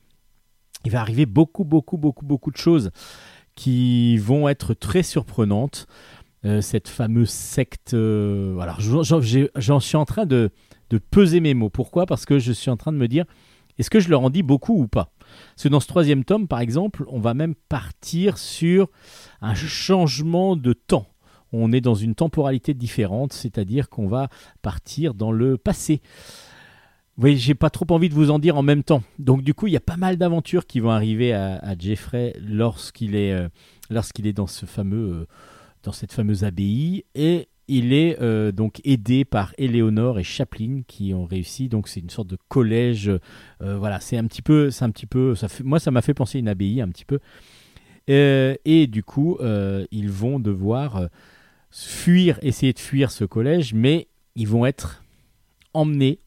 [0.86, 2.92] il va arriver beaucoup, beaucoup, beaucoup, beaucoup de choses
[3.56, 5.88] qui vont être très surprenantes.
[6.60, 7.94] Cette fameuse secte.
[7.94, 8.62] euh,
[9.22, 10.50] j'ai- j'en suis en train de,
[10.90, 11.70] de peser mes mots.
[11.70, 12.06] Pourquoi?
[12.06, 13.26] Parce que je suis en train de me dire
[13.80, 15.12] est-ce que je leur en dis beaucoup ou pas?
[15.56, 18.90] Parce que dans ce troisième tome, par exemple, on va même partir sur
[19.42, 21.08] un changement de temps.
[21.52, 24.30] On est dans une temporalité différente, c'est-à-dire qu'on va
[24.62, 26.02] partir dans le passé.
[27.16, 29.04] Vous voyez, j'ai pas trop envie de vous en dire en même temps.
[29.20, 33.16] Donc du coup, il y a pas mal d'aventures qui vont arriver à, Jeffrey lorsqu'il
[33.16, 33.50] est, euh,
[33.92, 35.28] lorsqu'il est dans ce fameux, euh,
[35.84, 41.14] dans cette fameuse abbaye, et il est euh, donc aidé par Eleonore et Chaplin qui
[41.14, 41.70] ont réussi.
[41.70, 43.10] Donc c'est une sorte de collège.
[43.62, 45.34] euh, voilà, c'est un petit peu, c'est un petit peu.
[45.64, 47.20] Moi, ça m'a fait penser à une abbaye un petit peu.
[48.10, 49.38] Euh, et du coup,
[49.92, 51.10] ils vont devoir
[51.72, 55.04] fuir, essayer de fuir ce collège, mais ils vont être
[55.74, 56.20] emmenés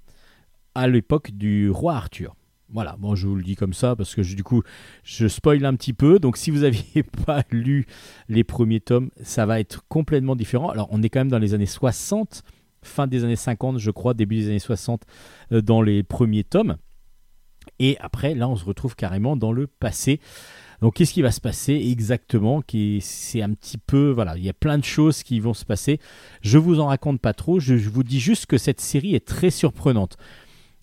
[0.75, 2.36] à l'époque du roi Arthur.
[2.72, 4.62] Voilà, bon, je vous le dis comme ça parce que du coup,
[5.05, 6.18] je spoil un petit peu.
[6.18, 7.86] Donc, si vous n'aviez pas lu
[8.28, 10.70] les premiers tomes, ça va être complètement différent.
[10.70, 12.43] Alors, on est quand même dans les années 60,
[12.82, 15.02] fin des années 50, je crois, début des années 60,
[15.52, 16.76] euh, dans les premiers tomes.
[17.78, 20.20] Et après, là, on se retrouve carrément dans le passé.
[20.80, 22.62] Donc, qu'est-ce qui va se passer exactement
[23.01, 26.01] C'est un petit peu, voilà, il y a plein de choses qui vont se passer.
[26.43, 27.60] Je vous en raconte pas trop.
[27.60, 30.16] Je vous dis juste que cette série est très surprenante.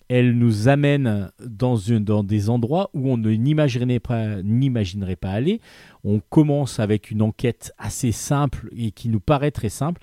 [0.08, 1.76] Elle nous amène dans,
[2.22, 5.60] des endroits où on ne n'imaginerait pas, n'imaginerait pas aller.
[6.04, 10.00] On commence avec une enquête assez simple et qui nous paraît très simple,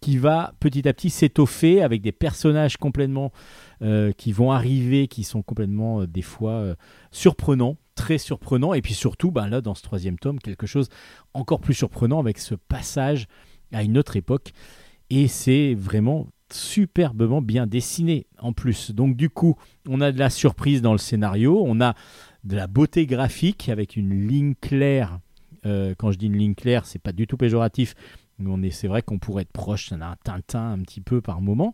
[0.00, 3.32] qui va petit à petit s'étoffer avec des personnages complètement
[3.80, 6.74] euh, qui vont arriver, qui sont complètement euh, des fois euh,
[7.10, 8.74] surprenants, très surprenants.
[8.74, 10.88] Et puis surtout, ben là, dans ce troisième tome, quelque chose
[11.32, 13.28] encore plus surprenant avec ce passage
[13.72, 14.52] à une autre époque.
[15.10, 18.90] Et c'est vraiment superbement bien dessiné en plus.
[18.90, 19.56] Donc du coup,
[19.88, 21.94] on a de la surprise dans le scénario, on a
[22.44, 25.18] de la beauté graphique avec une ligne claire.
[25.66, 27.94] Euh, quand je dis une ligne claire, c'est pas du tout péjoratif.
[28.38, 31.40] mais On est, c'est vrai qu'on pourrait être proche d'un Tintin un petit peu par
[31.40, 31.72] moment,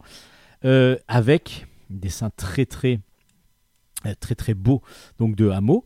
[0.64, 3.00] euh, avec des dessins très très
[4.06, 4.82] euh, très très beaux
[5.18, 5.84] donc de Hameau.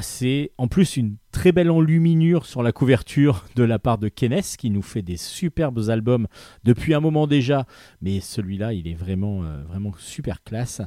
[0.00, 4.40] C'est en plus une très belle enluminure sur la couverture de la part de Kenes
[4.56, 6.28] qui nous fait des superbes albums
[6.64, 7.66] depuis un moment déjà,
[8.00, 10.80] mais celui-là il est vraiment euh, vraiment super classe.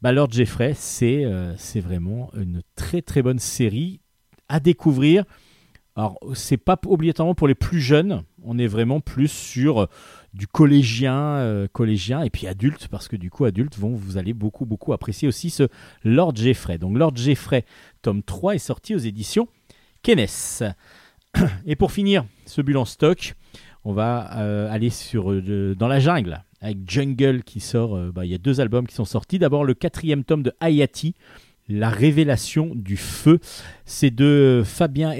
[0.00, 4.00] Bah, Lord Jeffrey, c'est euh, c'est vraiment une très très bonne série
[4.48, 5.24] à découvrir.
[5.94, 9.88] Alors c'est pas obligatoirement pour les plus jeunes, on est vraiment plus sur
[10.32, 14.32] du collégien, euh, collégien et puis adulte parce que du coup adultes vont vous allez
[14.32, 15.68] beaucoup beaucoup apprécier aussi ce
[16.04, 16.78] Lord Jeffrey.
[16.78, 17.64] Donc Lord Jeffrey
[18.02, 19.48] tome 3 est sorti aux éditions
[20.02, 20.74] Kenes.
[21.66, 23.34] Et pour finir ce bulle en stock,
[23.84, 27.96] on va euh, aller sur euh, dans la jungle avec Jungle qui sort.
[27.96, 29.38] euh, bah, il y a deux albums qui sont sortis.
[29.38, 31.14] D'abord le quatrième tome de Hayati,
[31.68, 33.40] La révélation du feu.
[33.84, 35.12] C'est de Fabien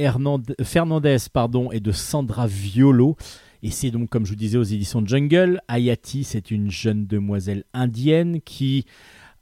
[0.63, 3.17] Fernandez pardon, et de Sandra Violo.
[3.65, 5.61] Et c'est donc, comme je vous disais, aux éditions Jungle.
[5.69, 8.87] Hayati, c'est une jeune demoiselle indienne qui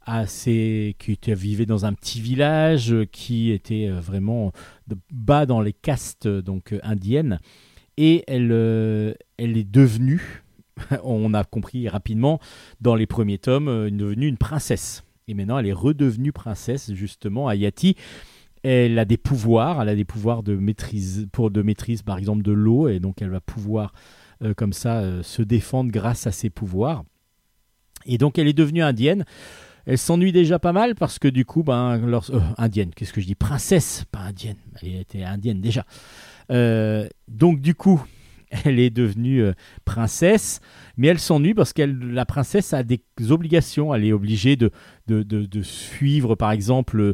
[0.05, 4.51] qui vivait dans un petit village, euh, qui était euh, vraiment
[5.11, 7.39] bas dans les castes euh, donc indiennes.
[7.97, 8.51] Et elle,
[9.37, 10.43] elle est devenue,
[11.03, 12.39] on a compris rapidement
[12.79, 15.03] dans les premiers tomes, devenue une princesse.
[15.27, 17.95] Et maintenant, elle est redevenue princesse, justement, Hayati.
[18.63, 22.43] Elle a des pouvoirs, elle a des pouvoirs de maîtrise, pour de maîtrise, par exemple,
[22.43, 23.93] de l'eau, et donc elle va pouvoir,
[24.55, 27.03] comme ça, se défendre grâce à ses pouvoirs.
[28.05, 29.25] Et donc, elle est devenue indienne.
[29.85, 33.25] Elle s'ennuie déjà pas mal parce que du coup, ben, euh, indienne, qu'est-ce que je
[33.25, 33.35] dis?
[33.35, 34.57] Princesse, pas indienne.
[34.81, 35.85] Elle était indienne déjà.
[36.51, 38.03] Euh, donc du coup,
[38.65, 39.53] elle est devenue euh,
[39.85, 40.59] princesse,
[40.97, 43.93] mais elle s'ennuie parce que la princesse a des obligations.
[43.93, 44.71] Elle est obligée de,
[45.07, 47.13] de, de- de suivre, par exemple,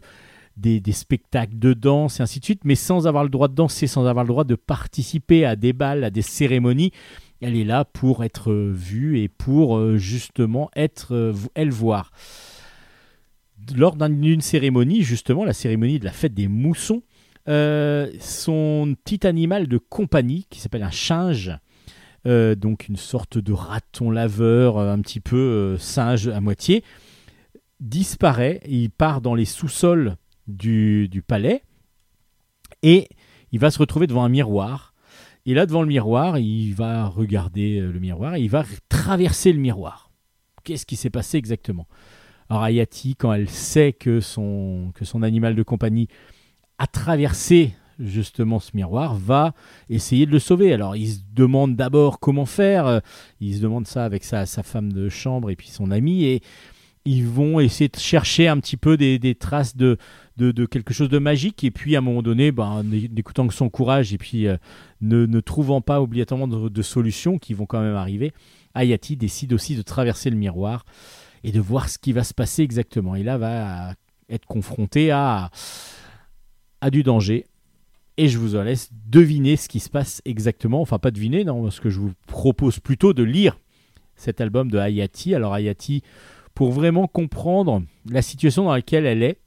[0.58, 3.88] des, spectacles de danse et ainsi de suite, mais sans avoir le droit de danser,
[3.88, 6.92] sans avoir le droit de participer à des balles, à des cérémonies.
[7.40, 12.12] Elle est là pour être vue et pour justement être, elle voir.
[13.76, 17.02] Lors d'un- d'une cérémonie, justement, la cérémonie de la fête des moussons,
[17.48, 21.52] euh, son petit animal de compagnie, qui s'appelle un singe,
[22.26, 26.84] euh, donc une sorte de raton laveur, euh, un petit peu singe à moitié,
[27.80, 28.62] disparaît.
[28.68, 30.16] Il part dans les sous-sols
[30.48, 31.64] du, du palais
[32.84, 33.08] et
[33.52, 34.94] il va se retrouver devant un miroir.
[35.46, 39.60] Et là, devant le miroir, il va regarder le miroir et il va traverser le
[39.60, 40.12] miroir.
[40.66, 41.88] Qu'est-ce qui s'est passé exactement?
[42.50, 46.08] Alors Ayati, quand elle sait que son, que son animal de compagnie
[46.78, 49.54] a traversé justement ce miroir, va
[49.90, 50.74] essayer de le sauver.
[50.74, 53.02] Alors il se demande d'abord comment faire,
[53.42, 56.42] il se demande ça avec sa, sa femme de chambre et puis son ami, et
[57.06, 59.98] ils vont essayer de chercher un petit peu des, des traces de,
[60.36, 63.54] de, de quelque chose de magique, et puis à un moment donné, ben, en que
[63.54, 64.58] son courage, et puis euh,
[65.02, 68.34] ne, ne trouvant pas obligatoirement de, de solutions qui vont quand même arriver,
[68.76, 70.86] Ayati décide aussi de traverser le miroir
[71.48, 73.16] et de voir ce qui va se passer exactement.
[73.16, 73.94] Et là, va
[74.30, 75.50] être confronté à,
[76.82, 77.46] à du danger.
[78.18, 80.82] Et je vous laisse deviner ce qui se passe exactement.
[80.82, 83.58] Enfin, pas deviner, non, parce que je vous propose plutôt de lire
[84.18, 85.36] cet album de Hayati.
[85.36, 86.04] Alors, Hayati,
[86.54, 89.40] pour vraiment comprendre la situation dans laquelle elle est,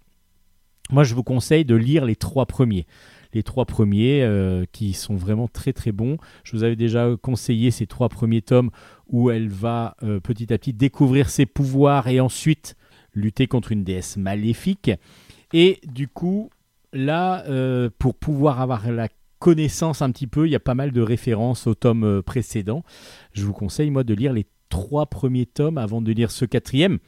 [0.90, 2.86] moi, je vous conseille de lire les trois premiers.
[3.32, 6.18] Les trois premiers euh, qui sont vraiment très très bons.
[6.44, 8.70] Je vous avais déjà conseillé ces trois premiers tomes
[9.08, 12.76] où elle va euh, petit à petit découvrir ses pouvoirs et ensuite
[13.14, 14.90] lutter contre une déesse maléfique.
[15.52, 16.50] Et du coup,
[16.92, 19.08] là, euh, pour pouvoir avoir la
[19.38, 22.84] connaissance un petit peu, il y a pas mal de références au tome précédent.
[23.32, 26.98] Je vous conseille, moi, de lire les trois premiers tomes avant de lire ce quatrième.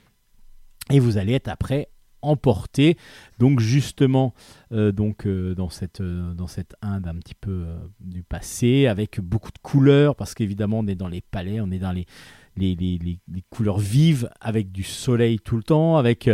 [0.91, 1.89] Et vous allez être après
[2.23, 2.97] emporté.
[3.39, 4.35] Donc justement,
[4.73, 7.65] euh, donc euh, dans cette euh, dans cette Inde un petit peu
[8.01, 11.79] du passé, avec beaucoup de couleurs, parce qu'évidemment on est dans les palais, on est
[11.79, 12.07] dans les
[12.57, 13.19] les, les-
[13.51, 16.29] couleurs vives, avec du soleil tout le temps, avec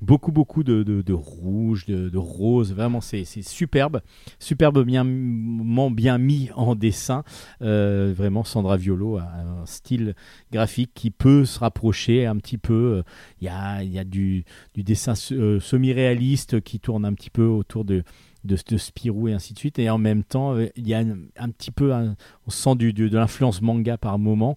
[0.00, 2.72] beaucoup beaucoup de, de, rouge, de, de rose.
[2.72, 4.00] Vraiment, c'est superbe,
[4.38, 7.24] superbe bien bien mis en dessin.
[7.62, 10.14] Euh, vraiment, Sandra Violo a un style
[10.52, 13.02] graphique qui peut se rapprocher un petit peu.
[13.40, 14.44] Il y a, y a du,
[14.74, 18.02] du dessin euh, semi-réaliste qui tourne un petit peu autour de,
[18.44, 19.78] de, Spirou et ainsi de suite.
[19.78, 22.16] Et en même temps, euh, il y a un, petit peu, un-
[22.46, 24.56] on sent du- de l'influence manga par moment.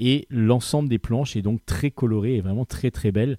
[0.00, 3.38] Et l'ensemble des planches est donc très coloré et vraiment très très belle.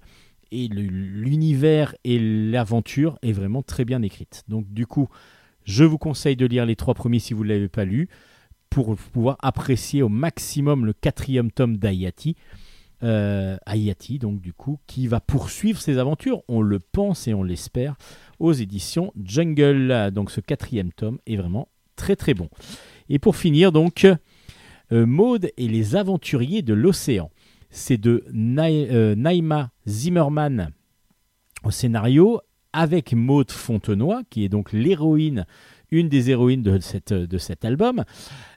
[0.52, 4.44] Et l'univers et l'aventure est vraiment très bien écrite.
[4.48, 5.08] Donc du coup,
[5.64, 8.08] je vous conseille de lire les trois premiers si vous ne l'avez pas lu
[8.70, 12.36] pour pouvoir apprécier au maximum le quatrième tome d'Ayati.
[13.02, 17.42] Euh, Ayati, donc du coup, qui va poursuivre ses aventures, on le pense et on
[17.42, 17.96] l'espère,
[18.38, 20.10] aux éditions Jungle.
[20.12, 22.48] Donc ce quatrième tome est vraiment très très bon.
[23.08, 24.06] Et pour finir, donc,
[24.92, 27.30] euh, Maud et les aventuriers de l'océan.
[27.78, 30.70] C'est de euh, Naïma Zimmerman
[31.62, 32.40] au scénario,
[32.72, 35.44] avec Maud Fontenoy, qui est donc l'héroïne,
[35.90, 38.04] une des héroïnes de, cette, cet album.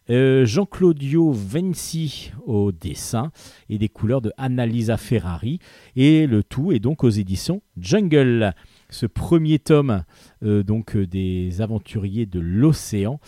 [0.10, 3.34] Euh, Jean-Claudio Venci au dessin
[3.68, 5.60] et des couleurs de Annalisa Ferrari.
[5.98, 8.54] Et le tout est donc aux éditions Jungle.
[8.90, 10.06] Ce premier tome
[10.44, 13.20] euh, donc des aventuriers de l'océan,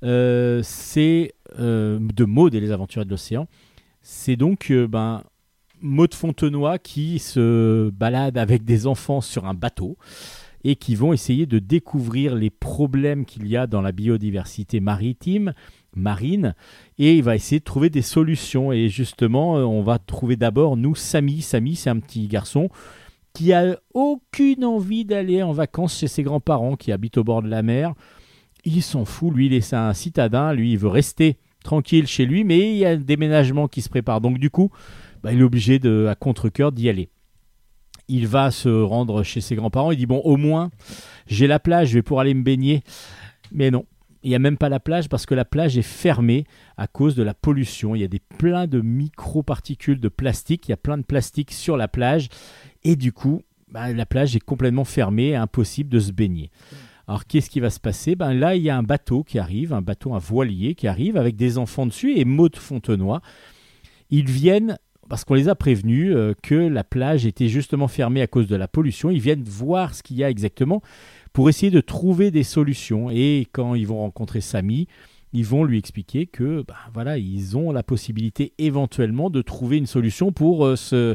[0.00, 3.48] c'est de Maud et les aventuriers de l'océan.
[4.00, 5.24] C'est donc ben,
[5.82, 9.96] Maud Fontenoy qui se balade avec des enfants sur un bateau
[10.64, 15.54] et qui vont essayer de découvrir les problèmes qu'il y a dans la biodiversité maritime,
[15.96, 16.54] marine,
[16.98, 18.72] et il va essayer de trouver des solutions.
[18.72, 21.40] Et justement, euh, on va trouver d'abord, nous, Samy.
[21.40, 22.68] Samy, c'est un petit garçon
[23.32, 27.48] qui a aucune envie d'aller en vacances chez ses grands-parents qui habitent au bord de
[27.48, 27.94] la mer.
[28.64, 32.44] Il s'en fout, lui, il est un citadin, lui, il veut rester tranquille chez lui,
[32.44, 34.20] mais il y a un déménagement qui se prépare.
[34.20, 34.70] Donc du coup,
[35.22, 37.10] bah, il est obligé à contre-coeur d'y aller.
[38.08, 40.70] Il va se rendre chez ses grands-parents, il dit, bon, au moins,
[41.26, 42.82] j'ai la plage, je vais pouvoir aller me baigner.
[43.52, 43.84] Mais non,
[44.22, 46.44] il n'y a même pas la plage parce que la plage est fermée
[46.76, 47.94] à cause de la pollution.
[47.94, 51.52] Il y a des, plein de microparticules de plastique, il y a plein de plastique
[51.52, 52.28] sur la plage,
[52.82, 56.50] et du coup, bah, la plage est complètement fermée, impossible de se baigner.
[57.06, 58.14] Alors qu'est-ce qui va se passer?
[58.14, 61.16] Ben, Là, il y a un bateau qui arrive, un bateau, un voilier qui arrive
[61.16, 63.20] avec des enfants dessus et Maud Fontenoy.
[64.10, 64.78] Ils viennent,
[65.10, 68.54] parce qu'on les a prévenus euh, que la plage était justement fermée à cause de
[68.54, 70.82] la pollution, ils viennent voir ce qu'il y a exactement
[71.32, 73.10] pour essayer de trouver des solutions.
[73.10, 74.86] Et quand ils vont rencontrer Samy,
[75.32, 79.86] ils vont lui expliquer que ben, voilà, ils ont la possibilité éventuellement de trouver une
[79.86, 81.14] solution pour, euh,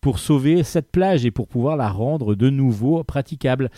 [0.00, 3.70] pour sauver cette plage et pour pouvoir la rendre de nouveau praticable.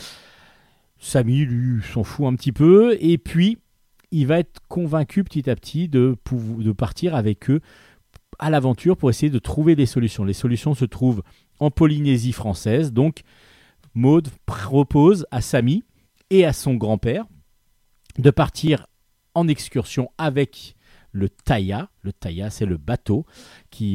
[1.00, 2.96] Samy, lui, s'en fout un petit peu.
[3.00, 3.58] Et puis,
[4.12, 6.16] il va être convaincu petit à petit de
[6.72, 7.60] partir avec eux
[8.38, 10.24] à l'aventure pour essayer de trouver des solutions.
[10.24, 11.22] Les solutions se trouvent
[11.58, 12.92] en Polynésie française.
[12.92, 13.22] Donc,
[13.94, 15.84] Maud propose à Samy
[16.30, 17.24] et à son grand-père
[18.18, 18.86] de partir
[19.34, 20.76] en excursion avec
[21.12, 21.90] le Taya.
[22.02, 23.26] Le Taya, c'est le bateau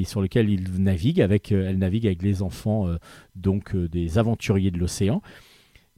[0.05, 2.97] sur lequel il navigue avec, euh, elle navigue avec les enfants euh,
[3.35, 5.21] donc euh, des aventuriers de l'océan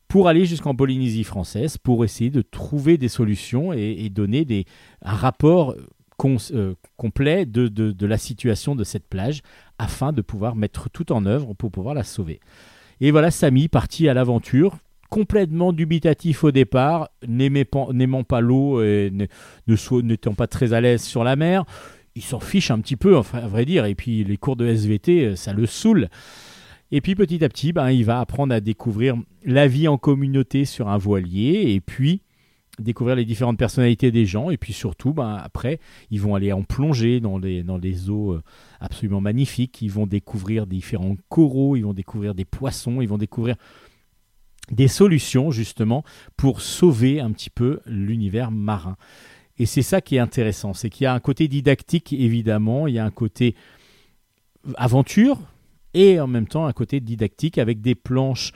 [0.08, 4.66] pour aller jusqu'en Polynésie française pour essayer de trouver des solutions et, donner des,
[5.02, 5.76] un rapport
[6.54, 9.42] euh, complet de, de- de la situation de cette plage
[9.78, 12.40] afin de pouvoir mettre tout en œuvre pour pouvoir la sauver.
[13.02, 14.78] Et voilà Samy parti à l'aventure,
[15.10, 19.12] complètement dubitatif au départ, n'aimant pas l'eau et
[19.68, 21.66] n'étant pas très à l'aise sur la mer.
[22.16, 23.86] Il s'en fiche un petit peu, à vrai dire.
[23.86, 26.10] Et puis les cours de SVT, euh, ça le saoule.
[26.92, 29.16] Et puis petit à petit, ben, il va apprendre à découvrir
[29.46, 31.74] la vie en communauté sur un voilier.
[31.74, 32.22] Et puis
[32.80, 34.50] découvrir les différentes personnalités des gens.
[34.50, 35.80] Et puis surtout, ben, après,
[36.10, 38.44] ils vont aller en plongée dans les, dans les eaux euh,
[38.80, 39.82] absolument magnifiques.
[39.82, 43.56] Ils vont découvrir différents coraux, ils vont découvrir des poissons, ils vont découvrir
[44.72, 46.04] des solutions justement
[46.38, 48.96] pour sauver un petit peu l'univers marin.
[49.60, 52.96] Et c'est ça qui est intéressant, c'est qu'il y a un côté didactique évidemment, il
[52.96, 53.56] y a un côté
[54.76, 55.40] aventure
[55.94, 58.52] et en même temps un côté didactique avec des planches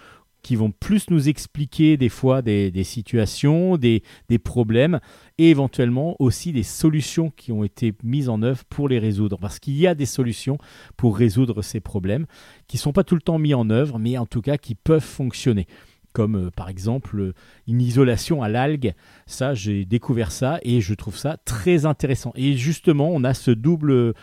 [0.48, 5.02] qui vont plus nous expliquer des fois des, situations, des, des problèmes
[5.38, 9.38] et éventuellement aussi des solutions qui ont été mises en œuvre pour les résoudre.
[9.42, 10.58] Parce qu'il y a des solutions
[10.96, 12.28] pour résoudre ces problèmes
[12.70, 14.74] qui ne sont pas tout le temps mis en œuvre, mais en tout cas qui
[14.74, 15.68] peuvent fonctionner.
[16.14, 17.34] Comme euh, par exemple euh,
[17.68, 18.94] une isolation à l'algue.
[19.26, 22.32] Ça, j'ai découvert ça et je trouve ça très intéressant.
[22.36, 24.14] Et justement, on a ce double.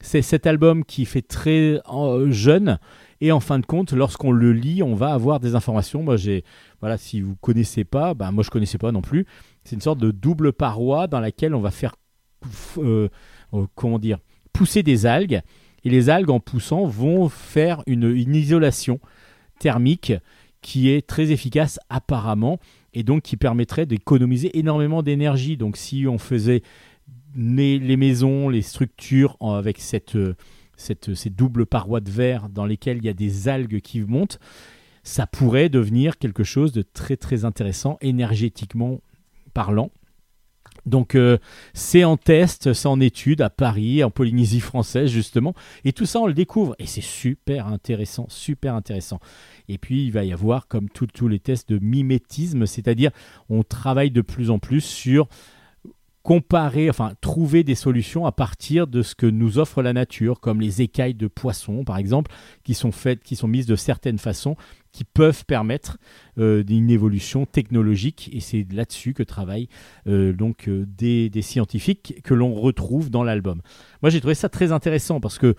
[0.00, 2.78] C'est cet album qui fait très euh, jeune.
[3.24, 6.02] Et en fin de compte, lorsqu'on le lit, on va avoir des informations.
[6.02, 6.44] Moi, j'ai,
[6.80, 9.24] voilà, si vous connaissez pas, ben moi je connaissais pas non plus.
[9.64, 11.94] C'est une sorte de double paroi dans laquelle on va faire,
[12.76, 13.08] euh,
[13.54, 14.18] euh, comment dire,
[14.52, 15.40] pousser des algues.
[15.84, 19.00] Et les algues, en poussant, vont faire une, isolation
[19.58, 20.12] thermique
[20.60, 22.58] qui est très efficace apparemment
[22.92, 25.56] et donc qui permettrait d'économiser énormément d'énergie.
[25.56, 26.60] Donc si on faisait
[27.34, 30.36] les, maisons, les structures avec cette, euh,
[30.76, 34.38] cette, ces doubles parois de verre dans lesquelles il y a des algues qui montent,
[35.02, 39.00] ça pourrait devenir quelque chose de très très intéressant énergétiquement
[39.52, 39.90] parlant.
[40.86, 41.38] Donc euh,
[41.72, 46.20] c'est en test, c'est en étude à Paris, en Polynésie française justement, et tout ça
[46.20, 49.20] on le découvre et c'est super intéressant, super intéressant.
[49.68, 53.12] Et puis il va y avoir comme tous les tests de mimétisme, c'est-à-dire
[53.48, 55.28] on travaille de plus en plus sur
[56.24, 60.60] comparer, enfin trouver des solutions à partir de ce que nous offre la nature, comme
[60.60, 62.32] les écailles de poissons par exemple,
[62.64, 64.56] qui sont faites, qui sont mises de certaines façons,
[64.90, 65.98] qui peuvent permettre
[66.38, 68.30] euh, une évolution technologique.
[68.32, 69.68] Et c'est là-dessus que travaillent
[70.06, 73.60] euh, donc euh, des, des scientifiques que l'on retrouve dans l'album.
[74.00, 75.54] Moi j'ai trouvé ça très intéressant parce que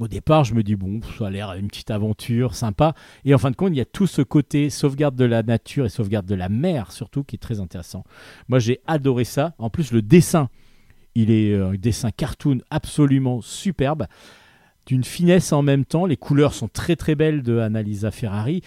[0.00, 2.94] au départ, je me dis, bon, ça a l'air une petite aventure sympa.
[3.24, 5.84] Et en fin de compte, il y a tout ce côté sauvegarde de la nature
[5.84, 8.04] et sauvegarde de la mer, surtout, qui est très intéressant.
[8.48, 9.54] Moi, j'ai adoré ça.
[9.58, 10.48] En plus, le dessin,
[11.14, 14.06] il est euh, un dessin cartoon absolument superbe,
[14.86, 16.06] d'une finesse en même temps.
[16.06, 18.62] Les couleurs sont très très belles de Annalisa Ferrari.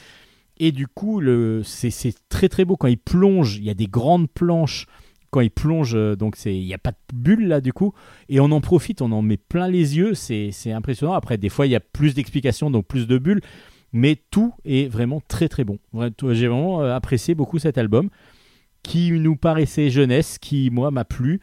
[0.57, 1.21] Et du coup,
[1.63, 2.77] c'est très très beau.
[2.77, 4.85] Quand il plonge, il y a des grandes planches.
[5.33, 7.91] Quand il plonge, euh, donc il n'y a pas de bulle là du coup.
[8.29, 10.13] Et on en profite, on en met plein les yeux.
[10.13, 11.13] C'est impressionnant.
[11.13, 13.41] Après, des fois, il y a plus d'explications, donc plus de bulles.
[13.93, 15.79] Mais tout est vraiment très très bon.
[16.29, 18.11] J'ai vraiment euh, apprécié beaucoup cet album
[18.83, 21.41] qui nous paraissait jeunesse, qui moi m'a plu.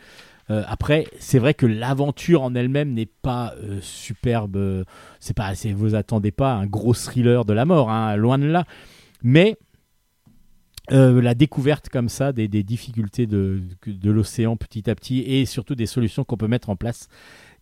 [0.50, 4.84] Euh, après, c'est vrai que l'aventure en elle-même n'est pas superbe.
[5.18, 8.66] C'est pas, vous attendez pas un gros thriller de la mort, hein, loin de là.
[9.24, 9.56] Mais
[10.92, 15.74] euh, la découverte comme ça des, difficultés de, de l'océan petit à petit et surtout
[15.74, 17.08] des solutions qu'on peut mettre en place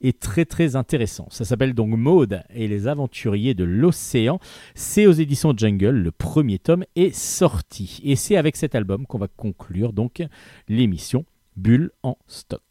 [0.00, 1.26] est très très intéressant.
[1.30, 4.38] Ça s'appelle donc Maude et les aventuriers de l'océan.
[4.74, 5.90] C'est aux éditions Jungle.
[5.90, 8.00] Le premier tome est sorti.
[8.04, 10.22] Et c'est avec cet album qu'on va conclure donc
[10.68, 11.24] l'émission
[11.56, 12.62] Bulle en stock.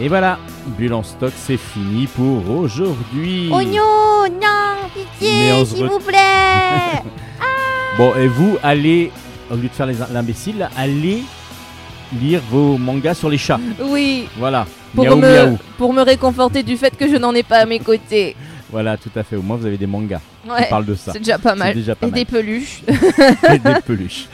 [0.00, 0.38] Et voilà,
[0.78, 3.50] Bulle en stock, c'est fini pour aujourd'hui.
[3.52, 6.16] Oignon, non, Mais pitié, s'il vous plaît.
[7.98, 9.10] Bon, et vous, allez,
[9.50, 11.24] au lieu de faire l'imbécile, allez
[12.20, 13.58] lire vos mangas sur les chats.
[13.80, 14.68] Oui, Voilà.
[14.94, 15.58] pour Miaou, me, miaou.
[15.76, 18.36] pour me réconforter du fait que je n'en ai pas à mes côtés.
[18.70, 19.34] Voilà, tout à fait.
[19.34, 21.12] Au moins, vous avez des mangas qui Ouais, parlent de ça.
[21.12, 21.74] c'est déjà pas mal.
[21.74, 22.20] déjà pas Et mal.
[22.20, 22.82] des peluches
[23.52, 24.28] Et des peluches.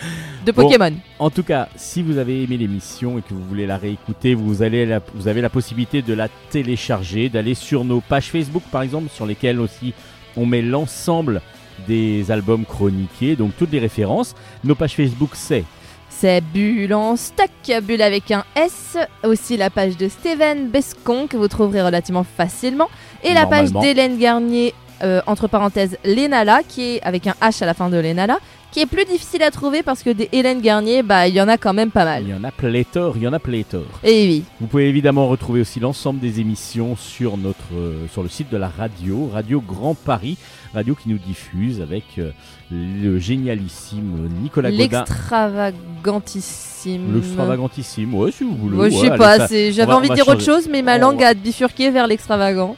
[0.44, 0.62] De Bon.
[0.62, 0.92] Pokémon.
[1.18, 4.62] En tout cas, si vous avez aimé l'émission et que vous voulez la réécouter, vous,
[4.62, 8.82] allez la- vous avez la possibilité de la télécharger, d'aller sur nos pages Facebook par
[8.82, 9.92] exemple, sur lesquelles aussi
[10.36, 11.40] on met l'ensemble
[11.88, 14.34] des albums chroniqués, donc toutes les références.
[14.62, 15.64] Nos pages Facebook, c'est
[16.08, 17.50] C'est Bulle en stock,
[17.82, 18.96] Bulle avec un S.
[19.24, 22.88] Aussi la page de Steven Bescon que vous trouverez relativement facilement.
[23.24, 24.72] Et la page d'Hélène Garnier,
[25.02, 28.38] euh, entre parenthèses, Lenala, qui est avec un H à la fin de Lenala,
[28.74, 31.46] qui est plus difficile à trouver parce que des Hélène Garnier, bah il y en
[31.48, 32.24] a quand même pas mal.
[32.24, 34.00] Il y en a pléthore, il y en a pléthore.
[34.02, 38.28] Et oui, Vous pouvez évidemment retrouver aussi l'ensemble des émissions sur, notre, euh, sur le
[38.28, 40.36] site de la radio, Radio Grand Paris,
[40.74, 42.32] radio qui nous diffuse avec euh,
[42.72, 45.04] le génialissime Nicolas Godin.
[45.04, 47.14] l'extravagantissime.
[47.14, 48.76] L'extravagantissime, ouais, si vous voulez.
[48.76, 51.34] Ouais, je sais pas, j'avais va- envie de dire autre chose, mais ma langue a
[51.34, 52.76] bifurqué vers l'extravagant.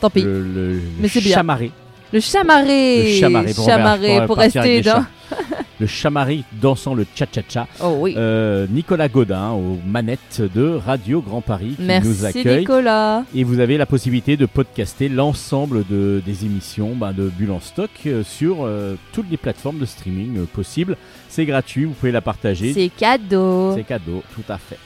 [0.00, 0.22] Tant pis.
[0.22, 1.36] Le, le- Mais c'est bien.
[1.36, 1.70] chamarré.
[2.12, 3.02] Le chamarré.
[3.14, 5.04] Le chamarré pour, Chamarré, pour pour partir rester dans.
[5.78, 7.66] Le chamaré dansant le cha-cha-cha.
[7.84, 8.14] Oh oui.
[8.16, 12.60] Euh, Nicolas Godin aux manettes de Radio Grand Paris qui Merci nous accueille.
[12.60, 13.24] Nicolas.
[13.34, 17.60] Et vous avez la possibilité de podcaster l'ensemble de, des émissions ben, de Bulle en
[17.60, 20.96] stock euh, sur euh, toutes les plateformes de streaming euh, possibles.
[21.28, 22.72] C'est gratuit, vous pouvez la partager.
[22.72, 23.74] C'est cadeau.
[23.76, 24.78] C'est cadeau, tout à fait.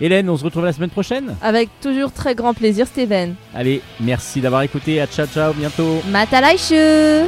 [0.00, 1.36] Hélène, on se retrouve la semaine prochaine.
[1.42, 3.34] Avec toujours très grand plaisir, Steven.
[3.54, 5.00] Allez, merci d'avoir écouté.
[5.00, 6.02] À ciao, ciao, bientôt.
[6.10, 7.26] Matalaishu